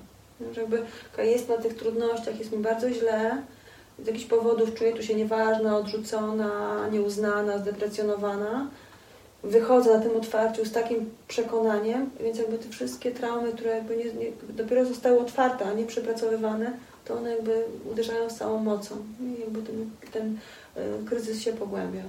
[0.53, 0.83] Że jakby
[1.19, 3.43] jest na tych trudnościach, jest mi bardzo źle,
[3.99, 8.71] z jakichś powodów czuję tu się nieważna, odrzucona, nieuznana, zdeprecjonowana.
[9.45, 14.05] Wychodzę na tym otwarciu z takim przekonaniem, więc jakby te wszystkie traumy, które jakby nie,
[14.05, 16.73] nie, dopiero zostały otwarte, a nie przepracowywane,
[17.05, 18.97] to one jakby uderzają z całą mocą.
[19.21, 20.39] I jakby ten, ten
[20.77, 22.03] y, kryzys się pogłębia.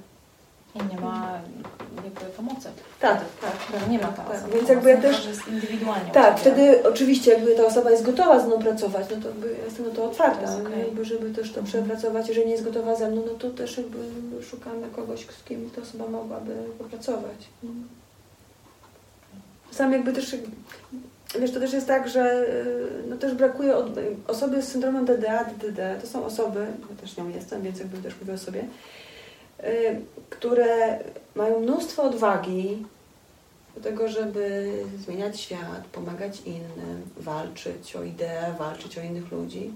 [0.75, 1.39] I nie ma
[2.03, 2.69] jakby pomocy.
[2.99, 3.89] Tak, tak, tak.
[3.89, 4.49] nie ma tak, ta tak.
[4.53, 6.11] Więc jakby ja też indywidualnie.
[6.11, 9.65] Tak, wtedy oczywiście jakby ta osoba jest gotowa ze mną pracować, no to jakby ja
[9.65, 10.63] jestem na to To otwarta, nie?
[10.67, 10.79] okej.
[10.79, 12.27] jakby żeby też to przepracować.
[12.27, 13.97] Jeżeli nie jest gotowa ze mną, no to też jakby
[14.49, 17.47] szukamy kogoś, z kim ta osoba mogłaby popracować.
[19.71, 20.35] Sam jakby też,
[21.39, 23.87] wiesz, to też jest tak, że y, no też brakuje od,
[24.27, 28.13] osoby z syndromem DDA, DDD, to są osoby, ja też nią jestem, więc jakby też
[28.21, 28.63] mówię o sobie,
[30.30, 30.99] które
[31.35, 32.85] mają mnóstwo odwagi
[33.75, 34.73] do tego, żeby
[35.05, 39.73] zmieniać świat, pomagać innym, walczyć o ideę, walczyć o innych ludzi.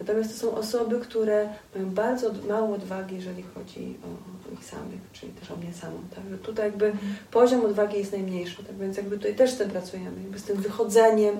[0.00, 5.32] Natomiast to są osoby, które mają bardzo mało odwagi, jeżeli chodzi o, ich samych, czyli
[5.32, 5.96] też o mnie samą.
[6.14, 6.24] Tak?
[6.30, 6.92] Że tutaj jakby
[7.30, 10.56] poziom odwagi jest najmniejszy, tak więc jakby tutaj też z tym pracujemy, jakby z tym
[10.56, 11.36] wychodzeniem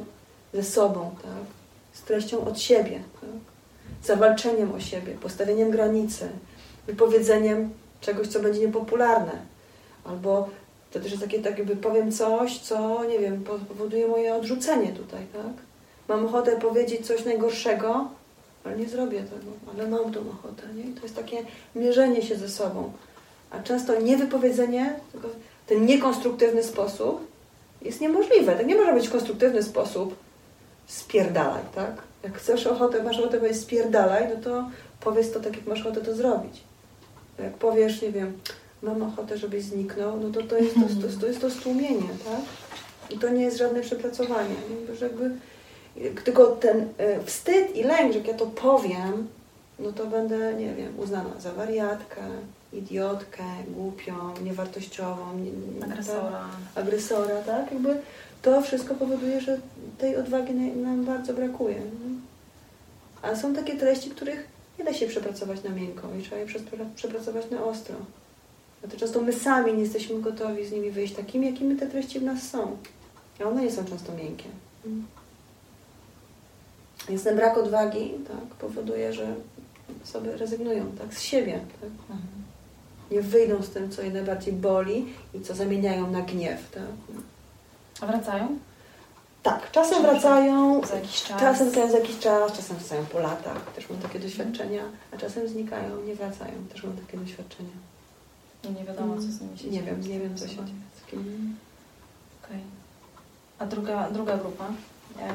[0.54, 1.32] ze sobą, tak?
[1.92, 3.30] z treścią od siebie, tak?
[4.02, 6.28] zawalczeniem o siebie, postawieniem granicy,
[6.86, 9.32] wypowiedzeniem czegoś, co będzie niepopularne,
[10.04, 10.48] albo
[10.92, 14.92] to też jest takie, tak jakby powiem coś, co, nie wiem, po- powoduje moje odrzucenie
[14.92, 15.52] tutaj, tak?
[16.08, 18.08] Mam ochotę powiedzieć coś najgorszego,
[18.64, 20.82] ale nie zrobię tego, ale mam tą ochotę, nie?
[20.82, 21.36] I to jest takie
[21.74, 22.92] mierzenie się ze sobą.
[23.50, 25.28] A często niewypowiedzenie, tylko
[25.66, 27.26] ten niekonstruktywny sposób
[27.82, 28.56] jest niemożliwe.
[28.56, 30.14] To nie może być konstruktywny sposób
[30.86, 31.92] spierdalaj, tak?
[32.22, 36.00] Jak chcesz ochotę, masz ochotę powiedzieć spierdalaj, no to powiedz to tak, jak masz ochotę
[36.00, 36.60] to zrobić.
[37.38, 38.38] Jak powiesz, nie wiem,
[38.82, 42.40] mam ochotę, żebyś zniknął, no to to jest to, to, to, jest to stłumienie, tak?
[43.10, 44.54] I to nie jest żadne przepracowanie.
[44.88, 44.94] Nie?
[44.96, 45.30] Że jakby,
[46.24, 49.28] tylko ten e, wstyd i lęk, że jak ja to powiem,
[49.78, 52.20] no to będę, nie wiem, uznana za wariatkę,
[52.72, 54.14] idiotkę, głupią,
[54.44, 56.30] niewartościową, nie, Agresora.
[56.74, 57.72] tak, agresora, tak?
[57.72, 57.96] Jakby
[58.42, 59.60] to wszystko powoduje, że
[59.98, 61.74] tej odwagi na- nam bardzo brakuje.
[61.74, 62.16] Nie?
[63.22, 64.46] A są takie treści, których
[64.78, 66.46] nie da się przepracować na miękko i trzeba je
[66.94, 67.96] przepracować na ostro.
[68.84, 72.20] A to często my sami nie jesteśmy gotowi z nimi wyjść takimi, jakimi te treści
[72.20, 72.76] w nas są.
[73.40, 74.48] A one nie są często miękkie.
[77.08, 79.34] Więc ten brak odwagi tak, powoduje, że
[80.04, 81.60] osoby rezygnują tak, z siebie.
[81.80, 81.90] Tak?
[81.90, 82.28] Mhm.
[83.10, 86.70] Nie wyjdą z tym, co je najbardziej boli i co zamieniają na gniew.
[86.70, 86.82] Tak?
[88.00, 88.58] A wracają?
[89.46, 91.40] Tak, czasem wracają, za jakiś czas.
[91.40, 94.82] czasem wracają za jakiś czas, czasem wracają po latach, też mam takie doświadczenia,
[95.14, 97.70] a czasem znikają, nie wracają, też mam takie doświadczenia.
[98.64, 99.82] I nie wiadomo, co z nimi się Nie dzieje.
[99.82, 100.78] wiem, nie wiem, co się dzieje.
[102.44, 102.60] Okej.
[103.58, 104.64] A druga, druga grupa?
[105.20, 105.26] Eee,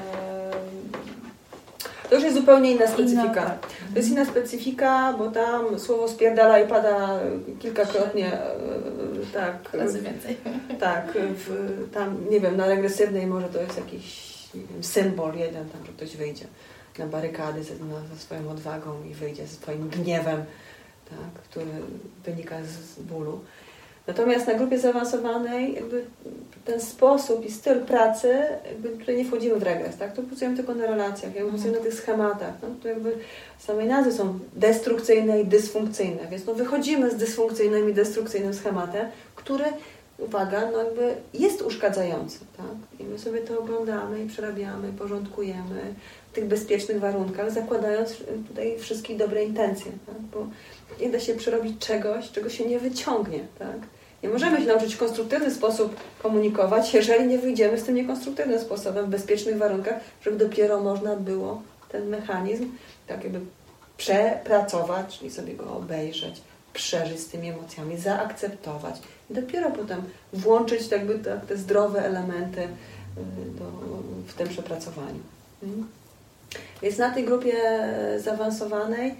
[2.12, 3.22] To już jest zupełnie inna specyfika.
[3.24, 3.68] Inna, tak.
[3.94, 7.20] To jest inna specyfika, bo tam słowo spierdala i pada
[7.60, 8.50] kilkakrotnie, e,
[9.34, 10.38] tak, Razy więcej.
[10.80, 11.50] tak, w,
[11.94, 16.18] tam, nie wiem, na regresywnej może to jest jakiś wiem, symbol jeden, tam, że ktoś
[16.18, 16.46] wyjdzie
[17.00, 20.44] na barykady ze, na, ze swoją odwagą i wyjdzie ze swoim gniewem,
[21.10, 21.72] tak, który
[22.26, 23.40] wynika z bólu.
[24.08, 26.06] Natomiast na grupie zaawansowanej jakby
[26.66, 30.16] ten sposób i styl pracy, jakby tutaj nie wchodzimy w regres, tak?
[30.16, 32.54] Tu pracujemy tylko na relacjach, jakby pracujemy na tych schematach.
[32.62, 32.68] No?
[32.84, 33.18] To jakby
[33.60, 39.66] samej nazwy są destrukcyjne i dysfunkcyjne, więc no wychodzimy z dysfunkcyjnym i destrukcyjnym schematem, który,
[40.18, 43.00] uwaga, no jakby jest uszkadzający, tak?
[43.00, 45.82] I my sobie to oglądamy i przerabiamy, porządkujemy
[46.32, 48.18] w tych bezpiecznych warunkach, zakładając
[48.48, 50.20] tutaj wszystkie dobre intencje, tak?
[50.34, 50.48] Bo
[51.00, 53.78] nie da się przerobić czegoś, czego się nie wyciągnie, tak?
[54.24, 59.06] Nie możemy się nauczyć w konstruktywny sposób komunikować, jeżeli nie wyjdziemy z tym niekonstruktywnym sposobem,
[59.06, 62.70] w bezpiecznych warunkach, żeby dopiero można było ten mechanizm
[63.08, 63.40] tak jakby
[63.98, 66.42] przepracować, czyli sobie go obejrzeć,
[66.74, 68.96] przeżyć z tymi emocjami, zaakceptować
[69.30, 70.02] i dopiero potem
[70.34, 72.68] włączyć jakby te, te zdrowe elementy y,
[73.60, 73.66] do,
[74.28, 75.20] w tym przepracowaniu.
[75.64, 75.88] Mm.
[76.82, 77.54] Więc na tej grupie
[78.18, 79.16] zaawansowanej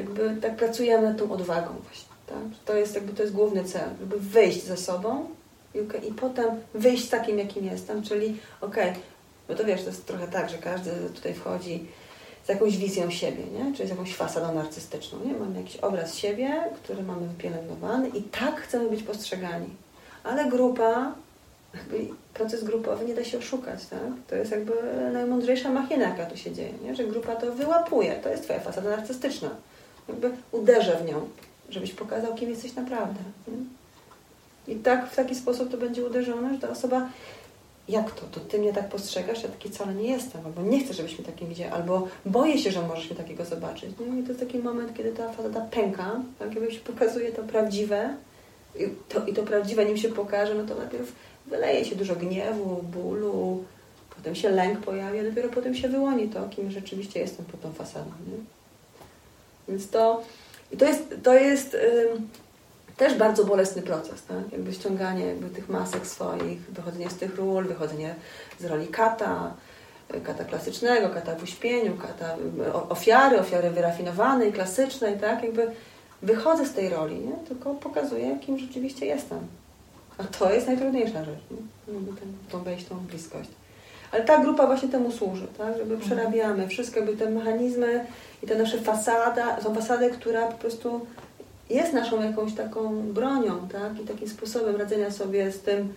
[0.00, 2.10] jakby tak pracujemy nad tą odwagą właśnie.
[2.26, 2.64] Tak?
[2.64, 5.26] To jest jakby to jest główny cel, żeby wyjść ze sobą
[5.74, 8.92] okej, i potem wyjść takim, jakim jestem, czyli okej,
[9.48, 11.86] bo to wiesz, to jest trochę tak, że każdy tutaj wchodzi
[12.44, 13.76] z jakąś wizją siebie, nie?
[13.76, 15.18] czyli z jakąś fasadą narcystyczną.
[15.24, 15.32] Nie?
[15.32, 19.68] Mamy jakiś obraz siebie, który mamy wypielęgnowany i tak chcemy być postrzegani.
[20.24, 21.14] Ale grupa,
[22.34, 23.86] proces grupowy nie da się oszukać.
[23.86, 24.00] Tak?
[24.28, 24.72] To jest jakby
[25.12, 26.94] najmądrzejsza machina, jaka tu się dzieje, nie?
[26.94, 28.14] że grupa to wyłapuje.
[28.14, 29.50] To jest Twoja fasada narcystyczna.
[30.10, 31.28] Jakby uderzę w nią,
[31.70, 33.20] żebyś pokazał, kim jesteś naprawdę.
[34.68, 37.08] I tak w taki sposób to będzie uderzone, że ta osoba
[37.88, 38.22] jak to?
[38.32, 39.42] To ty mnie tak postrzegasz?
[39.42, 42.70] Ja taki wcale nie jestem, albo nie chcę, żebyś mnie takim widział, albo boję się,
[42.70, 43.90] że możesz mnie takiego zobaczyć.
[44.00, 47.42] No i to jest taki moment, kiedy ta fasada pęka, tak jakby się pokazuje to
[47.42, 48.14] prawdziwe
[48.76, 51.12] i to, i to prawdziwe nim się pokaże, no to najpierw
[51.46, 53.64] wyleje się dużo gniewu, bólu,
[54.16, 58.10] potem się lęk pojawia, dopiero potem się wyłoni to, kim rzeczywiście jestem pod tą fasadą.
[58.26, 58.59] Nie?
[59.70, 60.22] Więc to,
[60.72, 61.76] i to jest, to jest
[62.96, 64.52] też bardzo bolesny proces, tak?
[64.52, 68.14] jakby ściąganie jakby tych masek swoich, wychodzenie z tych ról, wychodzenie
[68.60, 69.54] z roli kata,
[70.24, 72.36] kata klasycznego, kata w uśpieniu, kata
[72.88, 75.42] ofiary, ofiary wyrafinowanej, klasycznej, tak?
[75.42, 75.70] Jakby
[76.22, 77.32] wychodzę z tej roli, nie?
[77.48, 79.38] tylko pokazuję, kim rzeczywiście jestem.
[80.18, 81.56] A to jest najtrudniejsza rzecz, nie?
[82.20, 83.50] Ten, tą wejść, tą bliskość.
[84.12, 85.78] Ale ta grupa właśnie temu służy, tak?
[85.78, 88.06] żeby przerabiamy wszystko, jakby te mechanizmy
[88.42, 91.06] i te nasze fasada, są fasady, która po prostu
[91.70, 94.00] jest naszą jakąś taką bronią, tak?
[94.04, 95.94] I takim sposobem radzenia sobie z tym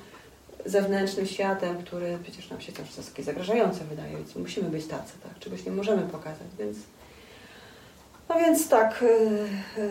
[0.65, 5.39] zewnętrznym światem, który przecież nam się też takie zagrażające wydaje, więc musimy być tacy, tak?
[5.39, 6.77] Czegoś nie możemy pokazać, więc
[8.29, 9.89] no więc tak yy, yy,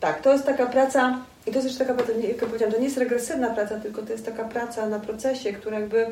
[0.00, 2.84] tak, to jest taka praca i to jest jeszcze taka praca, jak powiedziałam, to nie
[2.84, 6.06] jest regresywna praca, tylko to jest taka praca na procesie, która jakby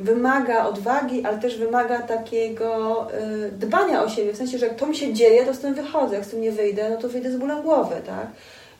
[0.00, 3.06] wymaga odwagi, ale też wymaga takiego
[3.46, 5.74] y, dbania o siebie, w sensie, że jak to mi się dzieje, to z tym
[5.74, 8.26] wychodzę, jak z tym nie wyjdę, no to wyjdę z bólem głowy, tak?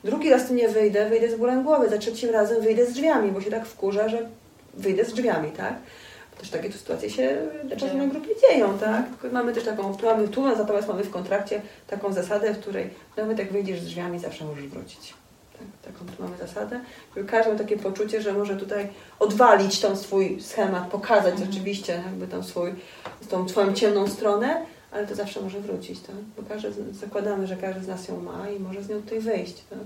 [0.03, 2.93] Drugi raz z tym nie wyjdę, wyjdę z bólem głowy, za trzecim razem wyjdę z
[2.93, 4.29] drzwiami, bo się tak wkurza, że
[4.73, 5.73] wyjdę z drzwiami, tak?
[6.39, 7.37] Też takie tu sytuacje się
[7.77, 9.05] czasem na grupie dzieją, tak?
[9.31, 13.39] Mamy też taką, tu mamy, tu natomiast mamy w kontrakcie taką zasadę, w której nawet
[13.39, 15.20] jak wyjdziesz z drzwiami, zawsze możesz wrócić.
[15.83, 16.79] Tak, taką tu mamy zasadę.
[17.27, 18.87] Każdy ma takie poczucie, że może tutaj
[19.19, 21.51] odwalić ten swój schemat, pokazać Mhm.
[21.51, 22.73] rzeczywiście jakby tą, swój,
[23.29, 26.15] tą swoją ciemną stronę, ale to zawsze może wrócić, tak?
[26.37, 29.55] Bo każdy, zakładamy, że każdy z nas ją ma i może z nią tutaj wyjść,
[29.69, 29.79] tak?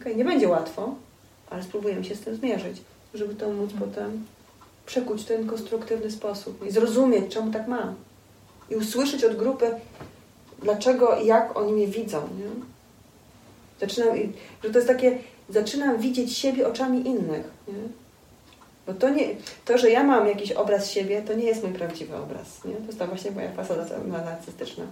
[0.00, 0.94] Okej, nie będzie łatwo,
[1.50, 2.82] ale spróbujemy się z tym zmierzyć,
[3.14, 4.24] żeby to móc potem
[4.86, 7.94] przekuć w ten konstruktywny sposób i zrozumieć, czemu tak mam.
[8.70, 9.70] I usłyszeć od grupy,
[10.62, 12.69] dlaczego i jak oni mnie widzą, nie?
[13.80, 14.16] Zaczynam,
[14.64, 17.74] że to jest takie, zaczynam widzieć siebie oczami innych, nie?
[18.86, 19.28] Bo to, nie,
[19.64, 22.74] to, że ja mam jakiś obraz siebie, to nie jest mój prawdziwy obraz, nie?
[22.74, 23.84] To jest ta właśnie moja fasada
[24.24, 24.84] narcystyczna.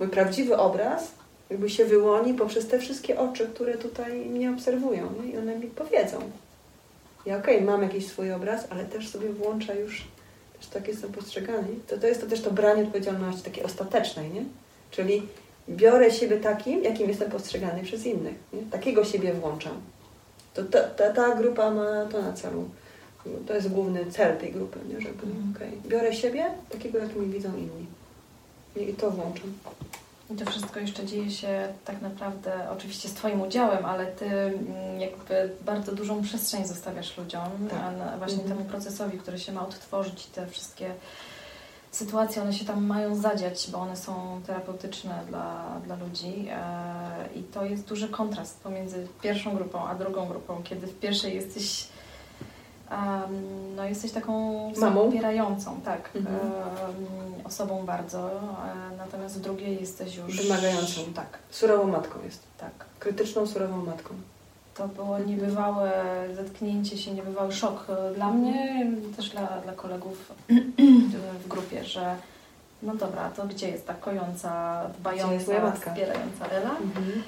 [0.00, 1.10] Mój prawdziwy obraz
[1.50, 5.30] jakby się wyłoni poprzez te wszystkie oczy, które tutaj mnie obserwują, nie?
[5.30, 6.18] I one mi powiedzą.
[7.26, 10.04] Ja okej, mam jakiś swój obraz, ale też sobie włącza już,
[10.58, 11.68] też tak jestem postrzegany.
[11.86, 14.44] To, to jest to też to branie odpowiedzialności takiej ostatecznej, nie?
[14.90, 15.22] Czyli
[15.70, 18.34] biorę siebie takim, jakim jestem postrzegany przez innych.
[18.52, 18.62] Nie?
[18.62, 19.72] Takiego siebie włączam.
[20.54, 22.68] To ta, ta, ta grupa ma to na celu.
[23.46, 25.00] to jest główny cel tej grupy, nie?
[25.00, 25.54] żeby Mhm.
[25.56, 27.86] okej, biorę siebie, takiego jak mnie widzą inni.
[28.90, 29.52] I to włączam.
[30.30, 35.00] I to wszystko jeszcze dzieje się tak naprawdę oczywiście z Twoim udziałem, ale Ty mm,
[35.00, 37.80] jakby bardzo dużą przestrzeń zostawiasz ludziom, Tak.
[38.14, 38.56] a właśnie Mhm.
[38.58, 40.90] temu procesowi, który się ma odtworzyć, te wszystkie
[41.90, 47.42] sytuacje, one się tam mają zadziać, bo one są terapeutyczne dla, dla ludzi e, i
[47.42, 51.88] to jest duży kontrast pomiędzy pierwszą grupą a drugą grupą, kiedy w pierwszej jesteś
[53.76, 54.32] no jesteś taką
[54.76, 55.06] Mamą?
[55.10, 56.36] wspierającą, tak, Mhm.
[57.44, 60.42] osobą bardzo, e, natomiast w drugiej jesteś już...
[60.42, 61.00] Wymagającą.
[61.14, 62.42] Tak, Surową matką jest.
[62.58, 62.72] tak.
[62.98, 64.14] Krytyczną, surową matką.
[64.78, 65.90] To było niebywałe
[66.36, 68.86] zetknięcie się, niebywały szok e, dla mnie,
[69.16, 70.32] też dla, dla kolegów
[71.44, 72.16] w grupie, że
[72.82, 77.22] no dobra, to gdzie jest ta kojąca, dbająca, wspierająca Ela, Mhm.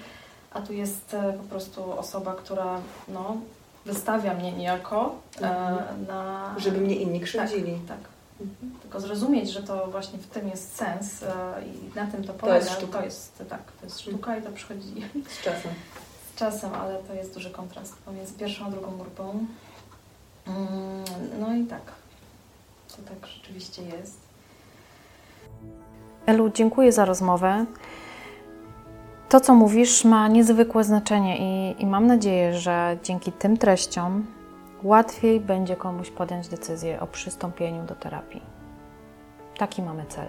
[0.53, 3.37] a tu jest e, po prostu osoba, która no,
[3.87, 6.07] wystawia mnie niejako e, Mhm.
[6.07, 6.55] na...
[6.59, 7.79] Żeby mnie inni krzywdzili.
[7.89, 7.99] Tak,
[8.41, 8.81] Mhm.
[8.83, 11.25] tylko zrozumieć, że to właśnie w tym jest sens
[11.67, 12.59] i na tym to polega.
[12.59, 12.99] jest sztuka.
[12.99, 15.73] To jest, tak, to jest sztuka i to przychodzi Z czasem.
[16.41, 19.47] Czasem, ale to jest duży kontrast pomiędzy pierwszą a drugą grupą.
[20.47, 21.05] Mm,
[21.41, 21.83] No i tak,
[22.89, 24.21] to tak rzeczywiście jest.
[26.27, 27.67] Elu, dziękuję za rozmowę.
[29.29, 34.27] To, co mówisz, ma niezwykłe znaczenie i, i mam nadzieję, że dzięki tym treściom
[34.83, 38.43] łatwiej będzie komuś podjąć decyzję o przystąpieniu do terapii.
[39.59, 40.27] Taki mamy cel.